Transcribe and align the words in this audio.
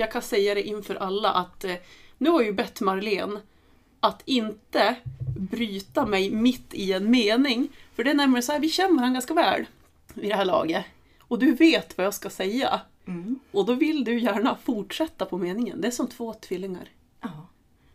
jag 0.00 0.12
kan 0.12 0.22
säga 0.22 0.54
det 0.54 0.62
inför 0.62 0.94
alla 0.94 1.30
att 1.30 1.64
eh, 1.64 1.74
nu 2.18 2.30
har 2.30 2.40
jag 2.40 2.46
ju 2.46 2.52
bett 2.52 2.80
Marlene 2.80 3.40
att 4.00 4.22
inte 4.24 4.96
bryta 5.38 6.06
mig 6.06 6.30
mitt 6.30 6.74
i 6.74 6.92
en 6.92 7.10
mening. 7.10 7.68
För 7.94 8.04
det 8.04 8.10
är 8.10 8.14
nämligen 8.14 8.42
så 8.42 8.52
här, 8.52 8.60
vi 8.60 8.68
känner 8.68 8.94
varandra 8.94 9.14
ganska 9.14 9.34
väl 9.34 9.66
vid 10.14 10.30
det 10.30 10.36
här 10.36 10.44
laget. 10.44 10.84
Och 11.20 11.38
du 11.38 11.52
vet 11.52 11.98
vad 11.98 12.06
jag 12.06 12.14
ska 12.14 12.30
säga. 12.30 12.80
Mm. 13.06 13.38
Och 13.50 13.66
då 13.66 13.72
vill 13.72 14.04
du 14.04 14.20
gärna 14.20 14.56
fortsätta 14.56 15.26
på 15.26 15.38
meningen. 15.38 15.80
Det 15.80 15.86
är 15.86 15.90
som 15.90 16.06
två 16.08 16.34
tvillingar. 16.34 16.88
Ja. 17.20 17.46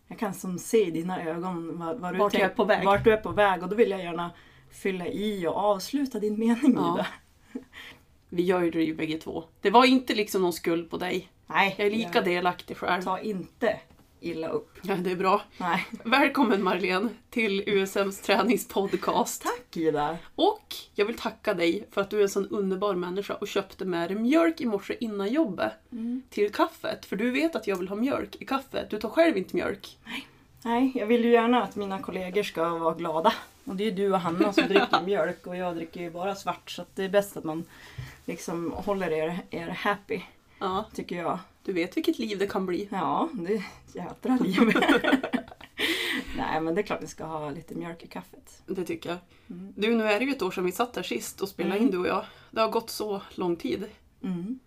Jag 0.08 0.20
kan 0.20 0.34
som 0.34 0.60
se 0.60 0.88
i 0.88 0.92
dina 0.92 1.24
ögon 1.24 1.80
var, 1.80 1.96
var 1.96 2.12
du 2.12 2.18
Vart 2.18 2.36
är 2.36 2.50
på 2.50 2.66
väg. 2.66 2.86
Vart 2.86 3.04
du 3.04 3.14
är 3.14 3.18
på 3.18 3.32
väg 3.32 3.64
och 3.64 3.70
då 3.70 3.76
vill 3.76 3.90
jag 3.90 4.00
gärna 4.04 4.32
fylla 4.72 5.08
i 5.08 5.48
och 5.48 5.56
avsluta 5.56 6.20
din 6.20 6.40
mening 6.40 6.74
Ja. 6.76 6.94
Ida. 6.96 7.08
Vi 8.29 8.43
gör 8.43 8.61
ju 8.61 8.71
det 8.71 8.83
ju 8.83 8.96
bägge 8.96 9.18
två. 9.18 9.43
Det 9.61 9.69
var 9.69 9.86
inte 9.86 10.15
liksom 10.15 10.42
någon 10.42 10.54
skuld 10.54 10.89
på 10.89 10.97
dig. 10.97 11.29
Nej, 11.48 11.76
Jag 11.78 11.88
är 11.88 11.92
lika 11.92 12.22
delaktig 12.22 12.78
själv. 12.78 13.02
Ta 13.02 13.20
inte 13.20 13.80
illa 14.20 14.48
upp. 14.48 14.78
Ja, 14.82 14.96
det 14.96 15.12
är 15.12 15.16
bra. 15.16 15.42
Nej. 15.58 15.86
Välkommen 16.04 16.64
Marlene 16.64 17.10
till 17.30 17.64
USMs 17.68 18.21
träningspodcast. 18.21 19.44
Tack 19.44 19.78
Ida. 19.78 20.18
Och 20.36 20.76
jag 20.94 21.06
vill 21.06 21.18
tacka 21.18 21.54
dig 21.54 21.88
för 21.92 22.02
att 22.02 22.10
du 22.10 22.18
är 22.18 22.24
en 22.24 22.30
sån 22.30 22.48
underbar 22.48 22.96
människa 22.96 23.34
och 23.34 23.48
köpte 23.48 23.86
med 23.86 24.10
dig 24.10 24.18
mjölk 24.18 24.62
i 24.62 24.66
morse 24.66 24.96
innan 25.00 25.28
jobbet 25.28 25.71
till 26.30 26.52
kaffet. 26.54 27.06
För 27.06 27.16
du 27.16 27.32
vet 27.32 27.56
att 27.56 27.68
jag 27.68 27.76
vill 27.76 27.88
ha 27.88 27.96
mjölk 27.96 28.36
i 28.40 28.46
kaffet. 28.46 28.90
Du 28.90 29.00
tar 29.00 29.10
själv 29.10 29.38
inte 29.38 29.56
mjölk. 29.56 29.98
Nej, 30.62 30.92
jag 30.96 31.06
vill 31.06 31.26
ju 31.26 31.32
gärna 31.32 31.64
att 31.64 31.76
mina 31.76 32.00
kollegor 32.00 32.44
ska 32.44 32.70
vara 32.70 32.94
glada. 32.96 33.34
Och 33.66 33.76
det 33.76 33.84
är 33.84 33.86
ju 33.86 33.92
du 33.92 34.14
och 34.14 34.20
Hanna 34.20 34.54
som 34.54 34.68
dricker 34.68 35.02
mjölk 35.06 35.48
och 35.48 35.56
jag 35.56 35.76
dricker 35.76 36.02
ju 36.02 36.09
bara 36.09 36.36
svart. 36.36 36.72
Så 36.72 36.86
det 36.96 37.04
är 37.04 37.09
bäst 37.09 37.38
att 37.38 37.44
man 37.44 37.64
liksom 38.26 38.72
håller 38.72 39.12
er, 39.12 39.40
er 39.50 39.68
happy, 39.68 40.22
Ja, 40.66 40.86
tycker 40.94 41.16
jag. 41.16 41.40
du 41.64 41.74
vet 41.74 41.98
vilket 41.98 42.20
liv 42.20 42.38
det 42.40 42.48
kan 42.48 42.66
bli. 42.66 42.88
Ja, 42.92 43.30
det 43.34 43.54
är 43.54 43.58
ett 43.58 43.96
jädra 43.96 44.38
liv. 44.44 44.74
Nej, 46.38 46.62
men 46.62 46.76
det 46.76 46.82
är 46.82 46.84
klart 46.84 47.04
vi 47.04 47.08
ska 47.08 47.24
ha 47.26 47.50
lite 47.50 47.76
mjölk 47.76 48.04
i 48.04 48.08
kaffet. 48.08 48.62
Det 48.66 48.86
tycker 48.86 49.10
jag. 49.10 49.18
Mm. 49.50 49.74
Du, 49.78 49.96
nu 49.96 50.04
är 50.04 50.20
det 50.20 50.26
ju 50.26 50.32
ett 50.32 50.42
år 50.42 50.52
sedan 50.52 50.66
vi 50.66 50.72
satt 50.72 50.94
där 50.94 51.04
sist 51.04 51.42
och 51.42 51.50
spelade 51.50 51.76
Mm. 51.76 51.86
in 51.86 51.92
du 51.92 51.98
och 51.98 52.08
jag. 52.08 52.26
Det 52.52 52.62
har 52.62 52.70
gått 52.70 52.90
så 52.90 53.22
lång 53.36 53.56
tid. 53.56 53.86
Mm. 54.24 54.60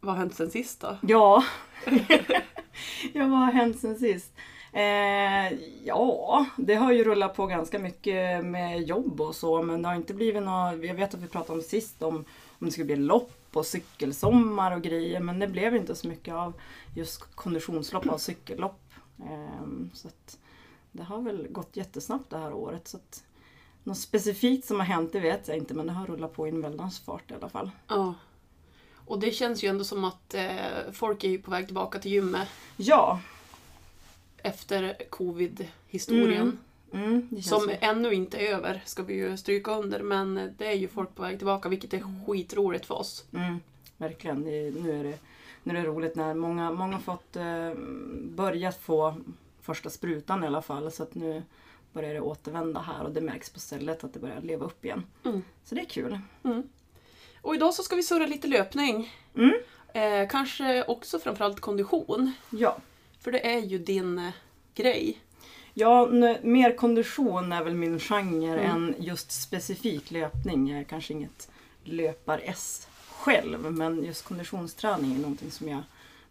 Vad 0.00 0.14
har 0.14 0.18
hänt 0.18 0.34
sen 0.34 0.50
sist 0.50 0.80
då? 0.80 0.96
Ja. 1.02 1.44
ja, 3.12 3.26
vad 3.26 3.38
har 3.38 3.52
hänt 3.52 3.80
sen 3.80 3.98
sist? 3.98 4.32
Eh, 4.72 5.52
ja, 5.84 6.46
det 6.56 6.74
har 6.74 6.92
ju 6.92 7.04
rullat 7.04 7.36
på 7.36 7.46
ganska 7.46 7.78
mycket 7.78 8.44
med 8.44 8.82
jobb 8.82 9.20
och 9.20 9.34
så 9.34 9.62
men 9.62 9.82
det 9.82 9.88
har 9.88 9.94
inte 9.94 10.14
blivit 10.14 10.42
något, 10.42 10.84
jag 10.84 10.94
vet 10.94 11.14
att 11.14 11.20
vi 11.20 11.26
pratade 11.28 11.58
om 11.58 11.62
sist 11.64 12.02
om, 12.02 12.16
om 12.48 12.66
det 12.66 12.70
skulle 12.70 12.84
bli 12.84 12.96
lopp 12.96 13.32
och 13.56 13.66
cykelsommar 13.66 14.76
och 14.76 14.82
grejer 14.82 15.20
men 15.20 15.38
det 15.38 15.48
blev 15.48 15.76
inte 15.76 15.94
så 15.94 16.08
mycket 16.08 16.34
av 16.34 16.52
just 16.94 17.34
konditionslopp 17.34 18.06
och 18.06 18.20
cykellopp. 18.20 18.80
Eh, 19.18 19.66
så 19.94 20.08
det 20.92 21.02
har 21.02 21.20
väl 21.22 21.46
gått 21.50 21.76
jättesnabbt 21.76 22.30
det 22.30 22.38
här 22.38 22.52
året. 22.52 22.88
Så 22.88 22.96
att, 22.96 23.24
något 23.84 23.98
specifikt 23.98 24.66
som 24.66 24.76
har 24.80 24.86
hänt 24.86 25.12
det 25.12 25.20
vet 25.20 25.48
jag 25.48 25.56
inte 25.56 25.74
men 25.74 25.86
det 25.86 25.92
har 25.92 26.06
rullat 26.06 26.32
på 26.32 26.46
i 26.46 26.50
en 26.50 26.62
väldans 26.62 27.00
fart 27.00 27.30
i 27.30 27.34
alla 27.34 27.48
fall. 27.48 27.70
Ja. 27.88 28.14
Och 29.06 29.18
det 29.20 29.30
känns 29.30 29.64
ju 29.64 29.68
ändå 29.68 29.84
som 29.84 30.04
att 30.04 30.34
eh, 30.34 30.92
folk 30.92 31.24
är 31.24 31.38
på 31.38 31.50
väg 31.50 31.66
tillbaka 31.66 31.98
till 31.98 32.10
gymmet 32.12 32.48
Ja, 32.76 33.20
efter 34.42 34.96
covid-historien. 35.10 36.42
mm, 36.42 36.58
känns 36.92 37.48
Som 37.48 37.60
så. 37.60 37.70
ännu 37.80 38.14
inte 38.14 38.38
är 38.38 38.54
över, 38.54 38.82
ska 38.86 39.02
vi 39.02 39.14
ju 39.14 39.36
stryka 39.36 39.70
under. 39.70 40.00
Men 40.00 40.54
det 40.58 40.66
är 40.66 40.74
ju 40.74 40.88
folk 40.88 41.14
på 41.14 41.22
väg 41.22 41.38
tillbaka, 41.38 41.68
vilket 41.68 41.94
är 41.94 42.26
skitroligt 42.26 42.86
för 42.86 42.94
oss. 42.94 43.24
Mm, 43.34 43.60
verkligen. 43.96 44.44
Det, 44.44 44.70
nu, 44.82 45.00
är 45.00 45.04
det, 45.04 45.18
nu 45.62 45.78
är 45.78 45.82
det 45.82 45.88
roligt 45.88 46.16
när 46.16 46.34
många, 46.34 46.70
många 46.70 46.98
fått 46.98 47.36
eh, 47.36 47.74
börjat 48.22 48.80
få 48.80 49.14
första 49.62 49.90
sprutan 49.90 50.44
i 50.44 50.46
alla 50.46 50.62
fall. 50.62 50.92
Så 50.92 51.02
att 51.02 51.14
nu 51.14 51.42
börjar 51.92 52.14
det 52.14 52.20
återvända 52.20 52.80
här 52.80 53.04
och 53.04 53.10
det 53.10 53.20
märks 53.20 53.50
på 53.50 53.60
stället 53.60 54.04
att 54.04 54.14
det 54.14 54.20
börjar 54.20 54.40
leva 54.40 54.66
upp 54.66 54.84
igen. 54.84 55.06
Mm. 55.24 55.42
Så 55.64 55.74
det 55.74 55.80
är 55.80 55.84
kul. 55.84 56.18
Och 57.42 57.54
idag 57.54 57.74
så 57.74 57.82
ska 57.82 57.96
vi 57.96 58.02
surra 58.02 58.26
lite 58.26 58.48
löpning. 58.48 59.14
Mm. 59.36 59.54
Eh, 59.94 60.28
kanske 60.28 60.84
också 60.84 61.18
framförallt 61.18 61.60
kondition. 61.60 62.32
Ja. 62.50 62.76
För 63.20 63.32
det 63.32 63.54
är 63.54 63.58
ju 63.60 63.78
din 63.78 64.18
eh, 64.18 64.32
grej. 64.74 65.18
Ja, 65.80 66.06
mer 66.42 66.76
kondition 66.76 67.52
är 67.52 67.64
väl 67.64 67.74
min 67.74 67.98
genre 68.00 68.60
Mm. 68.60 68.70
än 68.70 68.94
just 68.98 69.32
specifik 69.42 70.10
löpning. 70.10 70.68
Jag 70.70 70.80
är 70.80 70.84
kanske 70.84 71.12
inget 71.12 71.50
löpar-S 71.84 72.88
själv 73.10 73.72
men 73.72 74.04
just 74.04 74.24
konditionsträning 74.24 75.14
är 75.14 75.18
någonting 75.18 75.50
som 75.50 75.68
jag 75.68 75.82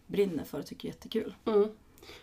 brinner 0.06 0.44
för 0.44 0.58
och 0.58 0.66
tycker 0.66 0.88
är 0.88 0.92
jättekul. 0.92 1.34
Mm. 1.46 1.68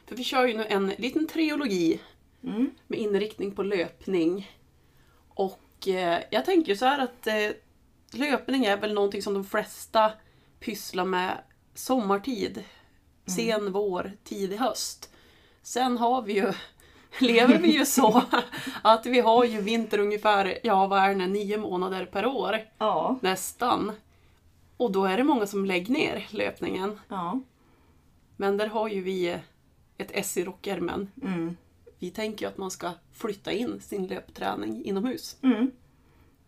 För 0.06 0.16
vi 0.16 0.24
kör 0.24 0.46
ju 0.48 0.58
nu 0.58 0.66
en 0.66 0.88
liten 0.98 1.28
trilogi 1.28 2.00
Mm. 2.44 2.70
med 2.88 3.00
inriktning 3.00 3.52
på 3.52 3.64
löpning. 3.64 4.52
Och 5.30 5.88
eh, 5.88 6.20
jag 6.32 6.46
tänker 6.46 6.76
så 6.76 6.86
här 6.86 7.00
att 7.00 7.28
eh, 7.28 7.50
löpning 8.12 8.66
är 8.66 8.78
väl 8.78 8.94
någonting 8.94 9.22
som 9.22 9.34
de 9.34 9.44
flesta 9.46 10.12
pysslar 10.60 11.06
med 11.06 11.38
sommartid. 11.74 12.64
Sen 13.26 13.72
vår, 13.72 14.12
tidig 14.24 14.58
höst. 14.58 15.10
Sen 15.62 15.98
har 15.98 16.22
vi 16.22 16.34
ju, 16.34 16.54
lever 17.20 17.58
vi 17.58 17.78
ju 17.78 17.86
så 17.86 18.24
att 18.82 19.06
vi 19.06 19.20
har 19.20 19.44
ju 19.46 19.62
vinter 19.62 20.00
ungefär, 20.00 20.60
ja 20.64 20.88
vad 20.88 21.00
är 21.00 21.16
det, 21.16 21.28
nio 21.28 21.58
månader 21.58 22.06
per 22.06 22.26
år. 22.26 22.60
Ja. 22.78 23.20
Nästan. 23.22 23.92
Och 24.78 24.92
då 24.92 25.06
är 25.06 25.18
det 25.18 25.24
många 25.24 25.48
som 25.48 25.66
lägger 25.66 25.94
ner 25.94 26.28
löpningen. 26.30 27.00
ja. 27.08 27.42
Men 28.40 28.58
där 28.58 28.68
har 28.68 28.88
ju 28.88 29.02
vi 29.02 29.40
ett 29.98 30.12
S 30.14 30.38
i 30.38 30.44
rockärmen. 30.44 31.12
Mm. 31.24 31.58
Vi 32.00 32.12
tänker 32.12 32.46
ju 32.46 32.50
att 32.50 32.58
man 32.58 32.72
ska 32.72 32.92
flytta 33.14 33.52
in 33.52 33.82
sin 33.82 34.08
löpträning 34.08 34.86
inomhus. 34.86 35.38
Mm. 35.42 35.72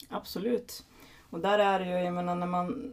Absolut. 0.09 0.85
Och 1.29 1.39
där 1.39 1.59
är 1.59 1.79
det 1.79 1.85
ju, 1.85 1.91
jag 1.91 2.13
menar 2.13 2.35
när 2.35 2.47
man... 2.47 2.91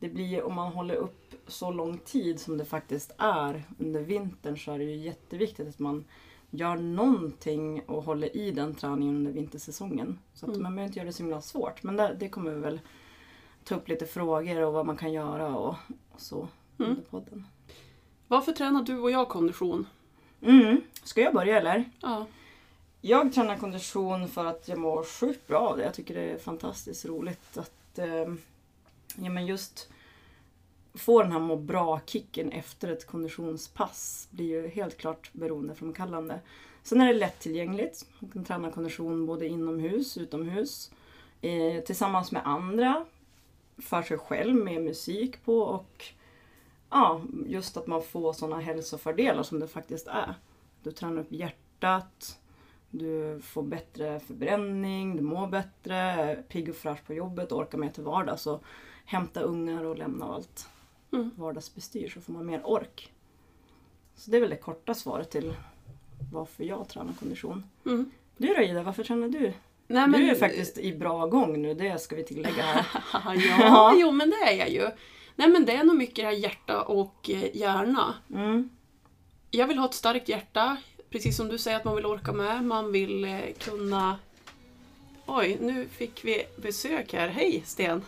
Det 0.00 0.08
blir 0.08 0.42
om 0.42 0.54
man 0.54 0.72
håller 0.72 0.94
upp 0.94 1.34
så 1.46 1.70
lång 1.70 1.98
tid 1.98 2.40
som 2.40 2.58
det 2.58 2.64
faktiskt 2.64 3.14
är 3.18 3.64
under 3.78 4.02
vintern 4.02 4.58
så 4.58 4.72
är 4.72 4.78
det 4.78 4.84
ju 4.84 4.96
jätteviktigt 4.96 5.68
att 5.68 5.78
man 5.78 6.04
gör 6.50 6.76
någonting 6.76 7.80
och 7.86 8.02
håller 8.04 8.36
i 8.36 8.50
den 8.50 8.74
träningen 8.74 9.16
under 9.16 9.32
vintersäsongen. 9.32 10.18
Så 10.34 10.46
att 10.46 10.50
Mm. 10.50 10.62
man 10.62 10.74
behöver 10.74 10.86
inte 10.88 10.98
göra 10.98 11.06
det 11.06 11.12
så 11.12 11.22
himla 11.22 11.40
svårt. 11.40 11.82
Men 11.82 11.96
det, 11.96 12.16
det 12.20 12.28
kommer 12.28 12.50
vi 12.50 12.60
väl 12.60 12.80
ta 13.64 13.74
upp 13.74 13.88
lite 13.88 14.06
frågor 14.06 14.60
och 14.62 14.72
vad 14.72 14.86
man 14.86 14.96
kan 14.96 15.12
göra 15.12 15.56
och, 15.56 15.74
och 16.12 16.20
så 16.20 16.48
Mm. 16.78 16.90
under 16.90 17.02
podden. 17.02 17.46
Varför 18.28 18.52
tränar 18.52 18.82
du 18.82 18.98
och 18.98 19.10
jag 19.10 19.28
kondition? 19.28 19.86
Mm. 20.42 20.80
Ska 21.04 21.20
jag 21.20 21.34
börja 21.34 21.58
eller? 21.60 21.84
Ja. 22.00 22.26
Jag 23.00 23.32
tränar 23.32 23.56
kondition 23.56 24.28
för 24.28 24.44
att 24.44 24.68
jag 24.68 24.78
mår 24.78 25.04
sjukt 25.04 25.46
bra 25.46 25.58
av 25.58 25.76
det. 25.76 25.84
Jag 25.84 25.94
tycker 25.94 26.14
det 26.14 26.20
är 26.30 26.38
fantastiskt 26.38 27.04
roligt 27.06 27.58
att 27.58 27.98
eh, 27.98 28.06
ja, 29.16 29.30
men 29.30 29.46
just 29.46 29.88
få 30.98 31.22
den 31.22 31.32
här 31.32 31.40
må 31.40 31.56
bra-kicken 31.56 32.52
efter 32.52 32.88
ett 32.88 33.06
konditionspass 33.06 34.28
blir 34.30 34.46
ju 34.46 34.68
helt 34.68 34.96
klart 34.96 35.30
beroendeframkallande. 35.32 36.40
Sen 36.82 37.00
är 37.00 37.06
det 37.06 37.18
lättillgängligt. 37.18 38.06
Man 38.18 38.30
kan 38.30 38.44
träna 38.44 38.70
kondition 38.70 39.26
både 39.26 39.48
inomhus 39.48 40.16
och 40.16 40.22
utomhus. 40.22 40.90
Eh, 41.40 41.82
tillsammans 41.84 42.32
med 42.32 42.42
andra. 42.44 43.04
För 43.78 44.02
sig 44.02 44.18
själv 44.18 44.54
med 44.54 44.82
musik 44.82 45.44
på 45.44 45.58
och 45.58 46.04
ja, 46.90 47.22
just 47.46 47.76
att 47.76 47.86
man 47.86 48.02
får 48.02 48.32
sådana 48.32 48.60
hälsofördelar 48.60 49.42
som 49.42 49.60
det 49.60 49.68
faktiskt 49.68 50.06
är. 50.06 50.34
Du 50.82 50.92
tränar 50.92 51.20
upp 51.20 51.32
hjärtat, 51.32 52.38
du 52.90 53.40
får 53.42 53.62
bättre 53.62 54.20
förbränning, 54.20 55.16
du 55.16 55.22
mår 55.22 55.46
bättre, 55.46 55.96
är 55.96 56.42
pigg 56.42 56.68
och 56.68 56.76
fräsch 56.76 57.06
på 57.06 57.14
jobbet, 57.14 57.52
orkar 57.52 57.78
mer 57.78 57.90
till 57.90 58.02
vardags. 58.02 58.46
Och 58.46 58.64
hämta 59.04 59.40
ungar 59.40 59.84
och 59.84 59.98
lämna 59.98 60.24
allt 60.24 60.68
Mm. 61.12 61.30
vardagsbestyr 61.36 62.08
så 62.08 62.20
får 62.20 62.32
man 62.32 62.46
mer 62.46 62.60
ork. 62.64 63.12
Så 64.14 64.30
det 64.30 64.36
är 64.36 64.40
väl 64.40 64.50
det 64.50 64.56
korta 64.56 64.94
svaret 64.94 65.30
till 65.30 65.54
varför 66.32 66.64
jag 66.64 66.88
tränar 66.88 67.12
kondition. 67.12 67.64
Mm. 67.86 68.10
Du 68.36 68.54
då 68.54 68.62
Ida, 68.62 68.82
varför 68.82 69.04
tränar 69.04 69.28
du? 69.28 69.52
Nej, 69.86 70.08
Du 70.08 70.30
är 70.30 70.34
faktiskt 70.34 70.78
i 70.78 70.96
bra 70.96 71.26
gång 71.26 71.62
nu, 71.62 71.74
det 71.74 72.00
ska 72.00 72.16
vi 72.16 72.24
tillägga 72.24 72.62
här. 72.62 72.86
ja, 73.60 73.94
jo 73.96 74.10
men 74.10 74.30
det 74.30 74.36
är 74.36 74.56
jag 74.56 74.70
ju. 74.70 74.90
Nej 75.36 75.48
men 75.48 75.64
det 75.64 75.72
är 75.72 75.84
nog 75.84 75.96
mycket 75.96 76.16
det 76.16 76.22
här 76.22 76.32
hjärta 76.32 76.82
och 76.82 77.30
eh, 77.30 77.56
hjärna. 77.56 78.14
Mm. 78.34 78.70
Jag 79.50 79.66
vill 79.66 79.78
ha 79.78 79.86
ett 79.88 79.94
starkt 79.94 80.28
hjärta. 80.28 80.76
Precis 81.10 81.36
som 81.36 81.48
du 81.48 81.58
säger 81.58 81.76
att 81.76 81.84
man 81.84 81.96
vill 81.96 82.06
orka 82.06 82.32
med. 82.32 82.64
Man 82.64 82.92
vill 82.92 83.24
eh, 83.24 83.40
kunna... 83.58 84.18
Oj, 85.26 85.58
nu 85.60 85.86
fick 85.88 86.24
vi 86.24 86.44
besök 86.56 87.12
här. 87.12 87.28
Hej 87.28 87.62
Sten! 87.66 88.02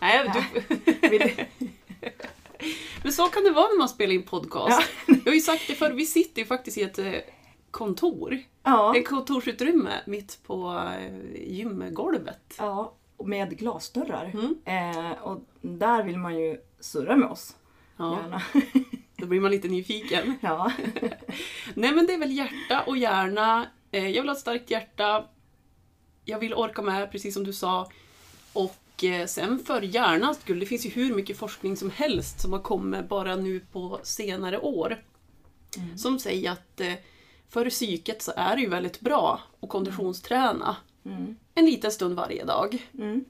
Nej, 0.00 0.32
du... 0.34 1.46
Men 3.02 3.12
så 3.12 3.26
kan 3.26 3.44
det 3.44 3.50
vara 3.50 3.68
när 3.68 3.78
man 3.78 3.88
spelar 3.88 4.14
in 4.14 4.22
podcast. 4.22 4.80
Jag 5.06 5.24
har 5.24 5.32
ju 5.32 5.40
sagt 5.40 5.64
det 5.68 5.74
förr, 5.74 5.90
vi 5.90 6.06
sitter 6.06 6.42
ju 6.42 6.46
faktiskt 6.46 6.78
i 6.78 6.82
ett 6.82 6.98
eh, 6.98 7.12
kontor. 7.70 8.38
Ja. 8.62 8.96
Ett 8.96 9.08
kontorsutrymme 9.08 10.00
mitt 10.06 10.38
på 10.46 10.84
eh, 10.98 11.42
gymgolvet. 11.52 12.54
ja. 12.58 12.94
med 13.24 13.58
glasdörrar. 13.58 14.30
Mm. 14.34 14.56
Eh, 14.64 15.12
och 15.22 15.40
där 15.60 16.02
vill 16.02 16.18
man 16.18 16.38
ju 16.38 16.60
surra 16.80 17.16
med 17.16 17.28
oss. 17.28 17.56
Ja, 17.96 18.18
Gärna. 18.22 18.42
då 19.16 19.26
blir 19.26 19.40
man 19.40 19.50
lite 19.50 19.68
nyfiken. 19.68 20.38
ja. 20.40 20.72
Nej 21.74 21.92
men 21.92 22.06
det 22.06 22.14
är 22.14 22.18
väl 22.18 22.36
hjärta 22.36 22.82
och 22.86 22.96
hjärna. 22.96 23.66
Eh, 23.90 24.08
jag 24.08 24.22
vill 24.22 24.28
ha 24.28 24.34
ett 24.34 24.40
starkt 24.40 24.70
hjärta. 24.70 25.24
Jag 26.24 26.38
vill 26.38 26.54
orka 26.54 26.82
med, 26.82 27.12
precis 27.12 27.34
som 27.34 27.44
du 27.44 27.52
sa. 27.52 27.90
Och 28.52 28.76
sen 29.26 29.58
för 29.58 29.82
hjärnans 29.82 30.40
skull, 30.40 30.60
det 30.60 30.66
finns 30.66 30.86
ju 30.86 30.90
hur 30.90 31.14
mycket 31.14 31.36
forskning 31.36 31.76
som 31.76 31.90
helst 31.90 32.40
som 32.40 32.52
har 32.52 32.60
kommit 32.60 33.08
bara 33.08 33.36
nu 33.36 33.60
på 33.72 34.00
senare 34.02 34.58
år. 34.58 35.02
Mm. 35.76 35.98
Som 35.98 36.18
säger 36.18 36.50
att 36.52 36.80
eh, 36.80 36.92
för 37.48 37.70
psyket 37.70 38.22
så 38.22 38.32
är 38.36 38.56
det 38.56 38.62
ju 38.62 38.68
väldigt 38.68 39.00
bra 39.00 39.40
att 39.60 39.68
konditionsträna 39.68 40.76
Mm. 41.04 41.36
en 41.54 41.66
liten 41.66 41.92
stund 41.92 42.16
varje 42.16 42.44
dag. 42.44 42.86
Mm. 42.98 43.24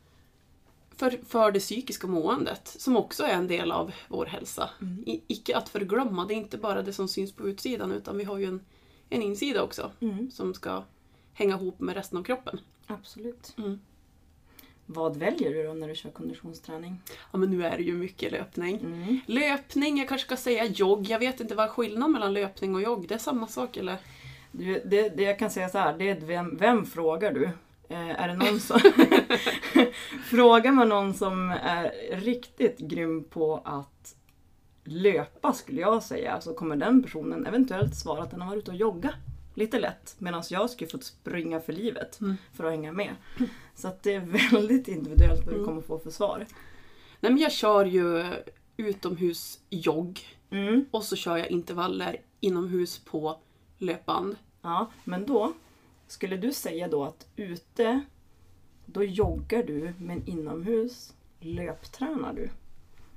För, 0.96 1.18
för 1.26 1.52
det 1.52 1.60
psykiska 1.60 2.06
måendet, 2.06 2.74
som 2.78 2.96
också 2.96 3.22
är 3.22 3.34
en 3.34 3.46
del 3.46 3.72
av 3.72 3.92
vår 4.08 4.26
hälsa. 4.26 4.70
Mm. 4.80 5.04
I, 5.06 5.22
icke 5.26 5.56
att 5.56 5.68
förglömma, 5.68 6.24
det 6.24 6.34
är 6.34 6.36
inte 6.36 6.58
bara 6.58 6.82
det 6.82 6.92
som 6.92 7.08
syns 7.08 7.32
på 7.32 7.48
utsidan 7.48 7.92
utan 7.92 8.18
vi 8.18 8.24
har 8.24 8.38
ju 8.38 8.44
en, 8.44 8.64
en 9.08 9.22
insida 9.22 9.62
också 9.62 9.90
Mm. 10.00 10.30
som 10.30 10.54
ska 10.54 10.84
hänga 11.32 11.54
ihop 11.54 11.80
med 11.80 11.94
resten 11.94 12.18
av 12.18 12.22
kroppen. 12.22 12.60
Absolut. 12.86 13.54
Vad 14.86 15.16
väljer 15.16 15.54
du 15.54 15.62
då 15.62 15.72
när 15.72 15.88
du 15.88 15.94
kör 15.94 16.10
konditionsträning? 16.10 17.00
Ja 17.32 17.38
men 17.38 17.50
nu 17.50 17.66
är 17.66 17.76
det 17.76 17.82
ju 17.82 17.92
mycket 17.92 18.32
löpning. 18.32 18.76
Mm. 18.80 19.20
Löpning, 19.26 19.98
jag 19.98 20.08
kanske 20.08 20.26
ska 20.26 20.36
säga 20.36 20.64
jogg. 20.64 21.06
Jag 21.08 21.18
vet 21.18 21.40
inte 21.40 21.54
vad 21.54 21.66
är 21.66 21.70
skillnaden 21.70 22.12
mellan 22.12 22.32
löpning 22.34 22.74
och 22.74 22.82
jogg. 22.82 23.08
Det 23.08 23.14
är 23.14 23.18
samma 23.18 23.46
sak 23.46 23.76
eller? 23.76 23.96
Du, 24.52 24.82
det, 24.84 25.08
det 25.08 25.22
jag 25.22 25.38
kan 25.38 25.50
säga 25.50 25.68
så 25.68 25.78
här, 25.78 25.98
det 25.98 26.08
är 26.10 26.20
vem, 26.20 26.56
vem 26.56 26.86
frågar 26.86 27.32
du? 27.32 27.44
Eh, 27.88 28.22
är 28.22 28.28
det 28.28 28.34
någon 28.34 28.60
som... 28.60 28.80
Frågar 30.24 30.72
man 30.72 30.88
någon 30.88 31.14
som 31.14 31.50
är 31.50 31.92
riktigt 32.16 32.78
grym 32.78 33.24
på 33.24 33.60
att 33.64 34.14
löpa 34.84 35.52
skulle 35.52 35.80
jag 35.80 36.02
säga, 36.02 36.40
så 36.40 36.54
kommer 36.54 36.76
den 36.76 37.02
personen 37.02 37.46
eventuellt 37.46 37.94
svara 37.96 38.22
att 38.22 38.30
den 38.30 38.40
har 38.40 38.48
varit 38.48 38.62
ute 38.62 38.70
och 38.70 38.76
jogga 38.76 39.14
lite 39.54 39.78
lätt. 39.78 40.14
Medan 40.18 40.42
jag 40.50 40.70
skulle 40.70 40.90
fått 40.90 41.04
springa 41.04 41.60
för 41.60 41.72
livet 41.72 42.20
Mm. 42.20 42.36
för 42.54 42.64
att 42.64 42.70
hänga 42.70 42.92
med. 42.92 43.14
Så 43.76 43.88
att 43.88 44.02
det 44.02 44.14
är 44.14 44.20
väldigt 44.52 44.88
individuellt 44.88 45.40
vad 45.44 45.54
du 45.54 45.58
Mm. 45.58 45.64
kommer 45.66 45.82
få 45.82 45.98
för 45.98 46.10
svar. 46.10 46.46
Nej 47.20 47.32
men 47.32 47.38
jag 47.42 47.52
kör 47.52 47.84
ju 47.84 48.24
utomhusjogg 48.76 50.20
Mm. 50.50 50.84
och 50.90 51.04
så 51.04 51.16
kör 51.16 51.36
jag 51.36 51.50
intervaller 51.50 52.16
inomhus 52.40 52.98
på 52.98 53.38
löpband. 53.78 54.36
Ja, 54.62 54.90
men 55.04 55.26
då 55.26 55.52
skulle 56.06 56.36
du 56.36 56.52
säga 56.52 56.88
då 56.88 57.04
att 57.04 57.26
ute 57.36 58.00
då 58.86 59.04
joggar 59.04 59.62
du 59.62 59.92
men 59.98 60.26
inomhus 60.28 61.14
löptränar 61.40 62.32
du. 62.32 62.48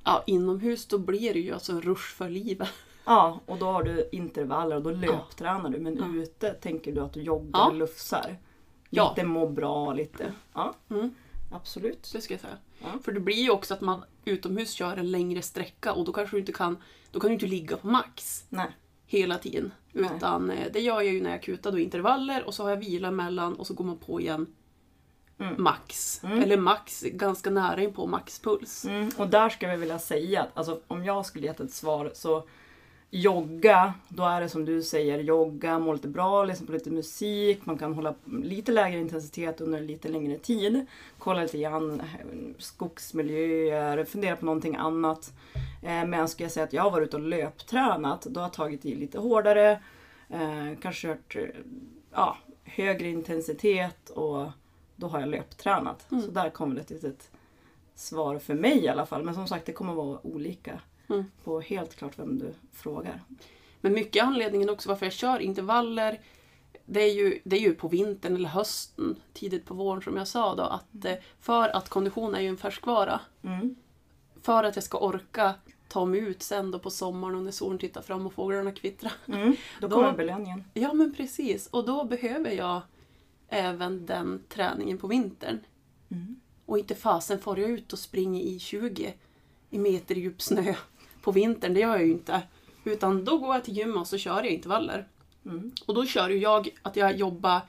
Ja, 0.04 0.24
inomhus 0.28 0.86
då 0.86 0.98
blir 0.98 1.34
det 1.34 1.40
ju 1.40 1.54
alltså 1.54 1.82
rush 1.82 2.16
för 2.16 2.30
livet. 2.30 2.70
Ja, 3.06 3.40
och 3.46 3.58
då 3.58 3.66
har 3.66 3.84
du 3.84 4.10
intervaller 4.12 4.76
och 4.76 4.82
då 4.84 4.92
löptränar 4.92 5.70
du 5.70 5.80
men 5.80 5.96
Ja. 5.98 6.22
ute 6.24 6.50
tänker 6.54 6.92
du 6.96 7.02
att 7.02 7.14
du 7.14 7.22
joggar 7.22 7.50
Ja. 7.60 7.68
och 7.68 7.76
lufsar. 7.76 8.38
Ja. 8.90 9.10
Lite 9.16 9.28
må 9.28 9.48
bra, 9.50 9.94
lite. 9.94 10.34
Ja, 10.54 10.74
Mm, 10.90 11.16
absolut. 11.52 12.10
det 12.14 12.22
ska 12.22 12.34
jag 12.34 12.42
säga. 12.42 12.58
Ja. 12.82 12.88
För 13.04 13.12
det 13.12 13.20
blir 13.20 13.36
ju 13.44 13.50
också 13.50 13.74
att 13.74 13.82
man 13.82 14.04
utomhus 14.26 14.72
kör 14.72 14.98
en 14.98 15.12
längre 15.12 15.42
sträcka 15.42 15.94
och 15.94 16.06
då 16.06 16.14
kanske 16.14 16.36
du 16.36 16.40
inte 16.40 16.52
kan, 16.52 16.78
då 17.12 17.20
kan 17.20 17.28
du 17.28 17.34
inte 17.34 17.46
ligga 17.48 17.78
på 17.78 17.88
max 17.88 18.46
Nej. 18.50 18.68
hela 19.06 19.38
tiden. 19.38 19.72
Nej. 19.92 20.10
Utan 20.18 20.50
eh, 20.50 20.68
det 20.74 20.80
gör 20.80 21.02
jag 21.02 21.14
ju 21.14 21.22
när 21.22 21.30
jag 21.32 21.44
kutar 21.44 21.72
då 21.72 21.80
intervaller 21.80 22.44
och 22.44 22.54
så 22.54 22.64
har 22.64 22.70
jag 22.70 22.78
vila 22.78 23.08
emellan 23.08 23.54
och 23.56 23.68
så 23.68 23.74
går 23.74 23.86
man 23.86 23.98
på 23.98 24.22
igen 24.22 24.48
Mm. 25.42 25.64
max. 25.64 26.24
Mm. 26.24 26.44
Eller 26.44 26.58
max, 26.58 27.02
ganska 27.02 27.50
nära 27.50 27.82
in 27.84 27.94
på 27.94 28.08
maxpuls. 28.08 28.86
Mm, 28.86 29.10
och 29.18 29.28
där 29.28 29.50
ska 29.50 29.68
vi 29.72 29.78
vilja 29.78 30.00
säga 30.00 30.42
att 30.42 30.50
alltså, 30.58 30.80
om 30.88 31.06
jag 31.06 31.26
skulle 31.26 31.46
gett 31.46 31.60
ett 31.60 31.74
svar 31.74 32.12
så 32.14 32.48
jogga, 33.12 33.94
då 34.08 34.24
är 34.24 34.42
det 34.42 34.50
som 34.50 34.66
du 34.66 34.84
säger, 34.84 35.20
jogga, 35.20 35.80
må 35.80 35.94
lite 35.94 36.08
bra, 36.08 36.44
lyssna 36.44 36.66
på 36.66 36.72
lite 36.72 36.92
musik, 36.92 37.66
man 37.66 37.78
kan 37.78 37.94
hålla 37.94 38.14
lite 38.44 38.72
lägre 38.72 39.00
intensitet 39.00 39.62
under 39.62 39.82
lite 39.82 40.08
längre 40.08 40.38
tid. 40.38 40.86
Kolla 41.18 41.42
lite 41.42 41.58
grann 41.58 42.00
eh, 42.00 42.06
skogsmiljöer, 42.58 44.06
fundera 44.06 44.36
på 44.36 44.46
någonting 44.46 44.76
annat. 44.76 45.34
Eh, 45.84 46.06
men 46.06 46.28
skulle 46.28 46.46
jag 46.46 46.52
säga 46.52 46.64
att 46.64 46.74
jag 46.74 46.84
har 46.84 46.92
varit 46.92 47.08
ute 47.08 47.18
och 47.18 47.24
löptränat, 47.24 48.22
då 48.22 48.40
har 48.40 48.46
jag 48.46 48.54
tagit 48.54 48.86
i 48.86 48.96
lite 48.96 49.20
hårdare, 49.20 49.72
eh, 50.30 50.80
kanske 50.82 51.08
kört 51.08 51.36
eh, 51.36 51.42
ja, 52.14 52.38
högre 52.64 53.08
intensitet 53.10 54.10
och 54.10 54.48
då 54.96 55.08
har 55.08 55.20
jag 55.20 55.30
löptränat. 55.30 56.12
Mm. 56.12 56.24
Så 56.24 56.32
där 56.32 56.50
kommer 56.50 56.82
ett 56.82 56.90
litet 56.90 57.32
svar 57.96 58.40
för 58.40 58.54
mig 58.54 58.84
i 58.84 58.88
alla 58.88 59.06
fall. 59.06 59.24
Men 59.24 59.36
som 59.36 59.48
sagt, 59.48 59.66
det 59.66 59.72
kommer 59.72 59.94
vara 59.94 60.20
olika 60.28 60.82
Mm. 61.10 61.26
på 61.44 61.62
helt 61.62 61.96
klart 61.96 62.20
vem 62.20 62.40
du 62.40 62.54
frågar. 62.74 63.24
Men 63.82 63.94
mycket 63.94 64.24
anledningen 64.24 64.70
också 64.70 64.90
varför 64.90 65.06
jag 65.06 65.14
kör 65.14 65.40
intervaller 65.40 66.20
det 66.92 67.02
är, 67.02 67.14
ju, 67.14 67.40
det 67.44 67.56
är 67.56 67.60
ju 67.60 67.74
på 67.74 67.88
vintern 67.88 68.36
eller 68.36 68.50
hösten, 68.50 69.16
tidigt 69.34 69.66
på 69.66 69.74
våren 69.74 70.02
som 70.02 70.18
jag 70.18 70.28
sa 70.28 70.56
då, 70.56 70.64
att 70.64 71.06
eh, 71.06 71.16
för 71.40 71.70
att 71.70 71.90
kondition 71.90 72.36
är 72.36 72.40
ju 72.40 72.48
en 72.48 72.58
färskvara. 72.58 73.20
Mm. 73.44 73.76
För 74.42 74.64
att 74.64 74.76
jag 74.76 74.84
ska 74.84 74.98
orka 74.98 75.54
ta 75.88 76.06
mig 76.06 76.20
ut 76.20 76.44
sen 76.44 76.72
då 76.72 76.80
på 76.80 76.90
sommaren 76.90 77.36
och 77.36 77.44
när 77.44 77.52
solen 77.52 77.80
tittar 77.80 78.02
fram 78.02 78.26
och 78.26 78.34
fåglarna 78.34 78.72
kvittrar. 78.72 79.14
Mm. 79.28 79.56
Då 79.82 79.90
kommer 79.90 80.14
belöningen. 80.14 80.64
Ja 80.74 80.94
men 80.94 81.14
precis, 81.14 81.68
och 81.68 81.86
då 81.86 82.04
behöver 82.04 82.52
jag 82.52 82.82
även 83.48 84.06
den 84.06 84.44
träningen 84.50 84.98
på 84.98 85.08
vintern. 85.08 85.60
Mm. 86.12 86.40
Och 86.66 86.80
inte 86.80 86.96
fasen 86.96 87.40
får 87.40 87.60
jag 87.60 87.70
ut 87.70 87.94
och 87.94 88.00
springer 88.00 88.42
i 88.42 88.60
20 88.60 89.14
i 89.70 89.78
meter 89.78 90.16
djup 90.16 90.42
snö 90.42 90.76
på 91.30 91.34
vintern, 91.34 91.74
det 91.74 91.80
gör 91.80 91.90
jag 91.90 92.06
ju 92.06 92.12
inte. 92.12 92.42
Utan 92.84 93.26
då 93.26 93.38
går 93.38 93.56
jag 93.56 93.64
till 93.64 93.78
gymmet 93.78 93.98
och 93.98 94.08
så 94.08 94.18
kör 94.18 94.36
jag 94.36 94.52
intervaller. 94.52 95.08
Mm. 95.46 95.72
Och 95.86 95.94
då 95.94 96.06
kör 96.06 96.30
ju 96.30 96.38
jag 96.38 96.70
att 96.82 96.96
jag 96.96 97.16
jobbar 97.16 97.62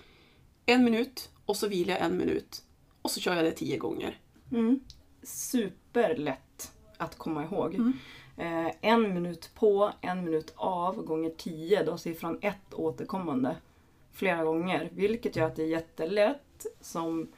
en 0.67 0.85
minut 0.85 1.31
och 1.47 1.57
så 1.57 1.69
vilar 1.69 1.95
jag 1.95 2.03
en 2.03 2.17
minut. 2.17 2.63
Och 3.03 3.11
så 3.11 3.21
kör 3.21 3.35
jag 3.35 3.45
det 3.45 3.51
tio 3.51 3.79
gånger. 3.79 4.19
Mm. 4.53 4.81
Superlätt 5.23 6.73
att 6.97 7.19
komma 7.19 7.45
ihåg. 7.45 7.75
Mm. 7.75 7.93
Eh, 8.37 8.75
en 8.81 9.15
minut 9.15 9.51
på, 9.55 9.93
en 10.01 10.25
minut 10.25 10.53
av 10.57 11.03
gånger 11.03 11.31
10. 11.31 11.83
Då 11.83 11.91
har 11.91 11.99
siffran 11.99 12.39
1 12.43 12.57
återkommande 12.73 13.57
flera 14.13 14.45
gånger. 14.45 14.91
Vilket 14.93 15.37
gör 15.37 15.47
att 15.47 15.57
det 15.57 15.63
är 15.63 15.69
jättelätt 15.69 16.67
som 16.81 17.29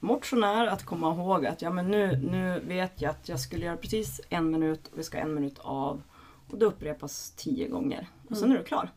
motionär 0.00 0.66
att 0.66 0.84
komma 0.84 1.12
ihåg 1.14 1.46
att 1.46 1.62
ja, 1.62 1.70
men 1.70 1.88
nu, 1.90 2.16
nu 2.16 2.60
vet 2.60 3.00
jag 3.02 3.10
att 3.10 3.28
jag 3.28 3.40
skulle 3.40 3.64
göra 3.66 3.76
precis 3.76 4.20
en 4.28 4.50
minut 4.50 4.86
och 4.92 4.98
vi 4.98 5.02
ska 5.02 5.18
en 5.18 5.34
minut 5.34 5.58
av. 5.58 6.02
Och 6.50 6.58
det 6.58 6.64
upprepas 6.66 7.30
10 7.36 7.68
gånger. 7.68 8.06
Och 8.30 8.36
sen 8.36 8.52
är 8.52 8.58
du 8.58 8.64
klar. 8.64 8.90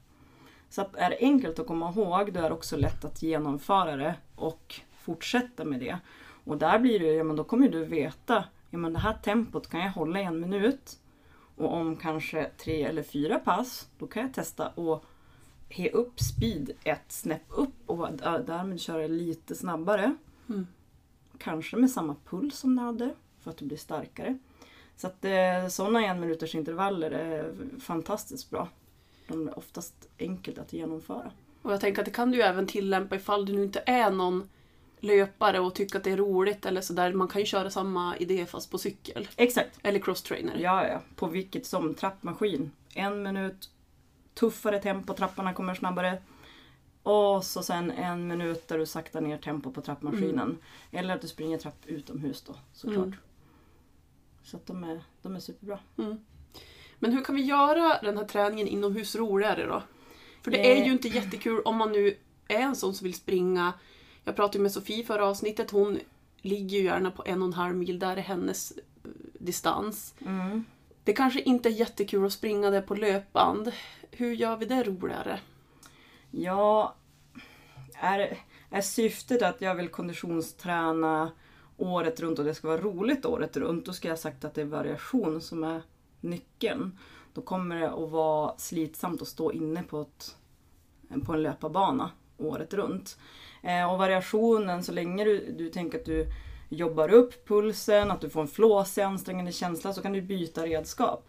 Så 0.69 0.81
att 0.81 0.95
är 0.95 1.09
det 1.09 1.17
enkelt 1.19 1.59
att 1.59 1.67
komma 1.67 1.89
ihåg, 1.91 2.33
då 2.33 2.39
är 2.39 2.49
det 2.49 2.55
också 2.55 2.77
lätt 2.77 3.05
att 3.05 3.21
genomföra 3.21 3.95
det 3.95 4.15
och 4.35 4.75
fortsätta 4.97 5.65
med 5.65 5.79
det. 5.79 5.97
Och 6.43 6.57
där 6.57 6.79
blir 6.79 6.99
det, 6.99 7.13
ja 7.13 7.23
men 7.23 7.35
då 7.35 7.43
kommer 7.43 7.69
du 7.69 7.85
veta, 7.85 8.43
ja 8.69 8.77
men 8.77 8.93
det 8.93 8.99
här 8.99 9.13
tempot 9.13 9.69
kan 9.69 9.79
jag 9.79 9.91
hålla 9.91 10.19
i 10.21 10.23
en 10.23 10.39
minut. 10.39 10.99
Och 11.55 11.73
om 11.73 11.95
kanske 11.95 12.49
tre 12.57 12.83
eller 12.83 13.03
fyra 13.03 13.39
pass, 13.39 13.87
då 13.99 14.07
kan 14.07 14.21
jag 14.21 14.33
testa 14.33 14.67
att 14.67 15.01
he 15.69 15.89
upp 15.89 16.19
speed 16.19 16.71
ett 16.83 17.11
snäpp 17.11 17.43
upp 17.49 17.73
och 17.85 18.13
där- 18.13 18.43
därmed 18.47 18.79
köra 18.79 19.07
lite 19.07 19.55
snabbare. 19.55 20.15
Mm. 20.49 20.67
Kanske 21.43 21.77
med 21.77 21.91
samma 21.91 22.15
puls 22.29 22.59
som 22.59 22.75
du 22.75 22.81
hade, 22.81 23.13
för 23.39 23.51
att 23.51 23.57
du 23.57 23.65
blir 23.65 23.77
starkare. 23.77 24.37
Så 24.95 25.07
att 25.07 25.25
eh, 25.25 25.67
sådana 25.69 26.05
en 26.05 26.19
minuters 26.19 26.55
intervaller 26.55 27.11
är 27.11 27.53
fantastiskt 27.79 28.49
bra. 28.49 28.67
De 29.27 29.47
är 29.47 29.57
oftast 29.57 30.09
enkelt 30.19 30.57
att 30.57 30.73
genomföra. 30.73 31.31
Och 31.61 31.73
jag 31.73 31.81
tänker 31.81 32.01
att 32.01 32.05
det 32.05 32.11
kan 32.11 32.31
du 32.31 32.37
ju 32.37 32.43
även 32.43 32.67
tillämpa 32.67 33.15
ifall 33.15 33.45
du 33.45 33.53
nu 33.53 33.63
inte 33.63 33.83
är 33.85 34.11
någon 34.11 34.49
löpare 34.99 35.59
och 35.59 35.75
tycker 35.75 35.97
att 35.97 36.03
det 36.03 36.11
är 36.11 36.17
roligt 36.17 36.65
eller 36.65 36.81
sådär. 36.81 37.13
Man 37.13 37.27
kan 37.27 37.41
ju 37.41 37.45
köra 37.45 37.69
samma 37.69 38.17
idé 38.17 38.45
fast 38.45 38.71
på 38.71 38.77
cykel. 38.77 39.27
Exakt. 39.35 39.79
Eller 39.83 39.99
crosstrainer. 39.99 40.57
Ja, 40.59 40.87
ja. 40.87 41.01
På 41.15 41.27
vilket 41.27 41.65
som 41.65 41.95
trappmaskin. 41.95 42.71
En 42.93 43.23
minut, 43.23 43.69
tuffare 44.33 44.79
tempo, 44.79 45.13
trapporna 45.13 45.53
kommer 45.53 45.75
snabbare. 45.75 46.21
Och 47.03 47.43
så 47.45 47.63
sen 47.63 47.91
en 47.91 48.27
minut 48.27 48.67
där 48.67 48.77
du 48.77 48.85
saktar 48.85 49.21
ner 49.21 49.37
tempo 49.37 49.71
på 49.71 49.81
trappmaskinen. 49.81 50.57
Eller 50.91 51.15
att 51.15 51.21
du 51.21 51.27
springer 51.27 51.57
trapp 51.57 51.85
utomhus 51.85 52.41
då 52.41 52.55
såklart. 52.73 53.05
Mm. 53.05 53.17
Så 54.43 54.57
att 54.57 54.65
de 54.67 54.83
är, 54.83 55.03
de 55.21 55.35
är 55.35 55.39
superbra. 55.39 55.79
Mm. 55.97 56.19
Men 56.99 57.11
hur 57.13 57.23
kan 57.23 57.35
vi 57.35 57.41
göra 57.41 57.99
den 58.01 58.17
här 58.17 58.25
träningen 58.25 58.67
inomhus 58.67 59.15
roligare 59.15 59.65
då? 59.65 59.83
För 60.41 60.51
det 60.51 60.71
är 60.71 60.75
Eh. 60.81 60.85
ju 60.85 60.91
inte 60.91 61.07
jättekul 61.07 61.61
om 61.65 61.77
man 61.77 61.91
nu 61.91 62.17
är 62.47 62.59
en 62.59 62.75
sån 62.75 62.93
som 62.93 63.05
vill 63.05 63.13
springa. 63.13 63.73
Jag 64.23 64.35
pratade 64.35 64.59
med 64.59 64.71
Sofie 64.71 65.03
förra 65.03 65.25
avsnittet. 65.25 65.71
Hon 65.71 65.99
ligger 66.41 66.77
ju 66.77 66.83
gärna 66.83 67.11
på 67.11 67.23
en 67.25 67.41
och 67.41 67.47
en 67.47 67.53
halv 67.53 67.75
mil. 67.75 67.99
Där 67.99 68.17
är 68.17 68.21
hennes 68.21 68.71
eh, 68.71 68.77
distans. 69.33 70.13
Mm. 70.25 70.63
Det 71.03 71.13
kanske 71.13 71.41
inte 71.41 71.69
är 71.69 71.73
jättekul 71.73 72.25
att 72.25 72.33
springa 72.33 72.69
där 72.69 72.81
på 72.81 72.95
löpband. 72.95 73.71
Hur 74.11 74.33
gör 74.33 74.57
vi 74.57 74.65
det 74.65 74.83
roligare? 74.83 75.39
Ja, 76.31 76.95
är, 77.93 78.37
är 78.69 78.81
syftet 78.81 79.41
att 79.41 79.61
jag 79.61 79.75
vill 79.75 79.89
konditionsträna 79.89 81.31
året 81.77 82.19
runt 82.19 82.39
och 82.39 82.45
det 82.45 82.53
ska 82.53 82.67
vara 82.67 82.81
roligt 82.81 83.25
året 83.25 83.57
runt, 83.57 83.85
då 83.85 83.93
ska 83.93 84.07
jag 84.07 84.15
ha 84.15 84.21
sagt 84.21 84.45
att 84.45 84.53
det 84.53 84.61
är 84.61 84.65
variation 84.65 85.41
som 85.41 85.63
är 85.63 85.81
nyckeln. 86.21 86.97
Då 87.33 87.41
kommer 87.41 87.79
det 87.79 87.91
att 87.91 88.11
vara 88.11 88.57
slitsamt 88.57 89.21
att 89.21 89.27
stå 89.27 89.51
inne 89.51 89.83
på, 89.83 90.01
ett, 90.01 90.35
på 91.25 91.33
en 91.33 91.43
löparbana 91.43 92.11
året 92.37 92.73
runt. 92.73 93.17
Eh, 93.63 93.91
och 93.91 93.97
variationen, 93.97 94.83
så 94.83 94.91
länge 94.91 95.23
du, 95.23 95.51
du 95.57 95.69
tänker 95.69 95.99
att 95.99 96.05
du 96.05 96.27
jobbar 96.69 97.09
upp 97.09 97.47
pulsen, 97.47 98.11
att 98.11 98.21
du 98.21 98.29
får 98.29 98.41
en 98.41 98.47
flåsig 98.47 99.01
ansträngande 99.01 99.51
känsla, 99.51 99.93
så 99.93 100.01
kan 100.01 100.13
du 100.13 100.21
byta 100.21 100.65
redskap. 100.65 101.27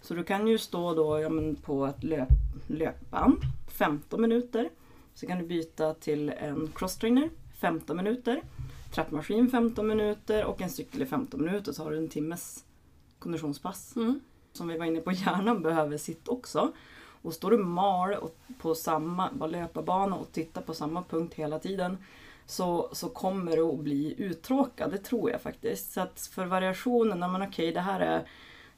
Så 0.00 0.14
du 0.14 0.24
kan 0.24 0.46
ju 0.46 0.58
stå 0.58 0.94
då 0.94 1.20
ja, 1.20 1.28
men 1.28 1.56
på 1.56 1.86
ett 1.86 2.04
löp, 2.04 2.28
löpband 2.66 3.40
15 3.78 4.20
minuter. 4.20 4.70
Så 5.14 5.26
kan 5.26 5.38
du 5.38 5.46
byta 5.46 5.94
till 5.94 6.28
en 6.28 6.72
crosstrainer 6.74 7.30
15 7.60 7.96
minuter. 7.96 8.42
Trappmaskin 8.94 9.50
15 9.50 9.86
minuter 9.86 10.44
och 10.44 10.60
en 10.60 10.70
cykel 10.70 11.02
i 11.02 11.06
15 11.06 11.44
minuter 11.44 11.72
så 11.72 11.84
har 11.84 11.90
du 11.90 11.96
en 11.96 12.08
timmes 12.08 12.64
konditionspass. 13.18 13.96
Mm. 13.96 14.20
Som 14.52 14.68
vi 14.68 14.78
var 14.78 14.86
inne 14.86 15.00
på, 15.00 15.12
hjärnan 15.12 15.62
behöver 15.62 15.96
sitt 15.96 16.28
också. 16.28 16.72
Och 17.22 17.34
står 17.34 17.50
du 17.50 17.58
mal 17.58 18.16
på 18.58 18.74
samma 18.74 19.46
löparbana 19.46 20.16
och 20.16 20.32
tittar 20.32 20.62
på 20.62 20.74
samma 20.74 21.02
punkt 21.02 21.34
hela 21.34 21.58
tiden 21.58 21.96
så, 22.46 22.88
så 22.92 23.08
kommer 23.08 23.56
du 23.56 23.62
att 23.62 23.78
bli 23.78 24.14
uttråkad, 24.18 24.90
det 24.90 24.98
tror 24.98 25.30
jag 25.30 25.42
faktiskt. 25.42 25.92
Så 25.92 26.00
att 26.00 26.20
för 26.20 26.46
variationen, 26.46 27.18
men 27.18 27.42
okej 27.42 27.48
okay, 27.48 27.72
det 27.72 27.80
här 27.80 28.00
är 28.00 28.28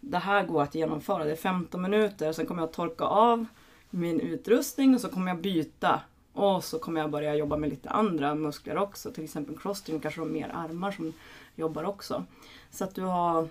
det 0.01 0.19
här 0.19 0.47
går 0.47 0.63
att 0.63 0.75
genomföra. 0.75 1.25
Det 1.25 1.33
är 1.33 1.37
15 1.37 1.83
minuter, 1.83 2.33
sen 2.33 2.47
kommer 2.47 2.63
jag 2.63 2.69
att 2.69 2.75
torka 2.75 3.05
av 3.05 3.47
min 3.91 4.21
utrustning 4.21 4.95
och 4.95 5.01
så 5.01 5.09
kommer 5.09 5.29
jag 5.29 5.41
byta. 5.41 6.01
Och 6.33 6.65
så 6.65 6.79
kommer 6.79 7.01
jag 7.01 7.11
börja 7.11 7.35
jobba 7.35 7.57
med 7.57 7.71
lite 7.71 7.91
andra 7.91 8.35
muskler 8.35 8.79
också. 8.79 9.13
Till 9.13 9.25
exempel 9.25 9.59
crossstring 9.59 10.01
kanske 10.01 10.21
har 10.21 10.29
mer 10.29 10.49
armar 10.55 10.93
som 10.93 11.13
jobbar 11.55 11.85
också. 11.85 12.25
Så 12.71 12.85
att 12.85 12.95
du 12.95 13.03
har 13.03 13.49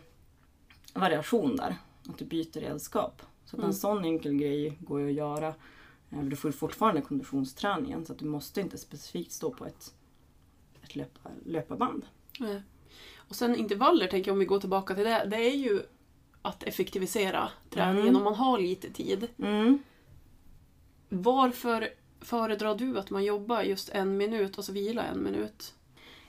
variation 0.93 1.55
där. 1.55 1.75
Att 2.09 2.17
du 2.17 2.25
byter 2.25 2.59
redskap. 2.59 3.21
Så 3.45 3.55
att 3.55 3.59
en 3.59 3.63
mm. 3.63 3.73
sån 3.73 4.05
enkel 4.05 4.33
grej 4.33 4.77
går 4.79 5.01
ju 5.01 5.07
att 5.07 5.13
göra. 5.13 5.53
Eh, 6.09 6.23
du 6.23 6.35
får 6.35 6.51
fortfarande 6.51 7.01
konditionsträningen 7.01 8.05
så 8.05 8.13
att 8.13 8.19
du 8.19 8.25
måste 8.25 8.61
inte 8.61 8.77
specifikt 8.77 9.31
stå 9.31 9.51
på 9.51 9.65
ett, 9.65 9.93
ett 10.81 10.95
löpa, 10.95 11.29
löparband. 11.45 12.05
Nej. 12.39 12.61
Och 13.15 13.35
sen 13.35 13.55
intervaller 13.55 14.07
tänker 14.07 14.29
jag 14.29 14.33
om 14.33 14.39
vi 14.39 14.45
går 14.45 14.59
tillbaka 14.59 14.95
till 14.95 15.03
det. 15.03 15.25
Det 15.29 15.37
är 15.37 15.55
ju 15.55 15.81
att 16.41 16.63
effektivisera 16.63 17.49
träningen 17.69 18.07
mm. 18.07 18.15
om 18.15 18.23
man 18.23 18.35
har 18.35 18.59
lite 18.59 18.89
tid. 18.89 19.27
Mm. 19.37 19.79
Varför 21.21 21.89
föredrar 22.21 22.75
du 22.75 22.99
att 22.99 23.09
man 23.09 23.23
jobbar 23.23 23.61
just 23.61 23.89
en 23.89 24.17
minut 24.17 24.57
och 24.57 24.65
så 24.65 24.71
vila 24.71 25.03
en 25.03 25.23
minut? 25.23 25.73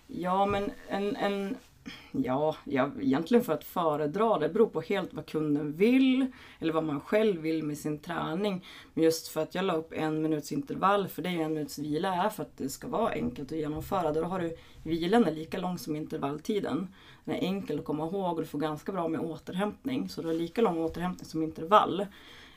Ja, 0.07 0.47
men 0.47 0.71
en, 0.89 1.17
en 1.17 1.57
Ja, 2.13 2.57
ja, 2.65 2.91
egentligen 3.01 3.45
för 3.45 3.53
att 3.53 3.65
föredra. 3.65 4.39
Det 4.39 4.49
beror 4.49 4.67
på 4.67 4.81
helt 4.81 5.15
vad 5.15 5.27
kunden 5.27 5.73
vill 5.73 6.27
eller 6.59 6.73
vad 6.73 6.85
man 6.85 7.01
själv 7.01 7.41
vill 7.41 7.63
med 7.63 7.79
sin 7.79 7.99
träning. 7.99 8.65
Men 8.95 9.05
just 9.05 9.29
för 9.29 9.43
att 9.43 9.55
jag 9.55 9.65
la 9.65 9.75
upp 9.75 9.93
en 9.93 10.23
minuts 10.23 10.53
intervall, 10.53 11.09
för 11.09 11.23
det 11.23 11.29
är 11.29 11.33
ju 11.33 11.43
en 11.43 11.55
minuts 11.55 11.79
vila, 11.79 12.15
är 12.15 12.29
för 12.29 12.43
att 12.43 12.57
det 12.57 12.69
ska 12.69 12.89
vara 12.89 13.11
enkelt 13.13 13.53
att 13.53 13.59
genomföra. 13.59 14.13
Då 14.13 14.25
har 14.25 14.41
du 14.41 14.57
vilan 14.83 15.25
är 15.25 15.33
lika 15.33 15.59
lång 15.59 15.79
som 15.79 15.97
intervalltiden. 15.97 16.95
Den 17.25 17.35
är 17.35 17.41
enkel 17.41 17.79
att 17.79 17.85
komma 17.85 18.07
ihåg 18.07 18.37
och 18.37 18.41
du 18.41 18.47
får 18.47 18.59
ganska 18.59 18.93
bra 18.93 19.09
med 19.09 19.21
återhämtning. 19.21 20.09
Så 20.09 20.23
du 20.23 20.29
har 20.29 20.35
lika 20.35 20.61
lång 20.61 20.79
återhämtning 20.79 21.27
som 21.27 21.43
intervall. 21.43 22.07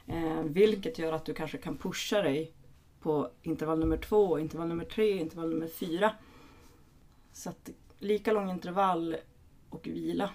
Eh, 0.10 0.42
vilket 0.44 1.00
gör 1.00 1.13
att 1.13 1.25
du 1.25 1.34
kanske 1.34 1.58
kan 1.58 1.78
pusha 1.78 2.22
dig 2.22 2.51
på 3.00 3.30
intervall 3.42 3.80
nummer 3.80 3.98
två, 3.98 4.39
intervall 4.39 4.68
nummer 4.68 4.86
tre, 4.86 5.20
intervall 5.20 5.50
nummer 5.50 5.68
fyra. 5.68 6.13
Så 7.34 7.50
att 7.50 7.70
lika 8.00 8.32
lång 8.34 8.50
intervall 8.50 9.16
och 9.70 9.88
vila 9.88 10.30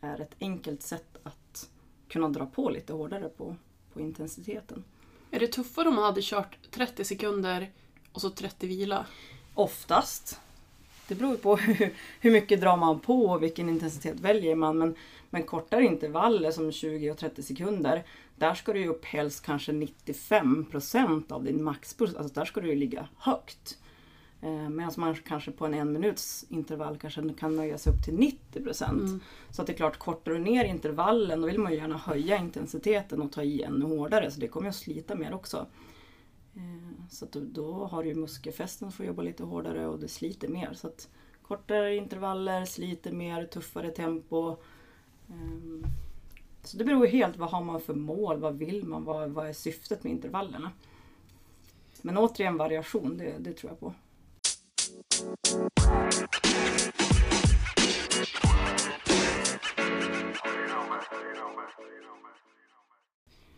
är 0.00 0.20
ett 0.20 0.34
enkelt 0.40 0.82
sätt 0.82 1.18
att 1.22 1.70
kunna 2.08 2.28
dra 2.28 2.46
på 2.46 2.70
lite 2.70 2.92
hårdare 2.92 3.28
på, 3.28 3.56
på 3.92 4.00
intensiteten. 4.00 4.84
Är 5.30 5.40
det 5.40 5.46
tuffare 5.46 5.88
om 5.88 5.94
man 5.94 6.04
hade 6.04 6.22
kört 6.22 6.58
30 6.70 7.04
sekunder 7.04 7.72
och 8.12 8.20
så 8.20 8.30
30 8.30 8.66
vila? 8.66 9.06
Oftast. 9.54 10.40
Det 11.08 11.14
beror 11.14 11.36
på 11.36 11.56
hur, 11.56 11.94
hur 12.20 12.30
mycket 12.30 12.60
drar 12.60 12.76
man 12.76 13.00
på 13.00 13.24
och 13.24 13.42
vilken 13.42 13.68
intensitet 13.68 14.20
väljer 14.20 14.54
man. 14.54 14.78
Men, 14.78 14.94
men 15.30 15.42
kortare 15.42 15.84
intervaller 15.84 16.50
som 16.50 16.72
20 16.72 17.10
och 17.10 17.18
30 17.18 17.42
sekunder, 17.42 18.04
där 18.36 18.54
ska 18.54 18.72
du 18.72 18.80
ju 18.80 18.88
upp 18.88 19.04
helst 19.04 19.44
kanske 19.44 19.72
95% 19.72 21.32
av 21.32 21.44
din 21.44 21.62
maxpuls. 21.62 22.14
Alltså 22.14 22.34
där 22.34 22.44
ska 22.44 22.60
du 22.60 22.68
ju 22.68 22.74
ligga 22.74 23.08
högt. 23.18 23.78
Eh, 24.40 24.68
Medan 24.68 24.92
man 24.96 25.14
kanske 25.14 25.50
på 25.50 25.66
en 25.66 25.74
en 25.74 25.92
minuts 25.92 26.44
intervall 26.48 26.98
kanske 26.98 27.34
kan 27.38 27.56
nöja 27.56 27.78
sig 27.78 27.92
upp 27.92 28.04
till 28.04 28.14
90 28.14 28.64
procent. 28.64 29.00
Mm. 29.00 29.20
Så 29.50 29.62
att 29.62 29.66
det 29.66 29.72
är 29.72 29.76
klart, 29.76 29.98
kortar 29.98 30.32
du 30.32 30.38
ner 30.38 30.64
intervallen 30.64 31.40
då 31.40 31.46
vill 31.46 31.58
man 31.58 31.72
ju 31.72 31.78
gärna 31.78 31.96
höja 31.96 32.36
intensiteten 32.36 33.22
och 33.22 33.32
ta 33.32 33.42
i 33.42 33.62
ännu 33.62 33.84
hårdare. 33.84 34.30
Så 34.30 34.40
det 34.40 34.48
kommer 34.48 34.68
att 34.68 34.76
slita 34.76 35.14
mer 35.14 35.34
också. 35.34 35.66
Eh, 36.58 37.08
så 37.10 37.24
att 37.24 37.32
då 37.32 37.84
har 37.84 38.04
du 38.04 38.14
muskelfästen 38.14 38.92
får 38.92 39.06
jobba 39.06 39.22
lite 39.22 39.44
hårdare 39.44 39.86
och 39.86 39.98
det 39.98 40.08
sliter 40.08 40.48
mer. 40.48 40.72
Så 40.72 40.86
att 40.86 41.08
kortare 41.42 41.96
intervaller, 41.96 42.64
sliter 42.64 43.12
mer, 43.12 43.44
tuffare 43.44 43.90
tempo. 43.90 44.56
Eh, 45.28 45.88
så 46.62 46.76
det 46.76 46.84
beror 46.84 47.06
helt 47.06 47.36
vad 47.36 47.50
har 47.50 47.64
man 47.64 47.80
för 47.80 47.94
mål, 47.94 48.40
vad 48.40 48.58
vill 48.58 48.84
man, 48.84 49.04
vad, 49.04 49.30
vad 49.30 49.48
är 49.48 49.52
syftet 49.52 50.04
med 50.04 50.12
intervallerna. 50.12 50.70
Men 52.02 52.18
återigen 52.18 52.56
variation, 52.56 53.18
det, 53.18 53.34
det 53.38 53.52
tror 53.52 53.70
jag 53.70 53.80
på. 53.80 53.94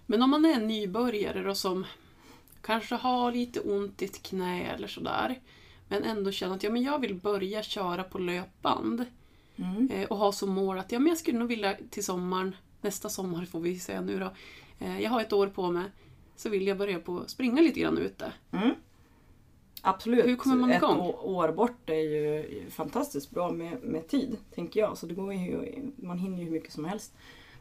Men 0.06 0.22
om 0.22 0.30
man 0.30 0.44
är 0.44 0.54
en 0.54 0.66
nybörjare 0.66 1.42
då 1.42 1.54
som 1.54 1.86
kanske 2.62 2.94
har 2.94 3.32
lite 3.32 3.60
ont 3.60 4.02
i 4.02 4.04
ett 4.04 4.22
knä 4.22 4.70
eller 4.70 4.88
sådär. 4.88 5.40
Men 5.88 6.02
ändå 6.02 6.32
känner 6.32 6.54
att 6.54 6.62
ja, 6.62 6.70
men 6.70 6.82
jag 6.82 6.98
vill 6.98 7.14
börja 7.14 7.62
köra 7.62 8.04
på 8.04 8.18
löpband. 8.18 9.04
Mm. 9.56 9.90
Eh, 9.90 10.08
och 10.08 10.16
ha 10.16 10.32
som 10.32 10.50
mål 10.50 10.78
att 10.78 10.92
ja, 10.92 10.98
men 10.98 11.08
jag 11.08 11.18
skulle 11.18 11.38
nog 11.38 11.48
vilja 11.48 11.76
till 11.90 12.04
sommaren, 12.04 12.56
nästa 12.80 13.08
sommar 13.08 13.44
får 13.44 13.60
vi 13.60 13.78
säga 13.78 14.00
nu 14.00 14.18
då. 14.18 14.30
Eh, 14.78 15.00
jag 15.00 15.10
har 15.10 15.20
ett 15.20 15.32
år 15.32 15.46
på 15.46 15.70
mig. 15.70 15.84
Så 16.36 16.48
vill 16.48 16.66
jag 16.66 16.78
börja 16.78 16.98
på 16.98 17.22
springa 17.26 17.62
lite 17.62 17.80
grann 17.80 17.98
ute. 17.98 18.32
Mm. 18.50 18.74
Absolut. 19.82 20.26
Hur 20.26 20.36
kommer 20.36 20.56
man 20.56 20.72
igång? 20.72 21.08
Ett 21.08 21.14
år 21.14 21.52
bort 21.52 21.90
är 21.90 21.94
ju 21.94 22.44
fantastiskt 22.70 23.30
bra 23.30 23.52
med, 23.52 23.82
med 23.82 24.08
tid, 24.08 24.36
tänker 24.54 24.80
jag. 24.80 24.98
Så 24.98 25.06
det 25.06 25.14
går 25.14 25.34
ju, 25.34 25.82
man 25.96 26.18
hinner 26.18 26.38
ju 26.38 26.44
hur 26.44 26.50
mycket 26.50 26.72
som 26.72 26.84
helst 26.84 27.12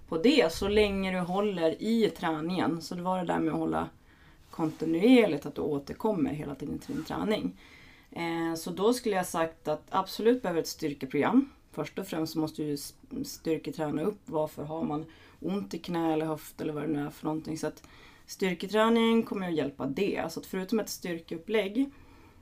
på 0.09 0.17
det 0.17 0.53
så 0.53 0.67
länge 0.67 1.11
du 1.11 1.19
håller 1.19 1.83
i 1.83 2.09
träningen. 2.09 2.81
Så 2.81 2.95
det 2.95 3.01
var 3.01 3.17
det 3.17 3.25
där 3.25 3.39
med 3.39 3.53
att 3.53 3.59
hålla 3.59 3.89
kontinuerligt, 4.59 5.45
att 5.45 5.55
du 5.55 5.61
återkommer 5.61 6.33
hela 6.33 6.55
tiden 6.55 6.79
till 6.79 6.95
din 6.95 7.03
träning. 7.03 7.59
Eh, 8.11 8.55
så 8.55 8.71
då 8.71 8.93
skulle 8.93 9.15
jag 9.15 9.25
sagt 9.25 9.67
att 9.67 9.83
absolut 9.89 10.41
behöver 10.41 10.61
ett 10.61 10.67
styrkeprogram. 10.67 11.49
Först 11.71 11.99
och 11.99 12.07
främst 12.07 12.35
måste 12.35 12.63
du 12.63 12.77
styrketräna 13.23 14.01
upp. 14.01 14.19
Varför 14.25 14.63
har 14.63 14.83
man 14.83 15.05
ont 15.39 15.73
i 15.73 15.77
knä 15.77 16.13
eller 16.13 16.25
höft 16.25 16.61
eller 16.61 16.73
vad 16.73 16.83
det 16.83 16.87
nu 16.87 17.05
är 17.05 17.09
för 17.09 17.25
någonting. 17.25 17.57
Så 17.57 17.67
att 17.67 17.83
styrketräning 18.25 19.23
kommer 19.23 19.47
att 19.47 19.55
hjälpa 19.55 19.85
det. 19.85 20.31
Så 20.31 20.39
att 20.39 20.45
förutom 20.45 20.79
ett 20.79 20.89
styrkeupplägg 20.89 21.89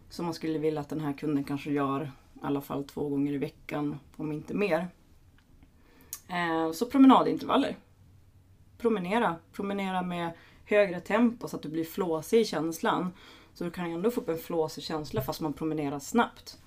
som 0.09 0.25
man 0.25 0.33
skulle 0.33 0.59
vilja 0.59 0.81
att 0.81 0.89
den 0.89 1.01
här 1.01 1.13
kunden 1.13 1.43
kanske 1.43 1.71
gör 1.71 2.11
i 2.33 2.39
alla 2.41 2.61
fall 2.61 2.83
två 2.83 3.09
gånger 3.09 3.33
i 3.33 3.37
veckan, 3.37 3.99
om 4.15 4.31
inte 4.31 4.53
mer. 4.53 4.87
Eh, 6.27 6.71
så 6.71 6.85
promenadintervaller. 6.85 7.75
Promenera. 8.77 9.35
Promenera 9.51 10.01
med 10.01 10.31
högre 10.67 10.99
tempo 10.99 11.47
så 11.47 11.55
att 11.55 11.61
du 11.61 11.69
blir 11.69 11.83
flåsig 11.83 12.39
i 12.39 12.45
känslan. 12.45 13.13
Så 13.53 13.63
du 13.63 13.71
kan 13.71 13.91
ändå 13.91 14.11
få 14.11 14.21
upp 14.21 14.29
en 14.29 14.37
flåsig 14.37 14.83
känsla 14.83 15.21
fast 15.21 15.41
man 15.41 15.53
promenerar 15.53 15.99
snabbt. 15.99 16.59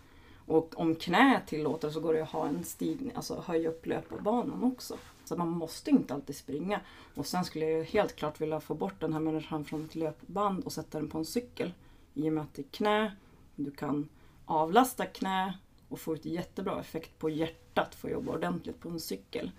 Och 0.47 0.81
om 0.81 0.95
knät 0.95 1.47
tillåter 1.47 1.91
så 1.91 2.01
går 2.01 2.15
det 2.15 2.23
att 2.23 2.31
ha 2.31 2.49
en 2.49 2.65
stigning, 2.65 3.13
alltså 3.15 3.45
höja 3.47 3.69
upp 3.69 3.87
löparbanan 3.87 4.65
också. 4.65 4.97
Så 5.25 5.37
man 5.37 5.49
måste 5.49 5.91
inte 5.91 6.15
alltid 6.15 6.37
springa. 6.37 6.81
Och 7.15 7.27
sen 7.27 7.45
skulle 7.45 7.67
jag 7.67 7.85
helt 7.85 8.17
klart 8.17 8.41
vilja 8.41 8.61
få 8.61 8.75
bort 8.75 9.01
den 9.01 9.13
här 9.13 9.21
människan 9.21 9.65
från 9.65 9.85
ett 9.85 9.95
löpband 9.95 10.65
och 10.65 10.73
sätta 10.73 10.99
den 10.99 11.09
på 11.09 11.19
en 11.19 11.25
cykel. 11.25 11.73
I 12.15 12.29
och 12.29 12.33
med 12.33 12.43
att 12.43 12.55
det 12.55 12.63
är 12.63 12.71
knä 12.71 13.17
du 13.57 13.71
kan 13.71 14.09
avlasta 14.45 15.07
knä 15.07 15.59
och 15.89 16.01
få 16.01 16.15
ut 16.15 16.25
jättebra 16.25 16.81
effekt 16.81 17.19
på 17.19 17.31
hjärtat 17.31 17.95
för 17.95 18.09
att 18.09 18.13
jobba 18.13 18.33
ordentligt 18.33 18.81
på 18.81 18.89
en 18.89 19.01
cykel. 19.01 19.51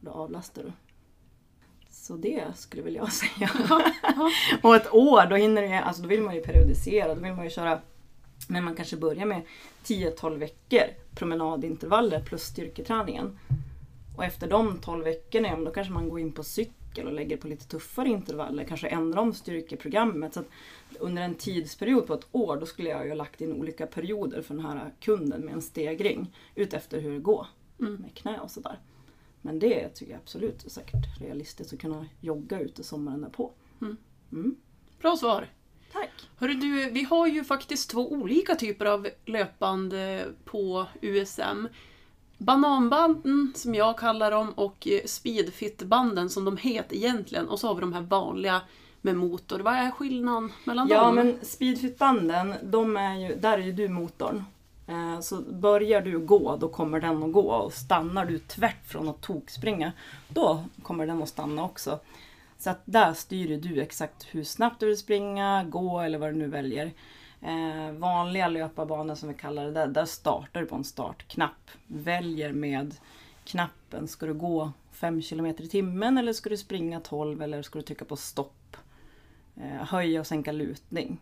Då 0.00 0.10
avlastar 0.10 0.62
du. 0.62 0.72
Så 1.90 2.16
det 2.16 2.44
skulle 2.56 2.82
väl 2.82 2.94
jag 2.94 3.12
säga. 3.12 3.50
och 4.62 4.76
ett 4.76 4.94
år, 4.94 5.26
då, 5.30 5.36
hinner 5.36 5.62
det, 5.62 5.78
alltså 5.80 6.02
då 6.02 6.08
vill 6.08 6.22
man 6.22 6.34
ju 6.34 6.40
periodisera. 6.42 7.14
Då 7.14 7.20
vill 7.20 7.32
man 7.32 7.44
ju 7.44 7.50
köra 7.50 7.80
men 8.48 8.64
man 8.64 8.74
kanske 8.74 8.96
börjar 8.96 9.26
med 9.26 9.42
10-12 9.84 10.38
veckor 10.38 10.82
promenadintervaller 11.14 12.20
plus 12.20 12.42
styrketräningen. 12.42 13.38
Och 14.16 14.24
efter 14.24 14.48
de 14.48 14.78
12 14.78 15.04
veckorna, 15.04 15.56
då 15.56 15.70
kanske 15.70 15.92
man 15.92 16.08
går 16.08 16.20
in 16.20 16.32
på 16.32 16.44
cykel 16.44 17.06
och 17.06 17.12
lägger 17.12 17.36
på 17.36 17.48
lite 17.48 17.66
tuffare 17.68 18.08
intervaller. 18.08 18.64
Kanske 18.64 18.88
ändrar 18.88 19.20
om 19.22 19.34
styrkeprogrammet. 19.34 20.34
Så 20.34 20.42
under 21.00 21.22
en 21.22 21.34
tidsperiod 21.34 22.06
på 22.06 22.14
ett 22.14 22.26
år 22.32 22.56
då 22.56 22.66
skulle 22.66 22.88
jag 22.88 23.04
ju 23.04 23.08
ha 23.10 23.16
lagt 23.16 23.40
in 23.40 23.52
olika 23.52 23.86
perioder 23.86 24.42
för 24.42 24.54
den 24.54 24.64
här 24.66 24.90
kunden 25.00 25.40
med 25.40 25.54
en 25.54 25.62
stegring. 25.62 26.36
Utefter 26.54 27.00
hur 27.00 27.12
det 27.12 27.18
går 27.20 27.46
Mm. 27.80 27.94
med 27.94 28.14
knä 28.14 28.38
och 28.40 28.50
sådär. 28.50 28.78
Men 29.42 29.58
det 29.58 29.88
tycker 29.88 30.12
jag 30.12 30.20
absolut 30.20 30.64
är 30.64 30.70
säkert 30.70 31.20
realistiskt 31.20 31.72
att 31.72 31.80
kunna 31.80 32.06
jogga 32.20 32.60
ute 32.60 32.84
sommaren 32.84 33.20
därpå. 33.20 33.52
Mm. 33.80 33.96
Mm. 34.32 34.56
Bra 35.00 35.16
svar. 35.16 35.48
Tack! 35.92 36.10
Hörru 36.36 36.54
du, 36.54 36.90
vi 36.90 37.02
har 37.02 37.26
ju 37.26 37.44
faktiskt 37.44 37.90
två 37.90 38.12
olika 38.12 38.54
typer 38.54 38.86
av 38.86 39.08
löpband 39.24 39.92
eh, 39.92 40.20
på 40.44 40.86
USM. 41.00 41.68
Bananbanden, 42.38 43.52
som 43.54 43.74
jag 43.74 43.98
kallar 43.98 44.30
dem, 44.30 44.50
och 44.50 44.88
eh, 44.88 45.00
speedfit-banden 45.04 46.30
som 46.30 46.44
de 46.44 46.56
heter 46.56 46.96
egentligen. 46.96 47.48
Och 47.48 47.60
så 47.60 47.66
har 47.66 47.74
vi 47.74 47.80
de 47.80 47.92
här 47.92 48.00
vanliga 48.00 48.60
med 49.00 49.16
motor. 49.16 49.58
Vad 49.58 49.74
är 49.74 49.90
skillnaden 49.90 50.52
mellan 50.64 50.88
Ja 50.88 51.04
dem? 51.04 51.14
men 51.14 51.38
speedfit-banden, 51.42 52.54
de 52.62 52.96
är 52.96 53.16
ju, 53.16 53.34
där 53.34 53.58
är 53.58 53.62
ju 53.62 53.72
du 53.72 53.88
motorn. 53.88 54.44
Eh, 54.90 55.20
så 55.20 55.40
börjar 55.40 56.00
du 56.00 56.18
gå, 56.18 56.56
då 56.56 56.68
kommer 56.68 57.00
den 57.00 57.22
att 57.22 57.32
gå. 57.32 57.52
Och 57.52 57.72
stannar 57.72 58.24
du 58.24 58.38
tvärt 58.38 58.86
från 58.86 59.08
att 59.08 59.20
tokspringa, 59.20 59.92
då 60.28 60.64
kommer 60.82 61.06
den 61.06 61.22
att 61.22 61.28
stanna 61.28 61.64
också. 61.64 62.00
Så 62.58 62.70
att 62.70 62.80
där 62.84 63.12
styr 63.12 63.56
du 63.56 63.80
exakt 63.80 64.26
hur 64.30 64.44
snabbt 64.44 64.80
du 64.80 64.86
vill 64.86 64.98
springa, 64.98 65.64
gå 65.64 66.00
eller 66.00 66.18
vad 66.18 66.28
du 66.28 66.36
nu 66.36 66.46
väljer. 66.46 66.92
Eh, 67.40 67.92
vanliga 67.92 68.48
löparbanor 68.48 69.14
som 69.14 69.28
vi 69.28 69.34
kallar 69.34 69.64
det, 69.64 69.70
där, 69.70 69.86
där 69.86 70.04
startar 70.04 70.60
du 70.60 70.66
på 70.66 70.76
en 70.76 70.84
startknapp. 70.84 71.70
Väljer 71.86 72.52
med 72.52 72.94
knappen, 73.44 74.08
ska 74.08 74.26
du 74.26 74.34
gå 74.34 74.72
5 74.92 75.22
km 75.22 75.46
i 75.46 75.68
timmen 75.68 76.18
eller 76.18 76.32
ska 76.32 76.50
du 76.50 76.56
springa 76.56 77.00
12 77.00 77.42
eller 77.42 77.62
ska 77.62 77.78
du 77.78 77.82
trycka 77.82 78.04
på 78.04 78.16
stopp? 78.16 78.76
Eh, 79.56 79.86
höja 79.86 80.20
och 80.20 80.26
sänka 80.26 80.52
lutning. 80.52 81.18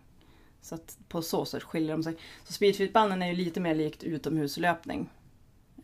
Så 0.61 0.75
att 0.75 0.99
på 1.09 1.23
så 1.23 1.45
sätt 1.45 1.63
skiljer 1.63 1.93
de 1.93 2.03
sig. 2.03 2.17
Så 2.45 2.53
speedfitbanden 2.53 3.23
är 3.23 3.27
ju 3.27 3.35
lite 3.35 3.61
mer 3.61 3.75
likt 3.75 4.03
utomhuslöpning. 4.03 5.11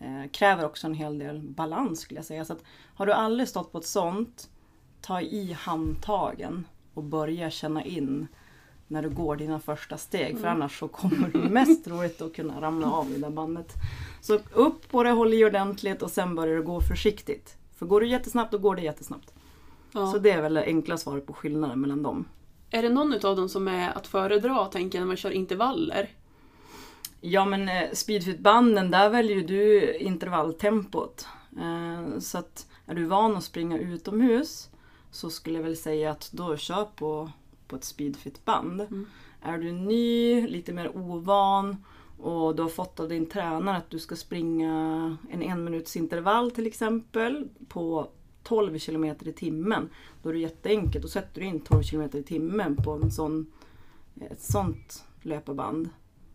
Eh, 0.01 0.31
kräver 0.31 0.65
också 0.65 0.87
en 0.87 0.95
hel 0.95 1.19
del 1.19 1.41
balans 1.41 2.01
skulle 2.01 2.19
jag 2.19 2.25
säga. 2.25 2.45
Så 2.45 2.53
att 2.53 2.63
har 2.95 3.07
du 3.07 3.13
aldrig 3.13 3.49
stått 3.49 3.73
på 3.73 3.79
ett 3.79 3.87
sånt, 3.87 4.51
ta 5.01 5.21
i 5.21 5.53
handtagen 5.53 6.67
och 6.95 7.03
börja 7.03 7.51
känna 7.51 7.85
in 7.85 8.29
när 8.89 9.03
du 9.03 9.11
går 9.11 9.37
dina 9.37 9.61
första 9.61 9.97
steg. 9.99 10.39
För 10.39 10.49
annars 10.49 10.79
så 10.79 10.89
kommer 10.89 11.29
du 11.29 11.39
mest 11.39 11.87
roligt 11.89 12.23
att 12.23 12.35
kunna 12.35 12.61
ramla 12.61 12.93
av 12.93 13.13
i 13.13 13.19
det 13.19 13.31
bandet. 13.31 13.73
Så 14.21 14.39
upp 14.53 14.91
på 14.91 15.03
det, 15.03 15.11
håll 15.11 15.35
i 15.35 15.45
ordentligt 15.45 16.03
och 16.03 16.11
sen 16.11 16.35
börjar 16.35 16.57
du 16.57 16.63
gå 16.63 16.81
försiktigt. 16.81 17.57
För 17.77 17.87
går 17.87 18.01
du 18.01 18.07
jättesnabbt, 18.09 18.53
då 18.53 18.59
går 18.59 18.77
det 18.77 18.83
jättesnabbt. 18.83 19.35
Ja. 19.93 20.13
Så 20.13 20.19
det 20.19 20.31
är 20.31 20.43
väl 20.43 20.55
det 20.55 20.65
enkla 20.65 20.97
svaret 20.97 21.27
på 21.27 21.33
skillnaden 21.33 21.81
mellan 21.81 22.03
dem. 22.03 22.25
Är 22.75 22.83
det 22.83 22.89
någon 22.89 23.13
av 23.13 23.37
dem 23.37 23.49
som 23.49 23.69
är 23.69 23.99
att 23.99 24.07
föredra, 24.07 24.65
tänker 24.65 24.99
jag, 24.99 25.03
när 25.03 25.07
man 25.07 25.17
kör 25.17 25.31
intervaller? 25.31 26.09
Ja 27.21 27.45
men 27.45 27.69
eh, 27.69 27.91
speedfit-banden, 27.93 28.91
där 28.91 29.11
väljer 29.11 29.43
du 29.43 29.95
intervalltempot. 29.97 31.27
Eh, 31.57 32.19
så 32.19 32.39
att 32.39 32.67
är 32.87 32.95
du 32.95 33.05
van 33.05 33.37
att 33.37 33.45
springa 33.45 33.79
utomhus 33.79 34.71
så 35.11 35.31
skulle 35.31 35.59
jag 35.59 35.65
väl 35.65 35.77
säga 35.77 36.11
att 36.11 36.31
då 36.33 36.57
kör 36.57 36.85
på, 36.85 37.31
på 37.69 37.77
ett 37.77 37.85
speedfit-band. 37.85 38.81
Mm. 38.81 39.07
Är 39.43 39.59
du 39.59 39.73
ny, 39.73 40.47
lite 40.47 40.73
mer 40.73 40.97
ovan 40.97 41.85
och 42.19 42.57
du 42.57 42.63
har 42.63 42.69
fått 42.69 43.01
av 43.01 43.09
din 43.09 43.27
tränare 43.27 43.77
att 43.77 43.91
du 43.91 43.99
ska 43.99 44.17
springa 44.17 45.17
en 45.31 45.43
en 45.43 45.65
minuts 45.65 45.97
intervall 45.97 46.51
till 46.51 46.67
exempel 46.67 47.49
på 47.69 48.09
12 48.45 48.79
km 48.79 49.05
i 49.05 49.33
timmen. 49.33 49.89
Då 50.23 50.29
är 50.29 50.33
det 50.33 50.39
jätteenkelt. 50.39 51.03
Då 51.03 51.09
sätter 51.09 51.41
du 51.41 51.47
in 51.47 51.61
12 51.61 51.83
km 51.83 52.11
i 52.13 52.23
timmen 52.23 52.77
på 52.77 52.93
en 52.93 53.11
sån, 53.11 53.47
ett 54.31 54.43
sånt 54.43 55.05
löparband. 55.23 55.89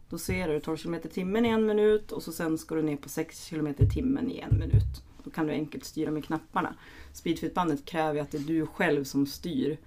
Då 0.09 0.17
ser 0.17 0.47
du 0.47 0.59
12 0.59 0.77
km 0.77 0.95
i 0.95 0.99
timmen 0.99 1.45
i 1.45 1.49
en 1.49 1.65
minut 1.65 2.11
och 2.11 2.23
så 2.23 2.31
sen 2.31 2.57
ska 2.57 2.75
du 2.75 2.81
ner 2.81 2.97
på 2.97 3.09
6 3.09 3.49
km 3.49 3.67
i 3.67 3.89
timmen 3.89 4.31
i 4.31 4.39
en 4.39 4.59
minut. 4.59 5.03
Då 5.23 5.29
kan 5.29 5.47
du 5.47 5.53
enkelt 5.53 5.83
styra 5.83 6.11
med 6.11 6.25
knapparna. 6.25 6.75
Speedfitbandet 7.13 7.85
kräver 7.85 8.13
ju 8.13 8.19
att 8.19 8.31
det 8.31 8.37
är 8.37 8.41
du 8.41 8.65
själv 8.65 9.03
som 9.03 9.25
styr. 9.25 9.77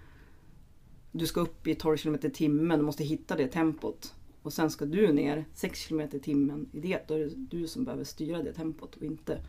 Du 1.13 1.27
ska 1.27 1.41
upp 1.41 1.67
i 1.67 1.75
12 1.75 1.97
km 1.97 2.15
i 2.23 2.31
timmen, 2.31 2.79
du 2.79 2.85
måste 2.85 3.05
hitta 3.05 3.37
det 3.37 3.49
tempot. 3.49 4.15
Och 4.43 4.53
sen 4.53 4.71
ska 4.71 4.85
du 4.85 5.13
ner 5.13 5.45
6 5.55 5.87
km 5.87 6.01
i 6.01 6.19
timmen 6.19 6.69
i 6.73 6.81
det. 6.81 7.09
Då 7.09 7.15
är 7.15 7.19
det 7.19 7.35
du 7.35 7.67
som 7.67 7.85
behöver 7.85 8.05
styra 8.05 8.43
det 8.43 8.53
tempot 8.53 8.97
och 8.97 9.03
inte 9.03 9.45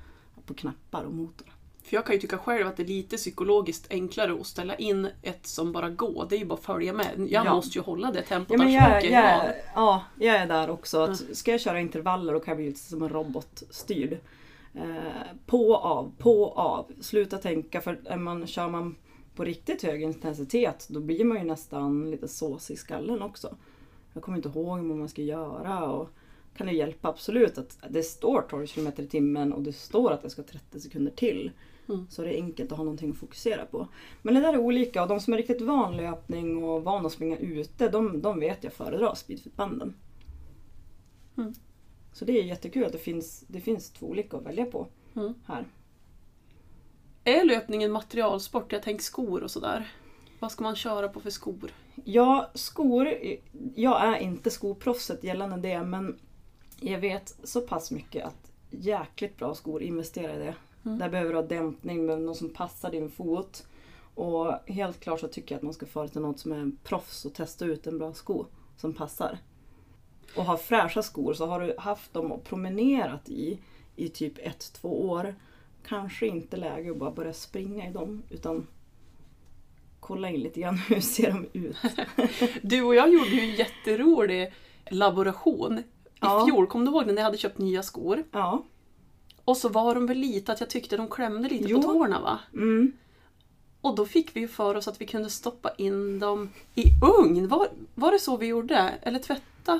på 0.46 0.54
knappar 0.54 1.04
och 1.04 1.14
motor. 1.14 1.54
För 1.84 1.96
jag 1.96 2.06
kan 2.06 2.16
ju 2.16 2.22
tycka 2.22 2.38
själv 2.38 2.68
att 2.68 2.78
det 2.78 2.84
är 2.84 2.88
lite 2.88 3.18
psykologiskt 3.18 3.88
enklare 3.92 4.34
att 4.34 4.48
ställa 4.48 4.76
in 4.76 5.08
ett 5.22 5.46
som 5.48 5.72
bara 5.72 5.90
går. 5.90 6.26
Det 6.30 6.36
är 6.36 6.40
ju 6.40 6.46
bara 6.46 6.54
att 6.54 6.64
följa 6.66 6.94
med. 6.94 7.08
Jag 7.30 7.46
Ja. 7.46 7.56
måste 7.56 7.78
ju 7.78 7.84
hålla 7.84 8.12
det 8.12 8.22
tempot, 8.22 8.58
Ja, 8.60 8.70
jag, 8.70 9.06
jag, 9.06 9.12
jag 9.12 9.54
ja, 9.76 10.04
jag 10.20 10.36
är 10.36 10.48
där 10.48 10.70
också. 10.70 11.00
Att 11.00 11.38
ska 11.38 11.52
jag 11.52 11.62
köra 11.62 11.80
intervaller 11.80 12.34
då 12.34 12.40
kan 12.40 12.52
jag 12.52 12.58
bli 12.58 12.66
lite 12.68 12.80
som 12.80 13.02
en 13.04 13.10
robotstyrd. 13.10 14.18
Eh, 14.76 14.84
på, 15.46 15.78
av, 15.78 16.12
på, 16.18 16.52
av. 16.52 16.92
Sluta 17.02 17.38
tänka 17.38 17.82
för 17.82 18.00
är 18.06 18.18
man, 18.18 18.48
kör 18.48 18.70
man 18.70 18.96
på 19.36 19.44
riktigt 19.44 19.84
hög 19.84 20.02
intensitet 20.02 20.88
då 20.90 21.00
blir 21.00 21.24
man 21.26 21.38
ju 21.38 21.44
nästan 21.44 22.12
lite 22.12 22.28
såsig 22.28 22.74
i 22.74 22.78
skallen 22.78 23.22
också. 23.22 23.56
Jag 24.14 24.24
kommer 24.24 24.38
inte 24.38 24.50
ihåg 24.50 24.80
vad 24.80 24.98
man 24.98 25.10
ska 25.10 25.22
göra. 25.22 25.92
Och 25.92 26.10
kan 26.58 26.68
det 26.68 26.74
hjälpa 26.74 27.08
absolut 27.08 27.58
att 27.58 27.78
det 27.90 28.04
står 28.04 28.42
12 28.50 28.68
km 28.68 28.88
i 28.98 29.08
timmen 29.08 29.54
och 29.54 29.62
det 29.62 29.74
står 29.74 30.12
att 30.12 30.22
det 30.22 30.30
ska 30.30 30.44
30 30.44 30.80
sekunder 30.80 31.12
till. 31.12 31.52
Mm. 31.90 32.08
Så 32.10 32.22
det 32.22 32.34
är 32.34 32.44
enkelt 32.44 32.72
att 32.72 32.78
ha 32.78 32.84
någonting 32.84 33.12
att 33.12 33.18
fokusera 33.18 33.66
på. 33.66 33.88
Men 34.22 34.34
det 34.34 34.42
där 34.42 34.54
är 34.54 34.58
olika 34.58 35.02
och 35.02 35.08
de 35.08 35.20
som 35.20 35.34
är 35.34 35.38
riktigt 35.38 35.62
van 35.62 35.98
löpning 35.98 36.64
och 36.64 36.84
van 36.84 37.06
att 37.06 37.12
springa 37.12 37.38
ute, 37.38 37.90
de, 37.90 38.22
de 38.22 38.40
vet 38.40 38.64
jag 38.64 38.74
föredrar 38.74 39.16
speedfitbanden. 39.16 39.96
Mm. 41.38 41.54
Så 42.14 42.26
det 42.26 42.40
är 42.40 42.44
jättekul 42.44 42.86
att 42.86 42.92
det 42.92 42.98
finns, 42.98 43.44
det 43.48 43.62
finns 43.62 43.90
två 43.90 44.06
olika 44.08 44.38
att 44.38 44.46
välja 44.46 44.66
på 44.66 44.88
Mm. 45.16 45.34
här. 45.46 45.66
Är 47.24 47.46
löpning 47.46 47.84
en 47.84 47.92
materialsport? 47.92 48.72
Jag 48.72 48.84
tänker 48.84 49.04
skor 49.04 49.44
och 49.44 49.52
sådär. 49.52 49.92
Vad 50.40 50.52
ska 50.52 50.64
man 50.64 50.76
köra 50.76 51.08
på 51.08 51.20
för 51.20 51.30
skor? 51.30 51.72
Ja, 52.06 52.52
skor. 52.54 53.14
Jag 53.76 54.02
är 54.04 54.18
inte 54.18 54.50
skoproffset 54.50 55.24
gällande 55.24 55.58
det 55.58 55.84
men 55.84 56.20
jag 56.80 57.00
vet 57.00 57.38
så 57.44 57.62
pass 57.62 57.92
mycket 57.92 58.26
att 58.26 58.52
jäkligt 58.70 59.38
bra 59.38 59.56
skor, 59.56 59.82
investera 59.82 60.36
i 60.36 60.40
det. 60.40 60.56
Mm. 60.86 60.98
Där 61.00 61.10
behöver 61.10 61.32
du 61.34 61.38
ha 61.40 61.48
dämpning, 61.48 62.06
med 62.06 62.22
något 62.22 62.38
som 62.38 62.50
passar 62.50 62.92
din 62.92 63.10
fot. 63.10 63.68
Och 64.16 64.54
helt 64.68 65.00
klart 65.00 65.20
så 65.20 65.28
tycker 65.28 65.56
jag 65.56 65.58
att 65.60 65.64
man 65.64 65.74
ska 65.74 65.86
föra 65.86 66.08
till 66.08 66.22
något 66.22 66.40
som 66.40 66.52
är 66.52 66.58
en 66.58 66.78
proffs 66.84 67.26
och 67.26 67.34
testa 67.34 67.66
ut 67.66 67.88
en 67.88 67.98
bra 67.98 68.14
sko 68.14 68.46
som 68.78 68.94
passar. 68.94 69.38
Och 70.38 70.46
ha 70.46 70.58
fräscha 70.58 71.02
skor, 71.04 71.34
så 71.34 71.46
har 71.46 71.60
du 71.60 71.76
haft 71.78 72.14
dem 72.14 72.32
och 72.32 72.44
promenerat 72.44 73.30
i 73.30 73.60
i 73.96 74.10
typ 74.10 74.34
ett, 74.38 74.74
två 74.74 75.10
år. 75.10 75.36
Kanske 75.88 76.28
inte 76.28 76.58
läge 76.58 76.92
att 76.92 76.98
bara 76.98 77.12
börja 77.12 77.34
springa 77.34 77.90
i 77.90 77.94
dem 77.94 78.24
utan 78.30 78.68
kolla 80.00 80.30
in 80.30 80.40
lite 80.40 80.60
grann 80.62 80.78
hur 80.90 81.00
ser 81.00 81.32
de 81.32 81.60
ut. 81.60 81.78
Du 82.62 82.84
och 82.84 82.96
jag 82.96 83.14
gjorde 83.14 83.30
ju 83.30 83.40
en 83.40 83.56
jätterolig 83.56 84.54
laboration 84.92 85.80
i 85.80 85.84
Ja. 86.20 86.46
fjol. 86.48 86.68
Kommer 86.68 86.86
du 86.86 86.92
ihåg 86.92 87.06
när 87.08 87.14
jag 87.16 87.24
hade 87.24 87.38
köpt 87.38 87.58
nya 87.58 87.84
skor? 87.84 88.24
Ja. 88.32 88.64
Och 89.46 89.58
så 89.58 89.70
var 89.70 89.96
de 89.96 90.06
väl 90.06 90.18
lite 90.18 90.52
att 90.52 90.60
jag 90.60 90.70
tyckte 90.70 90.98
de 90.98 91.08
klämde 91.10 91.50
lite 91.50 91.66
Jo. 91.70 91.82
på 91.82 91.88
tårna 91.94 92.20
va? 92.22 92.40
Mm. 92.54 92.92
Och 93.82 93.96
då 93.96 94.06
fick 94.06 94.36
vi 94.36 94.40
ju 94.40 94.48
för 94.48 94.76
oss 94.76 94.88
att 94.88 95.02
vi 95.02 95.06
kunde 95.06 95.30
stoppa 95.30 95.72
in 95.78 96.20
dem 96.20 96.50
i 96.76 96.84
ugn. 97.20 97.48
Var, 97.48 97.68
var 97.96 98.12
det 98.12 98.20
så 98.20 98.38
vi 98.38 98.46
gjorde? 98.46 98.94
Eller 99.02 99.20
tvätta? 99.20 99.80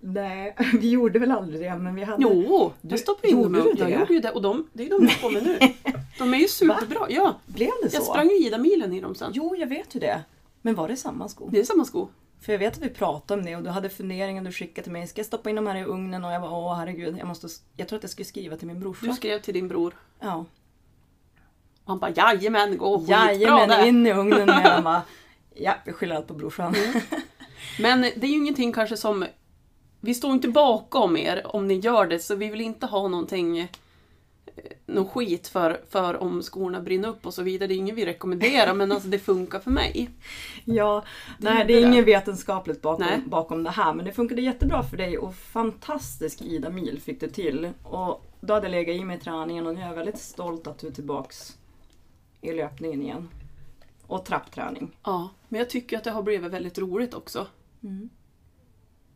Nej, 0.00 0.56
vi 0.80 0.90
gjorde 0.90 1.18
väl 1.18 1.30
aldrig 1.30 1.60
det 1.62 1.76
men 1.78 1.94
vi 1.94 2.02
hade... 2.04 2.22
Jo, 2.22 2.72
Du- 2.80 2.90
jag 2.90 2.98
stoppade 3.00 3.28
in 3.28 3.42
dem 3.42 3.54
i 3.56 3.58
ugn. 3.58 3.76
Jag 3.78 3.90
gjorde 3.90 4.14
ju 4.14 4.20
det. 4.20 4.30
Och 4.30 4.42
de, 4.42 4.68
det 4.72 4.86
är 4.86 4.90
de 4.90 5.04
jag 5.08 5.20
på 5.20 5.30
mig 5.30 5.42
nu. 5.44 5.58
De 6.18 6.34
är 6.34 6.38
ju 6.38 6.48
superbra. 6.48 7.06
Ja, 7.08 7.34
Blev 7.46 7.70
det 7.82 7.90
så? 7.90 7.96
jag 7.96 8.02
sprang 8.02 8.28
ju 8.28 8.36
Ida-milen 8.46 8.92
i 8.92 9.00
dem 9.00 9.14
sen. 9.14 9.30
Jo, 9.34 9.56
jag 9.58 9.66
vet 9.66 9.94
ju 9.96 10.00
det. 10.00 10.22
Men 10.62 10.74
var 10.74 10.88
det 10.88 10.96
samma 10.96 11.28
sko? 11.28 11.48
Det 11.52 11.60
är 11.60 11.64
samma 11.64 11.84
sko. 11.84 12.08
För 12.40 12.52
jag 12.52 12.58
vet 12.58 12.76
att 12.76 12.82
vi 12.82 12.88
pratade 12.88 13.40
om 13.40 13.46
det 13.46 13.56
och 13.56 13.62
du 13.62 13.70
hade 13.70 13.90
funderingar 13.90 14.42
du 14.42 14.52
skickade 14.52 14.82
till 14.82 14.92
mig. 14.92 15.06
Ska 15.06 15.18
jag 15.18 15.26
stoppa 15.26 15.50
in 15.50 15.56
de 15.56 15.66
här 15.66 15.76
i 15.76 15.84
ugnen? 15.84 16.24
Och 16.24 16.32
jag 16.32 16.42
bara 16.42 16.50
åh 16.50 16.76
herregud, 16.76 17.16
jag, 17.18 17.28
måste... 17.28 17.48
jag 17.76 17.88
tror 17.88 17.96
att 17.96 18.02
jag 18.02 18.10
skulle 18.10 18.26
skriva 18.26 18.56
till 18.56 18.66
min 18.66 18.80
brorsa. 18.80 19.06
Du 19.06 19.12
skrev 19.12 19.40
till 19.40 19.54
din 19.54 19.68
bror. 19.68 19.94
Ja. 20.20 20.44
Och 21.84 21.90
han 21.90 21.98
bara 21.98 22.10
jajamän, 22.10 22.78
gå 22.78 22.98
skitbra 22.98 23.32
Jajamän, 23.32 23.68
det. 23.68 23.88
in 23.88 24.06
i 24.06 24.12
ugnen 24.12 24.46
med 24.46 24.64
den 24.64 24.84
bara. 24.84 25.02
Ja, 25.54 25.74
vi 25.84 25.92
skyller 25.92 26.16
allt 26.16 26.26
på 26.26 26.34
brorsan. 26.34 26.74
Men 27.80 28.00
det 28.00 28.22
är 28.22 28.30
ju 28.30 28.36
ingenting 28.36 28.72
kanske 28.72 28.96
som... 28.96 29.26
Vi 30.00 30.14
står 30.14 30.32
inte 30.32 30.48
bakom 30.48 31.16
er 31.16 31.56
om 31.56 31.68
ni 31.68 31.74
gör 31.74 32.06
det, 32.06 32.18
så 32.18 32.34
vi 32.34 32.50
vill 32.50 32.60
inte 32.60 32.86
ha 32.86 33.08
någonting... 33.08 33.68
Någon 34.86 35.08
skit 35.08 35.48
för, 35.48 35.80
för 35.88 36.16
om 36.22 36.42
skorna 36.42 36.80
brinner 36.80 37.08
upp 37.08 37.26
och 37.26 37.34
så 37.34 37.42
vidare. 37.42 37.66
Det 37.68 37.74
är 37.74 37.76
inget 37.76 37.94
vi 37.94 38.06
rekommenderar, 38.06 38.74
men 38.74 38.92
alltså 38.92 39.08
det 39.08 39.18
funkar 39.18 39.60
för 39.60 39.70
mig. 39.70 40.10
Ja, 40.64 41.04
Det 41.38 41.50
nej 41.50 41.64
det 41.66 41.72
är 41.74 41.80
det. 41.80 41.86
inget 41.86 42.06
vetenskapligt 42.06 42.82
bakom, 42.82 43.06
Nej. 43.06 43.20
bakom 43.26 43.62
det 43.64 43.70
här 43.70 43.94
men 43.94 44.04
det 44.04 44.12
funkade 44.12 44.42
jättebra 44.42 44.82
för 44.82 44.96
dig 44.96 45.18
och 45.18 45.34
fantastisk 45.34 46.42
Ida 46.42 46.70
Mil 46.70 47.00
fick 47.00 47.20
du 47.20 47.28
till. 47.28 47.70
Och 47.82 48.24
då 48.40 48.54
hade 48.54 48.66
jag 48.66 48.70
legat 48.70 48.96
i 48.96 49.04
mig 49.04 49.18
träningen 49.20 49.66
och 49.66 49.74
nu 49.74 49.80
är 49.80 49.86
jag 49.86 49.94
väldigt 49.94 50.18
stolt 50.18 50.66
att 50.66 50.78
du 50.78 50.86
är 50.86 50.90
tillbaks 50.92 51.56
i 52.40 52.52
löpningen 52.52 53.02
igen. 53.02 53.28
Och 54.06 54.24
trappträning. 54.24 54.96
Ja, 55.04 55.28
men 55.48 55.58
jag 55.58 55.70
tycker 55.70 55.96
att 55.98 56.04
det 56.04 56.10
har 56.10 56.22
blivit 56.22 56.50
väldigt 56.50 56.78
roligt 56.78 57.14
också. 57.14 57.46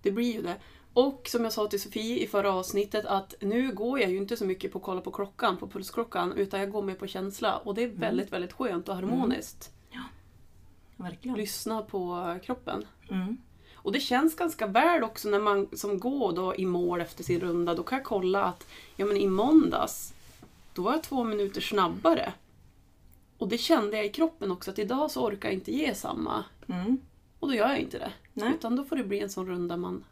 Det 0.02 0.10
blir 0.10 0.32
ju 0.32 0.42
det. 0.42 0.54
Och 0.94 1.28
som 1.28 1.44
jag 1.44 1.52
sa 1.52 1.66
till 1.66 1.80
Sofie 1.80 2.24
i 2.24 2.26
förra 2.26 2.52
avsnittet 2.52 3.04
att 3.06 3.34
nu 3.40 3.72
går 3.72 4.00
jag 4.00 4.10
ju 4.10 4.16
inte 4.16 4.36
så 4.36 4.44
mycket 4.44 4.72
på 4.72 4.78
att 4.78 4.84
kolla 4.84 5.00
på 5.00 5.10
klockan, 5.10 5.56
på 5.56 5.68
pulsklockan, 5.68 6.32
utan 6.32 6.60
jag 6.60 6.70
går 6.70 6.82
mer 6.82 6.94
på 6.94 7.06
känsla. 7.06 7.56
Och 7.56 7.74
det 7.74 7.82
är 7.82 7.88
väldigt, 7.88 8.32
väldigt 8.32 8.52
skönt 8.52 8.88
och 8.88 8.94
harmoniskt. 8.94 9.70
Verkligen. 10.96 11.36
Lyssna 11.36 11.82
på 11.82 12.34
kroppen. 12.42 12.86
Mm. 13.10 13.36
Och 13.74 13.92
det 13.92 14.00
känns 14.00 14.36
ganska 14.36 14.66
väl 14.66 15.02
också 15.02 15.28
när 15.28 15.40
man 15.40 15.68
som 15.72 16.00
går 16.00 16.32
då 16.32 16.54
i 16.54 16.66
mål 16.66 17.00
efter 17.00 17.24
sin 17.24 17.40
runda. 17.40 17.74
Då 17.74 17.82
kan 17.82 17.98
jag 17.98 18.06
kolla 18.06 18.44
att 18.44 18.66
ja, 18.96 19.06
men 19.06 19.16
i 19.16 19.28
måndags, 19.28 20.14
då 20.74 20.82
var 20.82 20.92
jag 20.92 21.02
två 21.02 21.24
minuter 21.24 21.60
snabbare. 21.60 22.32
Och 23.38 23.48
det 23.48 23.58
kände 23.58 23.96
jag 23.96 24.06
i 24.06 24.08
kroppen 24.08 24.50
också, 24.50 24.70
att 24.70 24.78
idag 24.78 25.10
så 25.10 25.26
orkar 25.26 25.48
jag 25.48 25.54
inte 25.54 25.72
ge 25.72 25.94
samma. 25.94 26.44
Mm. 26.68 26.98
Och 27.40 27.48
då 27.48 27.54
gör 27.54 27.68
jag 27.68 27.78
inte 27.78 27.98
det. 27.98 28.12
Nej. 28.32 28.54
Utan 28.54 28.76
då 28.76 28.84
får 28.84 28.96
det 28.96 29.04
bli 29.04 29.20
en 29.20 29.30
sån 29.30 29.46
runda 29.46 29.76
man, 29.76 30.04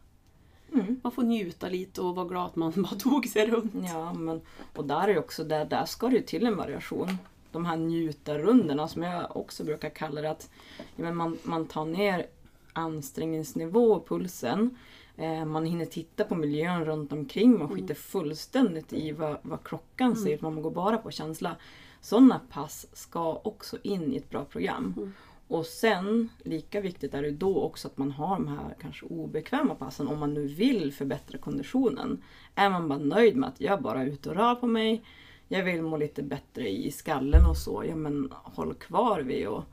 Mm. 0.73 0.99
man 1.03 1.11
får 1.11 1.23
njuta 1.23 1.69
lite 1.69 2.01
och 2.01 2.15
vara 2.15 2.27
glad 2.27 2.45
att 2.45 2.55
man 2.55 2.71
bara 2.75 2.95
tog 2.95 3.27
sig 3.27 3.47
runt. 3.47 3.73
Ja, 3.93 4.13
men 4.13 4.41
och 4.75 4.85
där 4.85 5.07
är 5.07 5.19
också, 5.19 5.43
där, 5.43 5.65
där 5.65 5.85
ska 5.85 6.07
det 6.07 6.15
ju 6.15 6.21
till 6.21 6.45
en 6.45 6.57
variation. 6.57 7.17
De 7.51 7.65
här 7.65 7.77
njutarrundorna 7.77 8.87
som 8.87 9.03
jag 9.03 9.37
också 9.37 9.63
brukar 9.63 9.89
kalla 9.89 10.21
det 10.21 10.29
att 10.31 10.49
ja, 10.95 11.03
men 11.03 11.15
man, 11.15 11.37
man 11.43 11.65
tar 11.65 11.85
ner 11.85 12.27
ansträngningsnivå 12.73 13.93
och 13.93 14.07
pulsen. 14.07 14.77
Eh, 15.17 15.45
man 15.45 15.65
hinner 15.65 15.85
titta 15.85 16.23
på 16.23 16.35
miljön 16.35 16.85
runt 16.85 17.11
omkring. 17.11 17.59
Man 17.59 17.69
skiter 17.69 17.93
fullständigt 17.93 18.93
i 18.93 19.11
vad, 19.11 19.37
vad 19.41 19.63
klockan 19.63 20.15
säger. 20.15 20.39
Man 20.41 20.61
går 20.61 20.71
bara 20.71 20.97
på 20.97 21.11
känsla. 21.11 21.55
Sådana 22.01 22.39
pass 22.49 22.87
ska 22.93 23.41
också 23.43 23.77
in 23.83 24.13
i 24.13 24.17
ett 24.17 24.29
bra 24.29 24.45
program. 24.45 25.13
Och 25.53 25.65
sen, 25.65 26.29
lika 26.43 26.81
viktigt 26.81 27.13
är 27.13 27.21
det 27.21 27.31
då 27.31 27.61
också 27.61 27.87
att 27.87 27.97
man 27.97 28.11
har 28.11 28.35
de 28.35 28.47
här 28.47 28.75
kanske 28.81 29.05
obekväma 29.05 29.75
passen 29.75 30.07
om 30.07 30.19
man 30.19 30.33
nu 30.33 30.47
vill 30.47 30.93
förbättra 30.93 31.37
konditionen. 31.37 32.23
Är 32.55 32.69
man 32.69 32.87
bara 32.87 32.99
nöjd 32.99 33.35
med 33.35 33.49
att 33.49 33.61
jag 33.61 33.81
bara 33.81 34.01
är 34.01 34.05
ute 34.05 34.29
och 34.29 34.35
rör 34.35 34.55
på 34.55 34.67
mig, 34.67 35.03
jag 35.47 35.63
vill 35.63 35.81
må 35.81 35.97
lite 35.97 36.23
bättre 36.23 36.69
i 36.69 36.91
skallen 36.91 37.45
och 37.45 37.57
så, 37.57 37.83
ja 37.87 37.95
men 37.95 38.29
håll 38.31 38.73
kvar 38.73 39.19
vid 39.19 39.47
och 39.47 39.63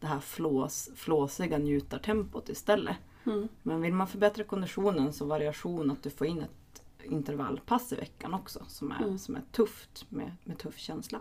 det 0.00 0.06
här 0.06 0.20
flås, 0.20 0.90
flåsiga 0.94 1.58
njutartempot 1.58 2.48
istället. 2.48 2.96
Mm. 3.26 3.48
Men 3.62 3.80
vill 3.80 3.94
man 3.94 4.06
förbättra 4.06 4.44
konditionen 4.44 5.12
så 5.12 5.24
variation 5.24 5.90
att 5.90 6.02
du 6.02 6.10
får 6.10 6.26
in 6.26 6.40
ett 6.42 6.82
intervallpass 7.04 7.92
i 7.92 7.96
veckan 7.96 8.34
också 8.34 8.64
som 8.68 8.92
är, 8.92 9.02
Mm. 9.02 9.18
som 9.18 9.36
är 9.36 9.42
tufft 9.52 10.06
med, 10.08 10.32
med 10.44 10.58
tuff 10.58 10.78
känsla. 10.78 11.20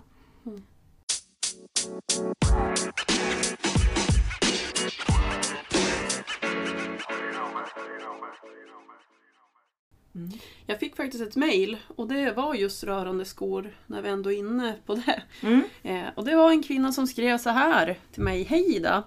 Jag 10.66 10.80
fick 10.80 10.96
faktiskt 10.96 11.24
ett 11.24 11.36
mail 11.36 11.78
och 11.96 12.08
det 12.08 12.32
var 12.32 12.54
just 12.54 12.84
rörande 12.84 13.26
skor 13.26 13.76
när 13.88 14.02
vi 14.02 14.10
ändå 14.10 14.32
är 14.32 14.38
inne 14.38 14.76
på 14.86 14.96
det. 14.96 15.24
Mm. 15.42 15.62
Eh, 15.84 16.06
och 16.16 16.26
det 16.26 16.36
var 16.36 16.52
en 16.52 16.64
kvinna 16.64 16.92
som 16.92 17.08
skrev 17.08 17.38
så 17.38 17.50
här 17.50 18.00
till 18.12 18.24
mig. 18.24 18.44
Hej 18.44 18.76
Ida! 18.76 19.04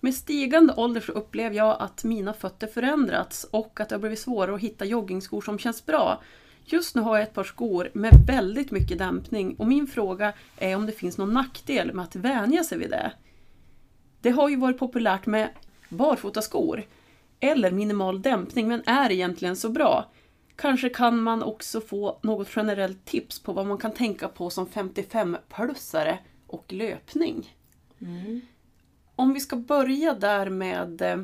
Med 0.00 0.14
stigande 0.14 0.74
ålder 0.76 1.00
så 1.00 1.12
upplever 1.12 1.56
jag 1.56 1.76
att 1.80 2.04
mina 2.04 2.32
fötter 2.32 2.66
förändrats 2.66 3.44
och 3.50 3.80
att 3.80 3.88
det 3.88 3.94
har 3.94 4.00
blivit 4.00 4.18
svårare 4.18 4.54
att 4.54 4.60
hitta 4.60 4.84
joggingskor 4.84 5.40
som 5.40 5.58
känns 5.58 5.86
bra. 5.86 6.22
Just 6.64 6.94
nu 6.94 7.02
har 7.02 7.16
jag 7.16 7.22
ett 7.22 7.34
par 7.34 7.44
skor 7.44 7.90
med 7.94 8.24
väldigt 8.26 8.70
mycket 8.70 8.98
dämpning 8.98 9.54
och 9.58 9.66
min 9.66 9.86
fråga 9.86 10.32
är 10.56 10.76
om 10.76 10.86
det 10.86 10.92
finns 10.92 11.18
någon 11.18 11.32
nackdel 11.32 11.92
med 11.92 12.04
att 12.04 12.16
vänja 12.16 12.64
sig 12.64 12.78
vid 12.78 12.90
det. 12.90 13.12
Det 14.20 14.30
har 14.30 14.48
ju 14.48 14.56
varit 14.56 14.78
populärt 14.78 15.26
med 15.26 15.48
barfotaskor 15.88 16.84
eller 17.40 17.70
minimal 17.70 18.22
dämpning 18.22 18.68
men 18.68 18.82
är 18.86 19.12
egentligen 19.12 19.56
så 19.56 19.68
bra. 19.68 20.10
Kanske 20.56 20.88
kan 20.88 21.22
man 21.22 21.42
också 21.42 21.80
få 21.80 22.18
något 22.22 22.48
generellt 22.56 23.04
tips 23.04 23.38
på 23.38 23.52
vad 23.52 23.66
man 23.66 23.78
kan 23.78 23.92
tänka 23.92 24.28
på 24.28 24.50
som 24.50 24.66
55-plussare 24.66 26.16
och 26.46 26.72
löpning. 26.72 27.56
Mm. 28.00 28.40
Om 29.16 29.32
vi 29.32 29.40
ska 29.40 29.56
börja 29.56 30.14
där 30.14 30.50
med 30.50 31.02
eh, 31.02 31.22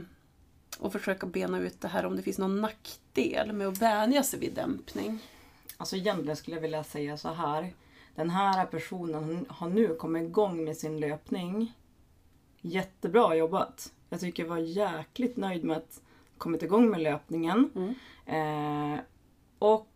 och 0.79 0.93
försöka 0.93 1.27
bena 1.27 1.61
ut 1.61 1.81
det 1.81 1.89
här 1.89 2.07
om 2.07 2.17
det 2.17 2.23
finns 2.23 2.39
någon 2.39 2.61
nackdel 2.61 3.53
med 3.53 3.69
att 3.69 3.83
vänja 3.83 4.23
sig 4.23 4.39
vid 4.39 4.55
dämpning. 4.55 5.19
Alltså 5.77 5.97
egentligen 5.97 6.37
skulle 6.37 6.57
jag 6.57 6.63
vilja 6.63 6.85
säga 6.85 7.17
så 7.17 7.29
här. 7.29 7.73
Den 8.15 8.31
här 8.31 8.67
personen 8.67 9.47
har 9.49 9.69
nu 9.69 9.95
kommit 9.95 10.23
igång 10.23 10.65
med 10.65 10.77
sin 10.77 11.01
löpning. 11.01 11.73
Jättebra 12.61 13.37
jobbat. 13.37 13.93
Jag 14.09 14.21
tycker 14.21 14.43
jag 14.43 14.51
var 14.51 14.59
jäkligt 14.59 15.37
nöjd 15.37 15.65
med 15.65 15.77
att 15.77 16.01
kommit 16.39 16.63
igång 16.63 16.91
med 16.91 17.01
löpningen. 17.01 17.71
Eh, 18.27 19.01
och 19.59 19.89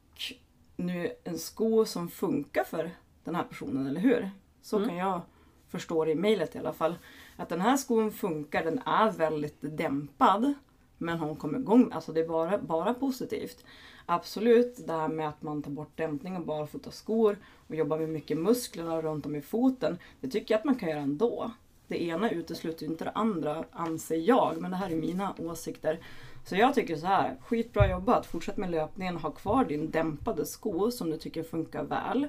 nu 0.76 1.12
en 1.24 1.38
sko 1.38 1.84
som 1.84 2.08
funkar 2.08 2.64
för 2.64 2.90
den 3.24 3.34
här 3.34 3.44
personen, 3.44 3.86
eller 3.86 4.00
hur? 4.00 4.30
Så 4.62 4.86
kan 4.86 4.96
jag 4.96 5.20
förstå 5.68 6.04
det 6.04 6.10
i 6.10 6.14
mejlet 6.14 6.56
i 6.56 6.58
alla 6.58 6.72
fall. 6.72 6.94
Att 7.36 7.48
den 7.48 7.60
här 7.60 7.76
skon 7.76 8.12
funkar, 8.12 8.64
den 8.64 8.78
är 8.78 9.10
väldigt 9.10 9.58
dämpad. 9.60 10.54
Men 10.98 11.18
hon 11.18 11.36
kommer 11.36 11.58
igång, 11.58 11.92
alltså 11.92 12.12
det 12.12 12.20
är 12.20 12.28
bara, 12.28 12.58
bara 12.58 12.94
positivt. 12.94 13.64
Absolut, 14.06 14.86
det 14.86 14.92
här 14.92 15.08
med 15.08 15.28
att 15.28 15.42
man 15.42 15.62
tar 15.62 15.70
bort 15.70 15.96
dämpning 15.96 16.36
och 16.36 16.46
barfota 16.46 16.90
skor 16.90 17.38
och 17.68 17.74
jobbar 17.74 17.98
med 17.98 18.08
mycket 18.08 18.38
musklerna 18.38 19.02
runt 19.02 19.26
om 19.26 19.36
i 19.36 19.40
foten. 19.40 19.98
Det 20.20 20.28
tycker 20.28 20.54
jag 20.54 20.58
att 20.58 20.64
man 20.64 20.74
kan 20.74 20.88
göra 20.88 21.00
ändå. 21.00 21.50
Det 21.88 22.02
ena 22.02 22.30
utesluter 22.30 22.86
inte 22.86 23.04
det 23.04 23.10
andra, 23.10 23.64
anser 23.72 24.16
jag. 24.16 24.60
Men 24.60 24.70
det 24.70 24.76
här 24.76 24.90
är 24.90 24.96
mina 24.96 25.34
åsikter. 25.38 26.00
Så 26.44 26.56
jag 26.56 26.74
tycker 26.74 26.96
så 26.96 27.06
här, 27.06 27.36
skitbra 27.40 27.90
jobbat. 27.90 28.26
Fortsätt 28.26 28.56
med 28.56 28.70
löpningen, 28.70 29.16
ha 29.16 29.30
kvar 29.30 29.64
din 29.64 29.90
dämpade 29.90 30.46
sko 30.46 30.90
som 30.90 31.10
du 31.10 31.16
tycker 31.16 31.42
funkar 31.42 31.84
väl. 31.84 32.28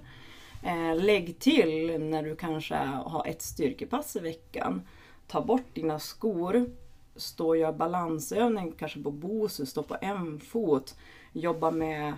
Eh, 0.64 1.04
lägg 1.04 1.40
till 1.40 2.00
när 2.00 2.24
du 2.24 2.36
kanske 2.36 2.76
har 3.06 3.28
ett 3.28 3.42
styrkepass 3.42 4.16
i 4.16 4.20
veckan. 4.20 4.82
Ta 5.28 5.42
bort 5.42 5.74
dina 5.74 6.00
skor. 6.00 6.70
Stå 7.16 7.48
och 7.48 7.58
gör 7.58 7.72
balansövning 7.72 8.72
kanske 8.72 9.04
på 9.04 9.12
bosu, 9.12 9.66
stå 9.66 9.84
på 9.84 9.98
en 10.02 10.40
fot. 10.40 10.96
Jobba 11.32 11.72
med 11.72 12.14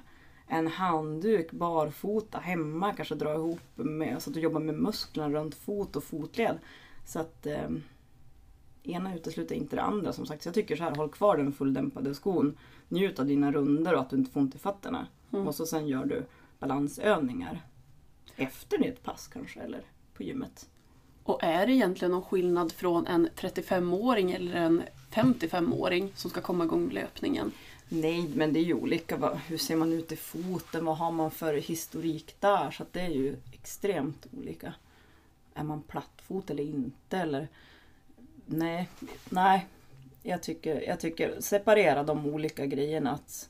en 0.48 0.68
handduk 0.68 1.52
barfota 1.52 2.38
hemma, 2.38 2.94
kanske 2.94 3.16
dra 3.16 3.34
ihop 3.34 3.60
med, 3.74 4.22
så 4.22 4.30
att 4.30 4.34
du 4.34 4.40
jobbar 4.40 4.60
med 4.60 4.76
musklerna 4.76 5.40
runt 5.40 5.56
fot 5.56 5.96
och 5.96 6.04
fotled. 6.04 6.58
Så 7.06 7.20
att 7.20 7.46
eh, 7.46 7.70
ena 8.88 9.16
utesluter 9.16 9.56
inte 9.56 9.76
det 9.76 9.82
andra 9.82 10.14
som 10.14 10.26
sagt. 10.26 10.44
Så 10.44 10.48
jag 10.48 10.54
tycker 10.54 10.76
så 10.76 10.84
här, 10.84 10.96
håll 10.96 11.10
kvar 11.10 11.38
den 11.38 11.54
fulldämpade 11.54 12.16
skon. 12.16 12.58
Njut 12.90 13.20
av 13.20 13.26
dina 13.26 13.52
runder 13.52 13.94
och 13.94 14.02
att 14.02 14.10
du 14.10 14.16
inte 14.16 14.32
får 14.32 14.40
ont 14.40 14.56
i 14.56 14.60
fötterna. 14.60 15.08
Och 15.30 15.56
så 15.56 15.66
sen 15.66 15.88
gör 15.88 16.06
du 16.06 16.26
balansövningar 16.60 17.62
efter 18.36 18.78
ditt 18.78 19.04
pass 19.04 19.28
kanske, 19.28 19.60
eller 19.60 19.82
på 20.14 20.24
gymmet. 20.24 20.70
Och 21.24 21.44
är 21.44 21.68
det 21.68 21.74
egentligen 21.74 22.12
någon 22.12 22.22
skillnad 22.22 22.72
från 22.72 23.08
en 23.08 23.30
35-åring 23.30 24.32
eller 24.32 24.56
en 24.56 24.84
55-åring 25.12 26.12
som 26.16 26.30
ska 26.32 26.42
komma 26.42 26.64
igång 26.64 26.86
med 26.86 26.94
löpningen? 26.94 27.52
Nej, 27.90 28.32
men 28.36 28.54
det 28.54 28.60
är 28.60 28.64
ju 28.64 28.74
olika. 28.74 29.36
Hur 29.48 29.58
ser 29.58 29.76
man 29.76 29.94
ut 29.94 30.12
i 30.12 30.16
foten? 30.16 30.86
Vad 30.86 30.98
har 30.98 31.12
man 31.12 31.32
för 31.32 31.54
historik 31.54 32.36
där? 32.40 32.72
Så 32.72 32.86
det 32.92 33.02
är 33.02 33.10
ju 33.10 33.36
extremt 33.54 34.28
olika. 34.38 34.74
Är 35.54 35.64
man 35.64 35.82
plattfot 35.82 36.50
eller 36.50 36.64
inte? 36.64 37.18
Eller... 37.18 37.48
Nej, 38.46 38.90
nej. 39.30 39.68
Jag 40.24 40.44
tycker, 40.44 40.82
jag 40.82 41.00
tycker 41.00 41.42
separera 41.42 42.04
de 42.04 42.26
olika 42.26 42.66
grejerna. 42.66 43.12
Att 43.12 43.50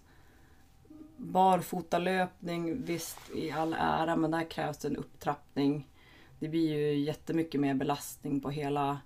barfotalöpning, 1.17 2.84
visst 2.86 3.19
i 3.36 3.51
all 3.51 3.75
ära, 3.79 4.15
men 4.15 4.31
där 4.31 4.49
krävs 4.49 4.77
det 4.77 4.88
en 4.88 4.97
upptrappning. 4.97 5.88
Det 6.39 6.47
blir 6.47 6.73
ju 6.73 6.99
jättemycket 6.99 7.62
mer 7.62 7.73
belastning 7.73 8.39
på 8.39 8.49
hela 8.49 8.99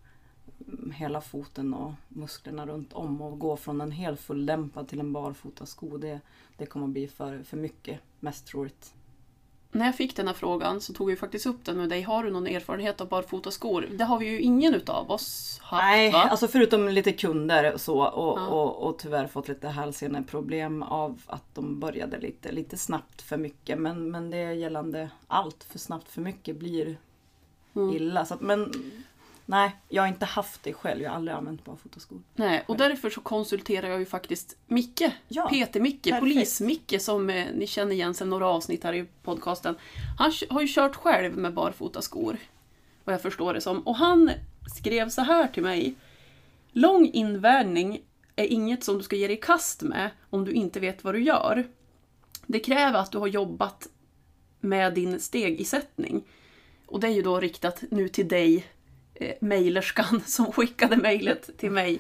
hela 0.94 1.22
foten 1.22 1.74
och 1.74 1.94
musklerna 2.08 2.66
runt 2.66 2.94
om 2.94 3.22
och 3.22 3.40
gå 3.40 3.58
från 3.58 3.82
en 3.82 3.92
helt 3.92 4.20
fulldämpad 4.20 4.88
till 4.88 5.00
en 5.00 5.14
barfotasko. 5.14 5.98
Det, 5.98 6.20
det 6.58 6.66
kommer 6.66 6.86
att 6.86 6.92
bli 6.92 7.08
för, 7.08 7.44
för 7.44 7.58
mycket, 7.58 8.00
mest 8.20 8.48
troligt. 8.48 8.94
När 9.72 9.86
jag 9.86 9.96
fick 9.96 10.16
den 10.16 10.28
här 10.28 10.34
frågan 10.34 10.82
så 10.82 10.94
tog 10.94 11.08
vi 11.08 11.16
faktiskt 11.16 11.46
upp 11.46 11.66
den 11.66 11.78
med 11.78 11.90
dig. 11.90 12.02
Har 12.02 12.24
du 12.24 12.32
någon 12.32 12.48
erfarenhet 12.48 13.02
av 13.02 13.08
barfotaskor? 13.10 13.88
Det 13.92 14.04
har 14.04 14.20
vi 14.20 14.26
ju 14.28 14.40
ingen 14.42 14.74
utav 14.74 15.12
oss 15.12 15.60
haft 15.64 15.84
Nej, 15.84 16.12
va? 16.12 16.20
alltså 16.20 16.48
förutom 16.48 16.90
lite 16.90 17.12
kunder 17.12 17.74
och 17.74 17.82
så 17.82 18.04
och, 18.04 18.40
Ja. 18.40 18.48
och, 18.48 18.88
och 18.90 18.98
tyvärr 19.00 19.28
fått 19.28 19.48
lite 19.48 19.68
hälseneproblem 19.68 20.84
av 20.84 21.22
att 21.28 21.56
de 21.56 21.80
började 21.80 22.20
lite, 22.20 22.52
lite 22.52 22.78
snabbt 22.78 23.22
för 23.22 23.38
mycket. 23.38 23.80
Men, 23.80 24.12
men 24.12 24.30
det 24.32 24.54
gällande 24.54 25.10
allt 25.28 25.64
för 25.64 25.80
snabbt 25.80 26.10
för 26.10 26.22
mycket 26.22 26.56
blir 26.56 26.98
Mm. 27.76 27.96
illa. 27.96 28.26
Så 28.26 28.34
att, 28.34 28.42
men 28.42 28.74
nej, 29.50 29.76
jag 29.90 30.04
har 30.04 30.08
inte 30.08 30.26
haft 30.26 30.64
det 30.64 30.74
själv. 30.74 31.02
Jag 31.02 31.10
har 31.10 31.16
aldrig 31.16 31.38
använt 31.38 31.66
barfotaskor. 31.66 32.22
Nej, 32.36 32.64
och 32.68 32.78
därför 32.78 33.10
så 33.10 33.22
konsulterar 33.22 33.90
jag 33.90 34.00
ju 34.00 34.06
faktiskt 34.06 34.58
Micke. 34.68 35.02
Ja, 35.28 35.50
PT-Micke, 35.52 36.20
polis-Micke 36.20 37.00
som 37.00 37.30
eh, 37.30 37.48
ni 37.54 37.68
känner 37.68 37.92
igen 37.92 38.14
sedan 38.14 38.30
några 38.30 38.48
avsnitt 38.48 38.84
här 38.84 38.94
i 38.94 39.06
podcasten. 39.24 39.76
Han 40.18 40.32
har 40.50 40.62
ju 40.62 40.68
kört 40.68 40.96
själv 40.96 41.38
med 41.38 41.54
barfotaskor. 41.54 42.38
Vad 43.04 43.14
jag 43.14 43.22
förstår 43.22 43.54
det 43.54 43.62
som. 43.62 43.80
Och 43.82 43.96
han 43.96 44.32
skrev 44.76 45.10
så 45.10 45.22
här 45.22 45.48
till 45.48 45.64
mig. 45.64 45.96
Lång 46.72 47.06
invärning 47.14 48.02
är 48.36 48.46
inget 48.46 48.84
som 48.84 48.98
du 48.98 49.04
ska 49.04 49.16
ge 49.16 49.28
dig 49.28 49.38
i 49.38 49.40
kast 49.40 49.82
med 49.82 50.10
om 50.30 50.46
du 50.46 50.52
inte 50.52 50.80
vet 50.80 51.04
vad 51.04 51.14
du 51.14 51.24
gör. 51.24 51.68
Det 52.46 52.60
kräver 52.60 53.00
att 53.00 53.12
du 53.12 53.18
har 53.18 53.28
jobbat 53.28 53.88
med 54.60 54.94
din 54.94 55.20
stegisättning. 55.20 56.24
Och 56.86 57.00
det 57.00 57.08
är 57.08 57.12
ju 57.12 57.22
då 57.22 57.40
riktat 57.40 57.84
nu 57.92 58.10
till 58.10 58.28
dig, 58.28 58.66
eh, 59.20 59.34
mejlerskan 59.42 60.22
som 60.26 60.52
skickade 60.52 60.98
mejlet 60.98 61.58
till 61.58 61.72
mig. 61.72 62.00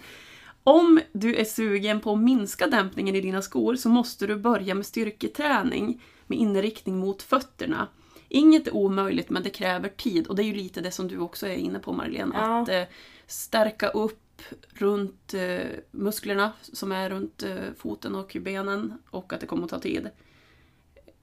Om 0.63 0.99
du 1.11 1.35
är 1.35 1.45
sugen 1.45 1.99
på 1.99 2.13
att 2.13 2.19
minska 2.19 2.67
dämpningen 2.67 3.15
i 3.15 3.21
dina 3.21 3.41
skor 3.41 3.75
så 3.75 3.89
måste 3.89 4.27
du 4.27 4.35
börja 4.35 4.75
med 4.75 4.85
styrketräning 4.85 6.01
med 6.27 6.39
inriktning 6.39 6.97
mot 6.97 7.21
fötterna. 7.21 7.87
Inget 8.27 8.67
är 8.67 8.75
omöjligt 8.75 9.29
men 9.29 9.43
det 9.43 9.49
kräver 9.49 9.89
tid 9.89 10.27
och 10.27 10.35
det 10.35 10.43
är 10.43 10.45
ju 10.45 10.53
lite 10.53 10.81
det 10.81 10.91
som 10.91 11.07
du 11.07 11.17
också 11.17 11.47
är 11.47 11.55
inne 11.55 11.79
på 11.79 11.93
Marlene. 11.93 12.35
Ja. 12.35 12.61
Att 12.61 12.69
eh, 12.69 12.83
stärka 13.27 13.89
upp 13.89 14.41
runt 14.69 15.33
eh, 15.33 15.67
musklerna 15.91 16.51
som 16.61 16.91
är 16.91 17.09
runt 17.09 17.43
eh, 17.43 17.73
foten 17.77 18.15
och 18.15 18.37
benen 18.41 18.93
och 19.09 19.33
att 19.33 19.39
det 19.39 19.47
kommer 19.47 19.63
att 19.63 19.69
ta 19.69 19.79
tid. 19.79 20.09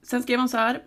Sen 0.01 0.23
skrev 0.23 0.39
han 0.39 0.49
så 0.49 0.57
här. 0.57 0.83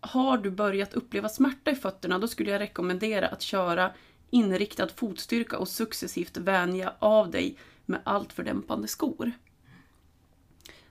Har 0.00 0.38
du 0.38 0.50
börjat 0.50 0.94
uppleva 0.94 1.28
smärta 1.28 1.70
i 1.70 1.74
fötterna 1.74 2.18
då 2.18 2.28
skulle 2.28 2.50
jag 2.50 2.60
rekommendera 2.60 3.28
att 3.28 3.42
köra 3.42 3.90
inriktad 4.30 4.88
fotstyrka 4.88 5.58
och 5.58 5.68
successivt 5.68 6.36
vänja 6.36 6.94
av 6.98 7.30
dig 7.30 7.56
med 7.86 8.00
allt 8.04 8.32
för 8.32 8.42
dämpande 8.44 8.88
skor. 8.88 9.32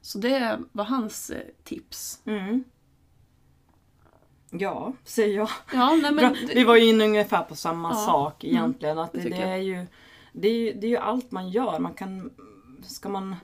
Så 0.01 0.17
det 0.17 0.59
var 0.71 0.85
hans 0.85 1.29
eh, 1.29 1.41
tips. 1.63 2.21
Mm. 2.25 2.63
Ja, 4.49 4.93
säger 5.03 5.35
jag. 5.37 5.49
Ja, 5.73 5.95
nej, 6.01 6.11
men, 6.11 6.35
Vi 6.55 6.63
var 6.63 6.75
ju 6.75 6.89
inne 6.89 7.03
ungefär 7.03 7.43
på 7.43 7.55
samma 7.55 7.89
Ja. 7.89 7.95
sak 7.95 8.43
egentligen. 8.43 8.99
Att 8.99 9.13
det 9.13 9.21
det, 9.21 9.35
är 9.37 9.57
ju, 9.57 9.85
det, 10.33 10.47
är 10.47 10.53
ju, 10.53 10.73
det 10.73 10.87
är 10.87 10.91
ju 10.91 10.97
allt 10.97 11.31
man 11.31 11.49
gör. 11.49 11.79
Man 11.79 11.93
kan, 11.93 12.31
ska 12.83 13.09
man, 13.09 13.35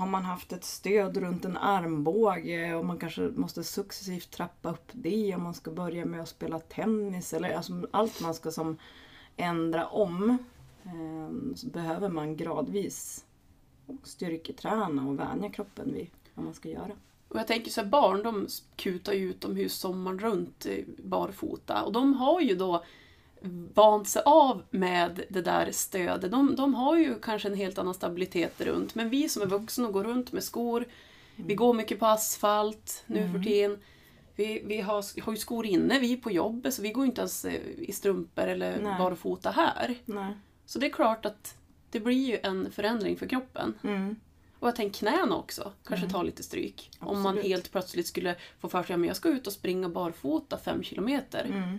har 0.00 0.06
man 0.06 0.24
haft 0.24 0.52
ett 0.52 0.64
stöd 0.64 1.16
runt 1.16 1.44
en 1.44 1.56
armbåge 1.56 2.74
och 2.74 2.84
man 2.84 2.98
kanske 2.98 3.22
måste 3.22 3.64
successivt 3.64 4.30
trappa 4.30 4.70
upp 4.70 4.90
det 4.92 5.34
om 5.34 5.42
man 5.42 5.54
ska 5.54 5.70
börja 5.70 6.04
med 6.04 6.20
att 6.20 6.28
spela 6.28 6.58
tennis. 6.58 7.32
Eller 7.32 7.54
alltså 7.54 7.86
allt 7.90 8.20
man 8.20 8.34
ska 8.34 8.50
som 8.50 8.76
ändra 9.36 9.86
om 9.86 10.38
ehm, 10.84 11.52
så 11.56 11.66
behöver 11.66 12.08
man 12.08 12.36
gradvis 12.36 13.24
styrketräna 14.02 15.06
och 15.06 15.18
vänja 15.18 15.50
kroppen 15.50 15.92
vid 15.94 16.10
vad 16.34 16.44
man 16.44 16.54
ska 16.54 16.68
göra. 16.68 16.92
Och 17.28 17.38
jag 17.38 17.46
tänker 17.46 17.70
så 17.70 17.80
här, 17.80 17.88
barn 17.88 18.22
de 18.22 18.46
kutar 18.76 19.12
ju 19.12 19.30
utomhus 19.30 19.74
sommaren 19.74 20.18
runt 20.18 20.66
barfota 20.98 21.82
och 21.82 21.92
de 21.92 22.14
har 22.14 22.40
ju 22.40 22.54
då 22.54 22.84
vant 23.74 24.08
sig 24.08 24.22
av 24.24 24.62
med 24.70 25.22
det 25.28 25.42
där 25.42 25.72
stödet. 25.72 26.30
De, 26.30 26.56
de 26.56 26.74
har 26.74 26.96
ju 26.96 27.20
kanske 27.20 27.48
en 27.48 27.54
helt 27.54 27.78
annan 27.78 27.94
stabilitet 27.94 28.60
runt. 28.60 28.94
Men 28.94 29.10
vi 29.10 29.28
som 29.28 29.42
är 29.42 29.46
vuxna 29.46 29.86
och 29.86 29.92
går 29.92 30.04
runt 30.04 30.32
med 30.32 30.44
skor, 30.44 30.84
vi 31.36 31.54
går 31.54 31.74
mycket 31.74 31.98
på 31.98 32.06
asfalt 32.06 33.04
nu 33.06 33.32
för 33.32 33.38
tiden. 33.38 33.78
Vi, 34.36 34.62
vi 34.64 34.80
har, 34.80 35.22
har 35.22 35.32
ju 35.32 35.38
skor 35.38 35.66
inne, 35.66 35.98
vi 35.98 36.12
är 36.12 36.16
på 36.16 36.30
jobbet, 36.30 36.74
så 36.74 36.82
vi 36.82 36.92
går 36.92 37.04
inte 37.04 37.20
ens 37.20 37.44
eh, 37.44 37.60
i 37.78 37.92
strumpor 37.92 38.46
eller 38.46 38.80
Nej. 38.80 38.98
barfota 38.98 39.50
här. 39.50 39.94
Nej. 40.04 40.34
Så 40.66 40.78
det 40.78 40.86
är 40.86 40.90
klart 40.90 41.26
att 41.26 41.56
det 41.90 42.00
blir 42.00 42.26
ju 42.26 42.38
en 42.42 42.72
förändring 42.72 43.16
för 43.16 43.26
kroppen. 43.26 43.74
Mm. 43.82 44.16
Och 44.58 44.68
jag 44.68 44.76
tänker 44.76 44.98
knäna 44.98 45.36
också 45.36 45.72
kanske 45.84 46.10
tar 46.10 46.24
lite 46.24 46.42
stryk. 46.42 46.90
Om 46.98 47.22
man 47.22 47.26
Absolut. 47.26 47.52
helt 47.52 47.72
plötsligt 47.72 48.06
skulle 48.06 48.36
få 48.58 48.68
för 48.68 48.82
sig 48.82 48.94
att 48.94 49.06
jag 49.06 49.16
ska 49.16 49.28
ut 49.28 49.46
och 49.46 49.52
springa 49.52 49.88
barfota 49.88 50.58
fem 50.58 50.82
kilometer. 50.82 51.44
Mm. 51.44 51.78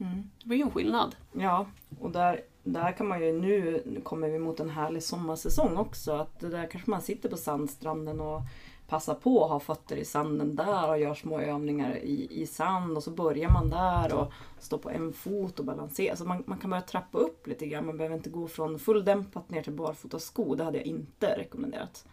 Mm. 0.00 0.30
Det 0.42 0.48
blir 0.48 0.58
ju 0.58 0.62
en 0.64 0.70
skillnad. 0.70 1.16
Ja, 1.32 1.66
och 2.00 2.10
där, 2.10 2.40
där 2.62 2.92
kan 2.92 3.08
man 3.08 3.24
ju 3.24 3.32
nu, 3.32 3.82
nu 3.86 4.00
kommer 4.00 4.28
vi 4.28 4.38
mot 4.38 4.60
en 4.60 4.70
härlig 4.70 5.02
sommarsäsong 5.02 5.76
också, 5.76 6.12
att 6.12 6.40
där 6.40 6.66
kanske 6.70 6.90
man 6.90 7.02
sitter 7.02 7.28
på 7.28 7.36
sandstranden 7.36 8.20
och 8.20 8.42
passar 8.88 9.14
på 9.14 9.44
att 9.44 9.50
ha 9.50 9.60
fötter 9.60 9.96
i 9.96 10.04
sanden 10.04 10.56
där 10.56 10.88
och 10.88 10.98
gör 10.98 11.14
små 11.14 11.40
övningar 11.40 11.96
i, 11.96 12.42
i 12.42 12.46
sand 12.46 12.96
och 12.96 13.02
så 13.02 13.10
börjar 13.10 13.50
man 13.50 13.70
där 13.70 14.14
och 14.14 14.32
står 14.58 14.78
på 14.78 14.90
en 14.90 15.12
fot 15.12 15.58
och 15.58 15.64
balanserar. 15.64 16.16
Så 16.16 16.24
man, 16.24 16.44
man 16.46 16.58
kan 16.58 16.70
börja 16.70 16.82
trappa 16.82 17.18
upp 17.18 17.46
lite 17.46 17.66
grann, 17.66 17.86
man 17.86 17.96
behöver 17.96 18.16
inte 18.16 18.30
gå 18.30 18.48
från 18.48 18.78
fulldämpat 18.78 19.50
ner 19.50 19.62
till 19.62 19.72
barfota 19.72 20.18
sko. 20.18 20.54
Det 20.54 20.64
hade 20.64 20.78
jag 20.78 20.86
inte 20.86 21.38
rekommenderat. 21.38 22.06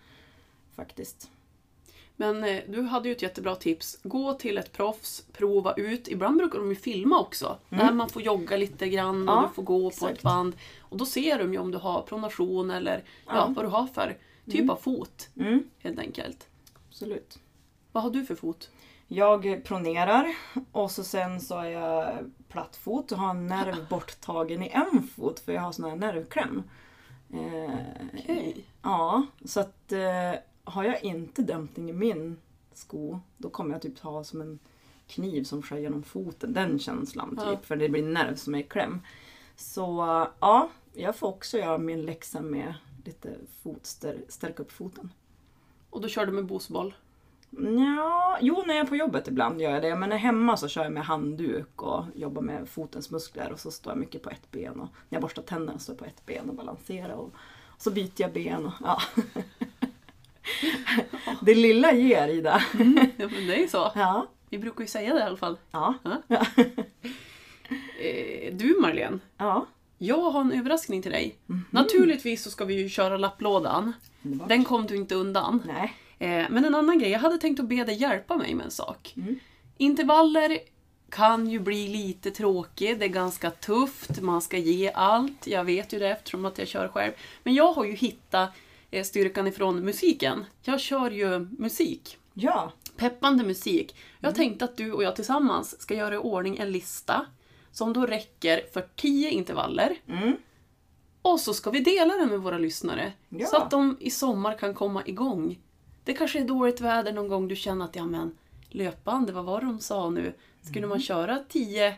Faktiskt. 0.75 1.31
Men 2.17 2.43
eh, 2.43 2.63
du 2.67 2.81
hade 2.81 3.09
ju 3.09 3.15
ett 3.15 3.21
jättebra 3.21 3.55
tips. 3.55 3.99
Gå 4.03 4.33
till 4.33 4.57
ett 4.57 4.71
proffs, 4.71 5.25
prova 5.33 5.73
ut. 5.73 6.07
Ibland 6.07 6.37
brukar 6.37 6.59
de 6.59 6.69
ju 6.69 6.75
filma 6.75 7.19
också. 7.19 7.57
Där 7.69 7.91
man 7.93 8.09
får 8.09 8.21
jogga 8.21 8.57
lite 8.57 8.89
grann 8.89 9.29
och 9.29 9.35
Mm. 9.35 9.43
Ja, 9.43 9.47
du 9.49 9.53
får 9.55 9.63
gå 9.63 9.79
på 9.81 9.87
exakt. 9.87 10.17
ett 10.17 10.21
band. 10.23 10.55
Och 10.79 10.97
då 10.97 11.05
ser 11.05 11.37
de 11.39 11.53
ju 11.53 11.59
om 11.59 11.71
du 11.71 11.77
har 11.77 12.01
pronation 12.01 12.71
eller 12.71 13.03
ja. 13.25 13.31
Ja. 13.35 13.51
vad 13.55 13.65
du 13.65 13.69
har 13.69 13.87
för 13.87 14.17
typ 14.51 14.69
av 14.69 14.75
fot. 14.75 15.29
Mm, 15.39 15.63
Helt 15.79 15.99
enkelt. 15.99 16.47
absolut. 16.89 17.39
Vad 17.91 18.03
har 18.03 18.09
du 18.11 18.25
för 18.25 18.35
fot? 18.35 18.69
Jag 19.07 19.61
pronerar 19.63 20.35
och 20.71 20.91
så 20.91 21.03
sen 21.03 21.41
så 21.41 21.59
är 21.59 21.69
jag 21.69 22.17
plattfot 22.49 23.11
och 23.11 23.17
har 23.17 23.29
en 23.29 23.47
nerv 23.47 23.75
borttagen 23.89 24.63
i 24.63 24.69
en 24.69 25.03
fot 25.15 25.39
för 25.39 25.51
jag 25.53 25.61
har 25.61 25.71
sån 25.71 25.85
här 25.89 25.95
nervkläm. 25.95 26.63
Eh, 27.33 27.75
Okej. 28.13 28.65
ja, 28.81 29.25
så 29.45 29.59
att 29.59 29.91
eh, 29.91 30.31
har 30.65 30.83
jag 30.83 31.03
inte 31.03 31.41
dämpning 31.41 31.89
i 31.89 31.93
min 31.93 32.37
sko 32.73 33.19
då 33.37 33.49
kommer 33.49 33.71
jag 33.75 33.81
typ 33.81 33.99
ha 33.99 34.23
som 34.23 34.41
en 34.41 34.59
kniv 35.07 35.43
som 35.43 35.61
skär 35.61 35.77
genom 35.77 36.03
foten. 36.03 36.53
Den 36.53 36.79
känslan 36.79 37.29
typ, 37.29 37.45
Ja. 37.45 37.57
för 37.63 37.75
det 37.75 37.89
blir 37.89 38.03
nerv 38.03 38.35
som 38.35 38.55
är 38.55 38.59
i 38.59 38.63
kläm. 38.63 39.01
Så 39.55 39.81
ja, 40.39 40.69
jag 40.93 41.15
får 41.15 41.27
också 41.27 41.57
göra 41.57 41.77
min 41.77 42.01
läxa 42.05 42.41
med 42.41 42.73
lite 43.05 43.35
fot, 43.63 43.85
stär, 43.85 44.17
stärka 44.27 44.63
upp 44.63 44.71
foten. 44.71 45.11
Och 45.89 46.01
då 46.01 46.07
kör 46.07 46.25
du 46.25 46.31
med 46.31 46.45
bosboll? 46.45 46.93
Ja, 47.59 48.37
jo, 48.41 48.63
när 48.67 48.73
jag 48.75 48.85
är 48.85 48.89
på 48.89 48.95
jobbet 48.95 49.27
ibland 49.27 49.61
gör 49.61 49.71
jag 49.71 49.81
det. 49.81 49.95
Men 49.95 50.09
när 50.09 50.15
jag 50.15 50.21
är 50.21 50.25
hemma 50.25 50.57
så 50.57 50.67
kör 50.67 50.83
jag 50.83 50.91
med 50.93 51.05
handduk 51.05 51.81
och 51.81 52.03
jobbar 52.15 52.41
med 52.41 52.69
fotens 52.69 53.11
muskler. 53.11 53.51
Och 53.51 53.59
så 53.59 53.71
står 53.71 53.91
jag 53.91 53.97
mycket 53.99 54.21
på 54.23 54.29
ett 54.29 54.51
ben. 54.51 54.79
Och 54.79 54.87
när 55.09 55.15
jag 55.15 55.21
borstar 55.21 55.43
tänderna 55.43 55.79
står 55.79 55.93
jag 55.93 55.99
på 55.99 56.05
ett 56.05 56.25
ben 56.25 56.49
och 56.49 56.55
balanserar. 56.55 57.13
Och 57.13 57.31
så 57.77 57.91
byter 57.91 58.11
jag 58.21 58.33
ben. 58.33 58.65
Och, 58.65 58.73
ja. 58.83 59.01
Det 61.41 61.55
lilla 61.55 61.93
ger 61.93 62.27
Ida. 62.27 62.63
Ja, 63.17 63.27
men 63.27 63.47
det 63.47 63.55
är 63.55 63.59
ju 63.61 63.67
så. 63.67 63.91
Ja. 63.95 64.27
Vi 64.49 64.57
brukar 64.57 64.81
ju 64.81 64.87
säga 64.87 65.13
det 65.13 65.19
i 65.19 65.23
alla 65.23 65.37
fall. 65.37 65.57
Ja. 65.71 65.93
Eh, 67.99 68.53
du 68.53 68.77
Marlene, 68.81 69.19
Ja. 69.37 69.65
jag 69.97 70.31
har 70.31 70.41
en 70.41 70.51
överraskning 70.51 71.01
till 71.01 71.11
dig. 71.11 71.35
Naturligtvis 71.71 72.43
så 72.43 72.49
ska 72.51 72.65
vi 72.65 72.73
ju 72.81 72.89
köra 72.89 73.17
lapplådan. 73.17 73.93
Underbart. 74.23 74.49
Den 74.49 74.63
kom 74.63 74.85
du 74.87 74.95
inte 74.95 75.15
undan. 75.15 75.61
Nej. 75.67 75.93
Eh, 76.19 76.45
men 76.49 76.65
en 76.65 76.75
annan 76.75 76.99
grej, 76.99 77.09
jag 77.11 77.19
hade 77.19 77.37
tänkt 77.37 77.59
att 77.59 77.65
be 77.69 77.83
dig 77.83 77.95
hjälpa 77.95 78.35
mig 78.37 78.53
med 78.55 78.65
en 78.65 78.71
sak. 78.71 79.13
Mm. 79.17 79.39
Intervaller 79.77 80.57
kan 81.09 81.49
ju 81.49 81.59
bli 81.59 81.87
lite 81.87 82.31
tråkigt, 82.31 82.99
det 82.99 83.05
är 83.05 83.09
ganska 83.09 83.51
tufft, 83.51 84.21
man 84.21 84.41
ska 84.41 84.57
ge 84.57 84.91
allt. 84.95 85.47
Jag 85.47 85.63
vet 85.63 85.93
ju 85.93 85.99
det 85.99 86.09
eftersom 86.09 86.45
att 86.45 86.57
jag 86.57 86.67
kör 86.67 86.87
själv. 86.87 87.11
Men 87.43 87.53
jag 87.53 87.73
har 87.73 87.85
ju 87.85 87.93
hittat 87.93 88.49
styrkan 89.03 89.47
ifrån 89.47 89.79
musiken. 89.85 90.45
Jag 90.61 90.79
kör 90.79 91.11
ju 91.11 91.39
musik. 91.39 92.17
Ja. 92.33 92.71
Peppande 92.97 93.43
musik. 93.43 93.95
Jag 94.19 94.35
tänkte 94.35 94.65
att 94.65 94.77
du 94.77 94.91
och 94.91 95.03
jag 95.03 95.15
tillsammans 95.15 95.81
ska 95.81 95.95
göra 95.95 96.15
i 96.15 96.17
ordning 96.17 96.57
en 96.57 96.71
lista 96.71 97.25
som 97.71 97.93
då 97.93 98.05
räcker 98.05 98.61
för 98.73 98.87
10 98.95 99.29
intervaller. 99.29 99.95
Mm. 100.07 100.33
Och 101.21 101.39
så 101.39 101.53
ska 101.53 101.69
vi 101.69 101.79
dela 101.79 102.13
den 102.17 102.29
med 102.29 102.39
våra 102.39 102.57
lyssnare. 102.57 103.13
Ja. 103.29 103.45
Så 103.47 103.57
att 103.57 103.71
de 103.71 103.97
i 103.99 104.09
sommar 104.11 104.57
kan 104.57 104.73
komma 104.73 105.03
igång. 105.05 105.59
Det 106.03 106.13
kanske 106.13 106.39
är 106.39 106.45
dåligt 106.45 106.81
väder 106.81 107.13
någon 107.13 107.27
gång 107.27 107.47
du 107.47 107.55
känner 107.55 107.85
att 107.85 107.95
ja 107.95 108.05
men 108.05 108.37
löpband, 108.69 109.29
vad 109.29 109.45
var 109.45 109.59
det 109.61 109.65
de 109.67 109.79
sa 109.79 110.09
nu? 110.09 110.33
Skulle 110.61 110.79
Mm. 110.79 110.89
man 110.89 110.99
köra 111.01 111.39
10 111.49 111.95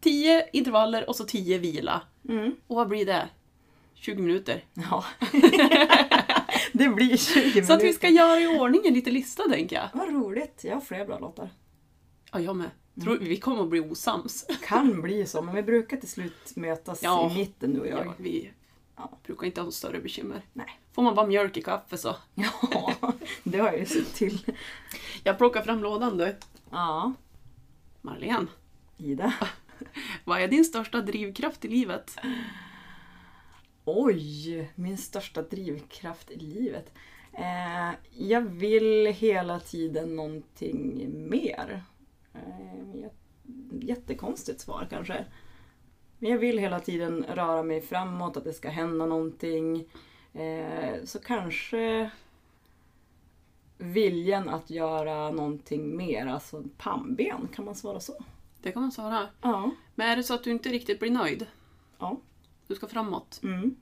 10 0.00 0.48
intervaller 0.52 1.08
och 1.08 1.16
så 1.16 1.24
10 1.24 1.58
vila? 1.58 2.02
Mm. 2.28 2.56
Och 2.66 2.76
vad 2.76 2.88
blir 2.88 3.06
det? 3.06 3.28
20 4.02 4.22
minuter. 4.22 4.64
Ja. 4.74 5.04
det 6.72 6.88
blir 6.88 7.16
20 7.16 7.40
minuter. 7.40 7.62
Så 7.62 7.72
att 7.72 7.82
vi 7.82 7.92
ska 7.92 8.08
göra 8.08 8.40
i 8.40 8.46
ordning 8.58 8.82
en 8.86 8.94
liten 8.94 9.14
lista 9.14 9.42
tänker 9.50 9.76
jag. 9.76 9.88
Vad 9.94 10.08
roligt. 10.14 10.60
Jag 10.64 10.74
har 10.74 10.80
fler 10.80 11.04
bra 11.06 11.18
låtar. 11.18 11.50
Ja, 12.32 12.40
jag 12.40 12.56
med. 12.56 12.70
Tror, 13.02 13.16
Mm. 13.16 13.28
vi 13.28 13.36
kommer 13.36 13.62
att 13.62 13.68
bli 13.68 13.80
osams. 13.80 14.46
Kan 14.66 15.02
bli 15.02 15.26
så, 15.26 15.42
men 15.42 15.54
vi 15.54 15.62
brukar 15.62 15.96
till 15.96 16.08
slut 16.08 16.56
mötas 16.56 17.02
Ja. 17.02 17.30
i 17.30 17.34
mitten 17.34 17.74
du 17.74 17.80
och 17.80 17.86
jag. 17.86 18.06
Ja, 18.06 18.14
vi 18.16 18.50
Ja. 18.96 19.18
brukar 19.26 19.46
inte 19.46 19.60
ha 19.60 19.64
några 19.64 19.72
större 19.72 19.98
bekymmer. 20.00 20.42
Nej. 20.52 20.80
Får 20.92 21.02
man 21.02 21.14
bara 21.14 21.26
mjölk 21.26 21.56
i 21.56 21.62
kaffe 21.62 21.96
så. 21.98 22.16
Ja, 22.34 22.52
det 23.44 23.58
har 23.58 23.66
jag 23.66 23.78
ju 23.78 23.86
sett 23.86 24.14
till. 24.14 24.52
Jag 25.24 25.38
plockar 25.38 25.62
fram 25.62 25.82
lådan 25.82 26.16
du. 26.16 26.36
Ja, 26.70 27.12
Marlene, 28.00 28.46
Ida. 28.98 29.32
vad 30.24 30.40
är 30.42 30.48
din 30.48 30.64
största 30.64 31.00
drivkraft 31.00 31.64
i 31.64 31.68
livet? 31.68 32.16
Oj, 33.84 34.70
min 34.74 34.98
största 34.98 35.42
drivkraft 35.42 36.30
i 36.30 36.38
livet. 36.38 36.92
Eh, 37.32 37.90
jag 38.10 38.40
vill 38.40 39.06
hela 39.06 39.60
tiden 39.60 40.16
någonting 40.16 41.10
mer. 41.30 41.82
Eh, 42.34 42.84
jä- 42.94 43.10
jättekonstigt 43.80 44.60
svar 44.60 44.86
kanske. 44.90 45.24
Men 46.18 46.30
jag 46.30 46.38
vill 46.38 46.58
hela 46.58 46.80
tiden 46.80 47.24
röra 47.28 47.62
mig 47.62 47.80
framåt, 47.80 48.36
att 48.36 48.44
det 48.44 48.52
ska 48.52 48.68
hända 48.68 49.06
någonting. 49.06 49.84
Eh, 50.32 51.04
så 51.04 51.18
kanske 51.18 52.10
viljan 53.78 54.48
att 54.48 54.70
göra 54.70 55.30
någonting 55.30 55.96
mer, 55.96 56.26
alltså 56.26 56.62
pannben, 56.78 57.48
kan 57.54 57.64
man 57.64 57.74
svara 57.74 58.00
så? 58.00 58.24
Det 58.62 58.72
kan 58.72 58.82
man 58.82 58.92
svara. 58.92 59.26
Ja. 59.42 59.70
Men 59.94 60.08
är 60.08 60.16
det 60.16 60.22
så 60.22 60.34
att 60.34 60.44
du 60.44 60.50
inte 60.50 60.68
riktigt 60.68 61.00
blir 61.00 61.10
nöjd? 61.10 61.46
Ja. 61.98 62.20
Du 62.68 62.74
ska 62.74 62.86
framåt. 62.86 63.40
Mm. 63.42 63.76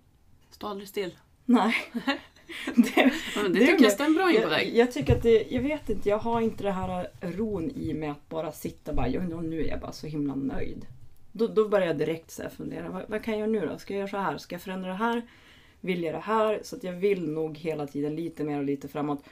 Stå 0.50 0.66
aldrig 0.66 0.88
still. 0.88 1.16
Nej. 1.44 1.74
det, 1.92 3.12
Ja, 3.36 3.42
det, 3.42 3.48
Det 3.48 3.62
är 3.62 3.66
tycker 3.66 3.84
jag 3.84 3.92
stämmer 3.92 4.14
bra 4.18 4.30
in 4.30 4.36
på 4.36 4.42
jag, 4.42 4.50
dig. 4.50 4.78
jag 4.78 4.92
tycker 4.92 5.16
att 5.16 5.22
det, 5.22 5.46
jag 5.50 5.62
vet 5.62 5.90
inte, 5.90 6.08
jag 6.08 6.18
har 6.18 6.40
inte 6.40 6.62
det 6.62 6.70
här 6.72 7.08
ron 7.20 7.70
i 7.70 7.94
mig 7.94 8.08
att 8.08 8.28
bara 8.28 8.52
sitta 8.52 8.92
bara, 8.92 9.08
"Ja, 9.08 9.20
nu 9.22 9.60
är 9.62 9.68
jag 9.68 9.80
bara 9.80 9.92
så 9.92 10.06
himla 10.06 10.34
nöjd. 10.34 10.86
Då, 11.32 11.46
då 11.46 11.68
börjar 11.68 11.86
jag 11.86 11.98
direkt 11.98 12.30
så 12.30 12.42
fundera, 12.56 12.88
vad, 12.90 13.04
vad 13.08 13.24
kan 13.24 13.38
jag 13.38 13.40
göra 13.40 13.50
nu 13.60 13.66
då? 13.72 13.78
Ska 13.78 13.94
jag 13.94 13.98
göra 13.98 14.08
så 14.10 14.16
här? 14.16 14.38
Ska 14.38 14.54
jag 14.54 14.62
förändra 14.62 14.88
det 14.88 14.94
här? 14.96 15.22
Vill 15.80 16.02
jag 16.02 16.14
det 16.14 16.20
här? 16.20 16.60
Så 16.62 16.76
att 16.76 16.84
jag 16.84 16.92
vill 16.92 17.30
nog 17.30 17.58
hela 17.58 17.86
tiden 17.86 18.16
lite 18.16 18.44
mer 18.44 18.58
och 18.58 18.64
lite 18.64 18.88
framåt. 18.88 19.24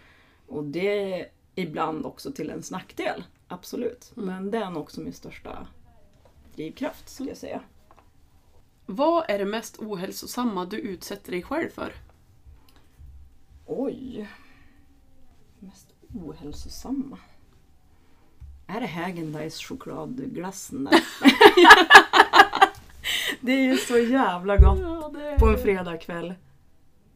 Och 0.46 0.64
det 0.64 1.12
är 1.12 1.26
ibland 1.54 2.06
också 2.06 2.32
till 2.32 2.50
ens 2.50 2.70
nackdel, 2.70 3.24
absolut. 3.48 4.12
Mm. 4.16 4.26
Men 4.28 4.50
det 4.50 4.58
är 4.58 4.70
nog 4.70 4.82
också 4.82 5.00
min 5.00 5.12
största 5.12 5.66
drivkraft, 6.54 7.08
skulle 7.08 7.28
jag 7.30 7.36
säga. 7.38 7.60
Vad 8.90 9.24
är 9.28 9.38
det 9.38 9.44
mest 9.44 9.78
ohälsosamma 9.78 10.64
du 10.64 10.76
utsätter 10.76 11.30
dig 11.30 11.42
själv 11.42 11.70
för? 11.70 11.92
Oj. 13.66 14.28
Mest 15.58 15.86
ohälsosamma. 16.14 17.18
Är 18.66 18.80
det 18.80 18.86
Häagen-Dazs 18.86 19.62
chokladglassen 19.62 20.84
där? 20.84 21.00
det 23.40 23.52
är 23.52 23.62
ju 23.62 23.76
så 23.76 23.98
jävla 23.98 24.56
gott 24.56 24.78
Ja, 24.78 25.10
det 25.14 25.38
på 25.38 25.46
en 25.46 25.58
fredagkväll. 25.58 26.34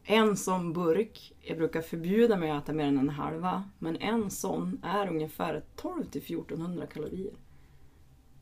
En 0.03 0.37
sån 0.37 0.73
burk, 0.73 1.33
jag 1.41 1.57
brukar 1.57 1.81
förbjuda 1.81 2.37
mig 2.37 2.51
att 2.51 2.63
äta 2.63 2.73
mer 2.73 2.85
än 2.85 2.97
en 2.97 3.09
halva, 3.09 3.63
men 3.79 3.97
en 3.97 4.31
sån 4.31 4.81
är 4.83 5.07
ungefär 5.07 5.63
12 5.75 6.05
till 6.05 6.21
1400 6.21 6.87
kalorier. 6.87 7.33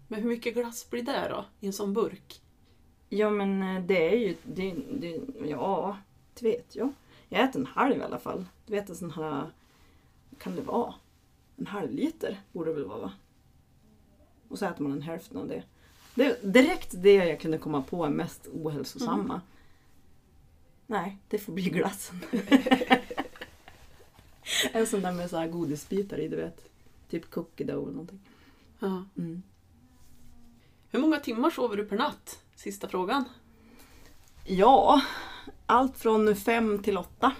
Men 0.07 0.21
hur 0.21 0.29
mycket 0.29 0.53
glass 0.53 0.89
blir 0.89 1.03
det 1.03 1.29
då? 1.29 1.45
I 1.59 1.67
en 1.67 1.73
sån 1.73 1.93
burk? 1.93 2.41
Ja 3.13 3.29
men 3.29 3.63
eh, 3.63 3.83
det 3.83 4.13
är 4.13 4.17
ju, 4.17 4.35
det, 4.43 4.75
det, 4.91 5.21
ja, 5.45 5.97
det 6.33 6.45
vet 6.45 6.75
jag. 6.75 6.93
Jag 7.29 7.43
äter 7.43 7.59
en 7.59 7.65
halv 7.65 7.97
i 7.97 8.01
alla 8.01 8.19
fall. 8.19 8.45
Du 8.65 8.73
vet 8.73 8.89
en 8.89 8.95
sån 8.95 9.11
här, 9.11 9.49
kan 10.37 10.55
det 10.55 10.61
vara? 10.61 10.93
En 11.57 11.67
halv 11.67 11.91
liter 11.91 12.41
borde 12.51 12.69
det 12.69 12.75
väl 12.75 12.85
vara 12.85 12.99
va? 12.99 13.11
Och 14.47 14.59
så 14.59 14.65
äter 14.65 14.83
man 14.83 14.91
en 14.91 15.01
hälften 15.01 15.37
av 15.37 15.47
det. 15.47 15.63
Det 16.15 16.25
är 16.25 16.37
direkt 16.47 16.89
det 16.91 17.13
jag 17.13 17.39
kunde 17.39 17.57
komma 17.57 17.81
på 17.81 18.05
är 18.05 18.09
mest 18.09 18.47
ohälsosamma. 18.53 19.41
Nej, 20.87 21.17
det 21.27 21.37
får 21.37 21.53
bli 21.53 21.69
glassen. 21.69 22.19
en 24.71 24.87
sån 24.87 25.01
där 25.01 25.11
med 25.11 25.29
så 25.29 25.37
här 25.37 25.47
godisbitar 25.47 26.17
i, 26.17 26.27
du 26.27 26.35
vet. 26.35 26.69
Typ 27.09 27.29
cookie 27.29 27.65
dough 27.65 27.83
eller 27.83 27.91
någonting. 27.91 28.19
Ja. 28.79 29.05
Mm. 29.17 29.43
Hur 30.91 30.99
många 30.99 31.19
timmar 31.19 31.49
sover 31.49 31.77
du 31.77 31.85
per 31.85 31.97
natt? 31.97 32.43
Sista 32.61 32.87
frågan. 32.87 33.23
Ja, 34.45 35.01
allt 35.65 35.97
från 35.97 36.35
fem 36.35 36.83
till 36.83 36.97
åtta. 36.97 37.31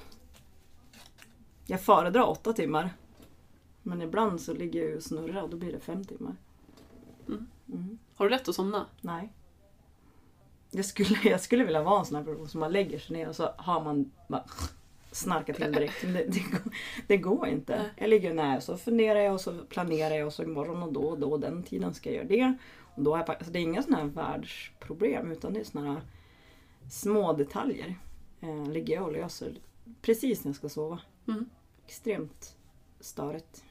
Jag 1.65 1.81
föredrar 1.81 2.29
åtta 2.29 2.53
timmar. 2.53 2.89
Men 3.84 4.01
ibland 4.01 4.41
så 4.41 4.53
ligger 4.53 4.88
jag 4.88 4.97
och 4.97 5.03
snurrar 5.03 5.41
och 5.41 5.49
då 5.49 5.57
blir 5.57 5.71
det 5.71 5.79
fem 5.79 6.05
timmar. 6.05 6.36
Mm. 7.27 7.47
Mm. 7.69 7.99
Har 8.15 8.25
du 8.25 8.29
lätt 8.29 8.47
att 8.47 8.55
somna? 8.55 8.86
Nej. 9.01 9.34
Jag 10.71 10.86
skulle, 10.86 11.17
jag 11.23 11.41
skulle 11.41 11.63
vilja 11.63 11.84
vara 11.84 11.99
en 11.99 12.05
sån 12.05 12.15
här 12.15 12.23
person 12.23 12.49
som 12.49 12.60
man 12.60 12.71
lägger 12.71 12.99
sig 12.99 13.17
ner 13.17 13.29
och 13.29 13.36
så 13.36 13.49
har 13.57 13.84
man 13.84 14.12
bara 14.27 14.43
snarkat 15.12 15.55
till 15.55 15.71
direkt. 15.71 16.01
Det, 16.01 16.07
det, 16.07 16.39
går, 16.39 16.73
det 17.07 17.17
går 17.17 17.47
inte. 17.47 17.91
Jag 17.95 18.10
ligger 18.10 18.34
nära 18.34 18.57
och 18.57 18.63
så 18.63 18.77
funderar 18.77 19.19
jag 19.19 19.34
och 19.34 19.41
så 19.41 19.57
planerar 19.69 20.15
jag 20.15 20.27
och 20.27 20.34
så 20.34 20.43
imorgon 20.43 20.84
och 20.84 20.93
då 20.93 21.01
och 21.01 21.19
då 21.19 21.38
den 21.38 21.63
tiden 21.63 21.93
ska 21.93 22.10
jag 22.10 22.15
göra 22.15 22.27
det. 22.27 22.57
Då 22.95 23.15
är 23.15 23.23
pa- 23.23 23.34
alltså 23.34 23.51
det 23.51 23.60
är 23.60 23.63
inga 23.63 23.84
såna 23.84 23.97
här 23.97 24.06
världsproblem 24.06 25.32
utan 25.32 25.54
det 25.54 25.60
är 25.60 25.63
såna 25.63 25.93
här 25.93 26.01
små 26.91 27.34
detaljer. 27.34 27.95
Eh, 28.41 28.65
ligger 28.71 28.93
jag 28.95 29.04
och 29.04 29.12
löser 29.13 29.56
precis 30.01 30.43
när 30.43 30.49
jag 30.49 30.56
ska 30.56 30.69
sova. 30.69 30.99
Mm. 31.27 31.49
Extremt 31.86 32.56
störigt. 32.99 33.63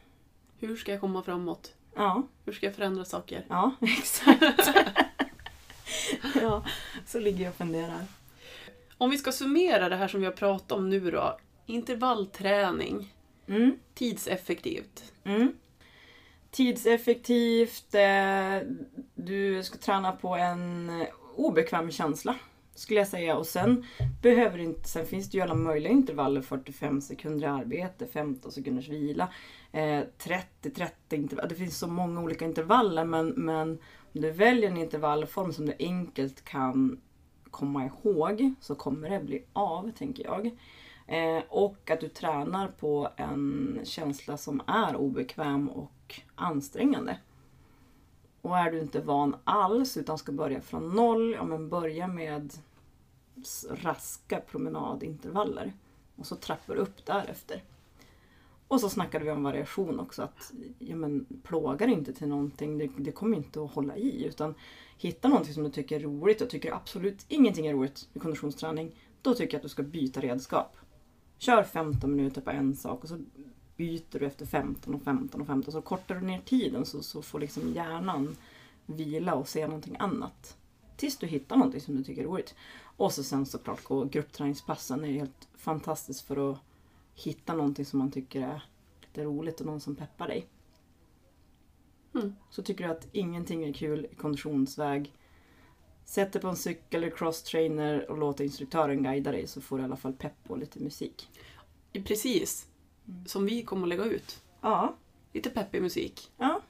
Hur 0.59 0.77
ska 0.77 0.93
jag 0.93 1.01
komma 1.01 1.23
framåt? 1.23 1.75
Ja, 1.95 2.23
Hur 2.45 2.53
ska 2.53 2.67
jag 2.67 2.75
förändra 2.75 3.05
saker? 3.05 3.47
ja 3.49 3.71
exakt. 3.81 4.43
ja, 6.43 6.65
så 7.07 7.19
ligger 7.19 7.45
jag 7.45 7.51
och 7.51 7.57
funderar. 7.57 8.05
Om 8.99 9.11
vi 9.11 9.19
ska 9.19 9.33
summera 9.33 9.89
det 9.89 9.97
här 9.97 10.09
som 10.09 10.21
vi 10.21 10.27
har 10.27 10.33
pratat 10.33 10.73
om 10.73 10.91
nu 10.91 11.11
då. 11.11 11.39
Intervallträning. 11.67 13.15
Mm. 13.47 13.79
Tidseffektivt. 13.95 15.13
Mm. 15.25 15.53
Tidseffektivt. 16.51 17.95
Eh, 17.95 18.69
du 19.15 19.63
ska 19.63 19.79
träna 19.79 20.13
på 20.13 20.35
en 20.35 20.91
obekväm 21.37 21.91
känsla. 21.91 22.37
Skulle 22.75 23.01
jag 23.01 23.09
säga. 23.09 23.37
Och 23.37 23.47
sen 23.47 23.85
behöver 24.23 24.59
inte, 24.59 24.89
sen 24.89 25.07
finns 25.07 25.31
det 25.31 25.37
ju 25.37 25.43
alla 25.43 25.55
möjliga 25.55 25.93
intervaller. 25.93 26.41
45 26.41 27.01
sekunder 27.01 27.47
i 27.47 27.51
arbete, 27.51 28.07
15 28.07 28.53
sekunders 28.53 28.89
vila. 28.89 29.29
Eh, 29.73 30.01
30, 30.19 30.71
30 30.71 31.17
intervaller. 31.17 31.49
Det 31.49 31.55
finns 31.55 31.79
så 31.79 31.87
många 31.87 32.21
olika 32.21 32.45
intervaller 32.45 33.05
men, 33.05 33.29
men 33.29 33.71
om 34.15 34.21
du 34.21 34.31
väljer 34.31 34.71
en 34.71 34.77
intervallform 34.77 35.53
som 35.53 35.67
du 35.67 35.75
enkelt 35.79 36.45
kan 36.45 37.01
komma 37.51 37.85
ihåg 37.87 38.55
så 38.61 38.75
kommer 38.75 39.11
det 39.11 39.21
bli 39.21 39.45
av, 39.53 39.91
tänker 39.99 40.25
jag. 40.25 40.51
Eh, 41.11 41.43
och 41.49 41.91
att 41.91 42.01
du 42.01 42.09
tränar 42.09 42.69
på 42.69 43.09
en 43.17 43.81
känsla 43.85 44.37
som 44.37 44.63
är 44.67 44.97
obekväm 44.97 45.69
och 45.69 46.21
ansträngande. 46.35 47.19
Och 48.41 48.59
är 48.59 48.73
du 48.73 48.81
inte 48.81 49.01
van 49.01 49.37
alls 49.45 49.97
utan 49.97 50.19
ska 50.19 50.33
börja 50.33 50.61
från 50.61 50.95
noll, 50.95 51.33
ja 51.33 51.45
men 51.45 51.69
börja 51.69 52.07
med 52.07 52.53
raska 53.71 54.41
promenadintervaller. 54.41 55.73
Och 56.17 56.27
så 56.27 56.37
trappar 56.37 56.75
du 56.75 56.81
upp 56.81 57.07
därefter. 57.07 57.63
Och 58.69 58.81
så 58.81 58.89
snackade 58.89 59.25
vi 59.25 59.31
om 59.31 59.43
variation 59.43 60.01
också. 60.01 60.23
att 60.23 60.53
ja, 60.79 60.97
men, 60.97 61.27
Plågar 61.43 61.89
inte 61.89 62.13
till 62.13 62.29
någonting, 62.29 62.79
det, 62.79 62.91
det 62.97 63.13
kommer 63.13 63.37
inte 63.37 63.63
att 63.63 63.71
hålla 63.71 63.97
i. 63.97 64.25
Utan 64.25 64.55
hitta 64.99 65.29
någonting 65.29 65.55
som 65.55 65.63
du 65.63 65.71
tycker 65.71 65.97
är 65.97 66.01
roligt 66.01 66.41
och 66.41 66.51
tycker 66.51 66.73
absolut 66.73 67.25
ingenting 67.29 67.67
är 67.67 67.73
roligt 67.73 68.09
i 68.15 68.19
konditionsträning. 68.19 68.95
Då 69.23 69.35
tycker 69.35 69.55
jag 69.55 69.59
att 69.59 69.63
du 69.63 69.69
ska 69.69 69.83
byta 69.83 70.21
redskap. 70.21 70.77
Kör 71.41 71.63
15 71.63 72.17
minuter 72.17 72.41
på 72.41 72.51
en 72.51 72.77
sak 72.77 73.03
och 73.03 73.09
så 73.09 73.19
byter 73.77 74.19
du 74.19 74.27
efter 74.27 74.47
15 74.47 74.95
och 74.95 75.03
15 75.03 75.41
och 75.41 75.47
15. 75.47 75.73
Så 75.73 75.83
kortar 75.83 76.15
du 76.15 76.21
ner 76.21 76.41
tiden 76.41 76.87
så, 76.87 77.03
så 77.03 77.23
får 77.23 77.41
liksom 77.41 77.73
hjärnan 77.73 78.37
vila 78.87 79.35
och 79.35 79.49
se 79.49 79.67
någonting 79.67 79.97
annat. 79.99 80.57
Tills 80.97 81.19
du 81.19 81.27
hittar 81.27 81.57
någonting 81.57 81.81
som 81.81 81.97
du 81.97 82.05
tycker 82.05 82.23
är 82.23 82.27
roligt. 82.27 82.55
Och 82.83 83.13
så 83.13 83.23
sen 83.23 83.47
såklart 83.47 83.85
gå 83.85 84.05
gruppträningspassen. 84.05 85.01
Det 85.01 85.09
är 85.09 85.13
helt 85.13 85.49
fantastiskt 85.55 86.21
för 86.21 86.53
att 86.53 86.59
hitta 87.15 87.55
någonting 87.55 87.85
som 87.85 87.99
man 87.99 88.11
tycker 88.11 88.41
är 88.41 88.63
lite 89.01 89.25
roligt 89.25 89.61
och 89.61 89.67
någon 89.67 89.81
som 89.81 89.97
peppar 89.97 90.29
dig. 90.29 90.47
Mm. 92.15 92.35
Så 92.51 92.63
tycker 92.63 92.87
du 92.87 92.91
att 92.91 93.09
ingenting 93.13 93.65
är 93.65 93.73
kul 93.73 94.07
i 94.11 94.15
konditionsväg. 94.15 95.13
Sätt 96.05 96.33
dig 96.33 96.43
på 96.43 96.49
en 96.49 96.57
cykel 96.57 97.03
eller 97.05 97.17
crosstrainer 97.17 98.11
och 98.11 98.19
låt 98.19 98.41
instruktören 98.41 99.03
guida 99.03 99.33
dig 99.33 99.47
så 99.47 99.61
får 99.61 99.77
du 99.77 99.83
i 99.83 99.85
alla 99.85 99.97
fall 99.97 100.13
pepp 100.13 100.37
och 100.49 100.59
lite 100.59 100.81
musik. 100.81 101.29
Precis. 102.05 102.67
Som 103.27 103.47
vi 103.47 103.63
kommer 103.63 103.83
att 103.83 103.89
lägga 103.89 104.05
ut. 104.05 104.41
Ja, 104.61 104.97
Lite 105.33 105.51
peppig 105.51 105.83
musik. 105.83 106.31
ja. 106.37 106.61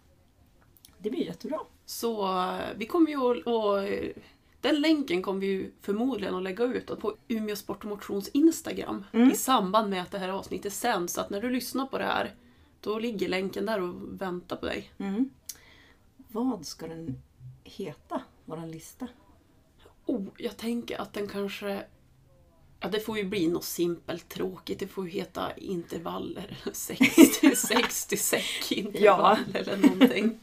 Det 0.99 1.11
blir 1.11 1.25
jättebra. 1.25 1.59
Så 1.87 2.39
eh, 2.39 2.61
vi 2.77 2.87
kommer 2.87 3.11
ju 3.11 3.41
att... 3.41 3.47
Eh, 3.89 4.23
den 4.61 4.81
länken 4.81 5.23
kommer 5.23 5.41
vi 5.41 5.71
förmodligen 5.81 6.35
att 6.35 6.43
lägga 6.43 6.65
ut 6.65 6.87
på 7.01 7.17
Umeå 7.29 7.57
Sport 7.57 7.85
och 7.85 7.91
Motions 7.91 8.29
Instagram 8.29 9.05
Mm. 9.13 9.31
i 9.31 9.35
samband 9.35 9.91
med 9.91 10.03
att 10.03 10.11
det 10.11 10.19
här 10.19 10.29
avsnittet 10.29 10.73
sänds. 10.73 11.15
Så 11.15 11.21
att 11.21 11.31
när 11.31 11.41
du 11.41 11.51
lyssnar 11.51 11.87
på 11.87 11.99
det 11.99 12.05
här, 12.05 12.35
då 12.81 12.99
ligger 12.99 13.29
länken 13.29 13.67
där 13.67 13.81
och 13.83 13.95
väntar 14.21 14.57
på 14.57 14.67
dig. 14.67 14.91
Mm. 14.99 15.31
Vad 16.17 16.67
ska 16.67 16.87
den 16.89 17.23
heta, 17.65 18.23
våran 18.45 18.71
lista? 18.71 19.09
Oh, 20.11 20.27
jag 20.39 20.57
tänker 20.57 21.01
att 21.01 21.13
den 21.13 21.29
kanske... 21.29 21.85
Ja, 22.81 22.89
det 22.89 23.01
får 23.01 23.19
ju 23.19 23.25
bli 23.25 23.49
något 23.49 23.65
simpelt 23.65 24.29
tråkigt. 24.29 24.79
Det 24.79 24.87
får 24.87 25.05
ju 25.05 25.11
heta 25.11 25.53
intervaller. 25.57 26.59
60, 26.73 27.57
60 27.57 28.17
säckintervall 28.17 29.39
eller 29.55 29.77
någonting. 29.77 30.39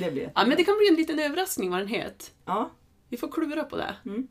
Det 0.00 0.10
blir 0.10 0.32
Ja, 0.34 0.46
men 0.46 0.56
det 0.56 0.64
kan 0.64 0.76
bli 0.78 0.88
en 0.88 0.94
liten 0.94 1.18
överraskning 1.18 1.70
vad 1.70 1.78
den 1.80 1.88
heter. 1.88 2.28
Ja, 2.44 2.70
Vi 3.08 3.16
får 3.16 3.28
klura 3.32 3.64
på 3.64 3.76
det. 3.76 3.96
Mm. 4.04 4.28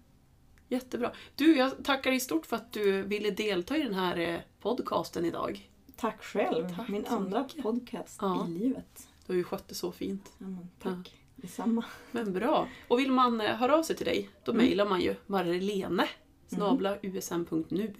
Jättebra. 0.70 1.12
Du, 1.36 1.58
jag 1.58 1.84
tackar 1.84 2.12
dig 2.12 2.20
stort 2.20 2.46
för 2.46 2.56
att 2.56 2.74
du 2.74 3.02
ville 3.02 3.32
delta 3.32 3.78
i 3.78 3.82
den 3.84 3.94
här 3.94 4.18
eh, 4.18 4.40
podcasten 4.62 5.26
idag. 5.26 5.70
tack 5.96 6.24
själv. 6.24 6.76
Tack 6.76 6.88
Min 6.90 7.06
andra 7.06 7.44
mycket. 7.44 7.64
podcast 7.64 8.18
Ja. 8.22 8.48
i 8.48 8.52
livet. 8.52 9.08
Du 9.26 9.34
har 9.34 9.38
ju 9.38 9.44
skött 9.44 9.68
det 9.68 9.76
så 9.76 9.92
fint. 9.92 10.32
Ja, 10.38 10.46
tack. 10.80 11.16
Detsamma. 11.42 11.86
Men 12.12 12.34
bra. 12.34 12.68
Och 12.88 13.00
vill 13.00 13.12
man 13.12 13.42
eh, 13.42 13.56
höra 13.56 13.78
av 13.78 13.84
sig 13.84 13.96
till 13.96 14.06
dig, 14.06 14.30
då 14.44 14.52
Mm. 14.52 14.66
mejlar 14.66 14.86
man 14.86 15.02
ju 15.02 15.16
marlene 15.28 16.08
snabla 16.48 16.98
usm.nu. 17.02 17.94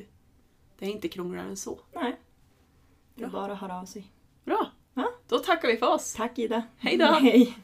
Det 0.80 0.86
är 0.86 0.90
inte 0.90 1.08
krångligare 1.08 1.48
än 1.48 1.58
så. 1.58 1.80
Nej. 1.94 2.20
Det 3.16 3.24
är 3.24 3.30
Bra. 3.30 3.42
bara 3.42 3.54
att 3.54 3.60
höra 3.60 3.80
av 3.82 3.86
sig. 3.86 4.12
Bra! 4.46 4.72
Ja. 4.94 5.10
Då 5.28 5.40
tackar 5.40 5.68
vi 5.68 5.78
för 5.78 5.94
oss. 5.94 6.14
Tack 6.14 6.40
Ida. 6.40 6.64
Hej 6.78 6.98
då. 6.98 7.06
Hej. 7.06 7.58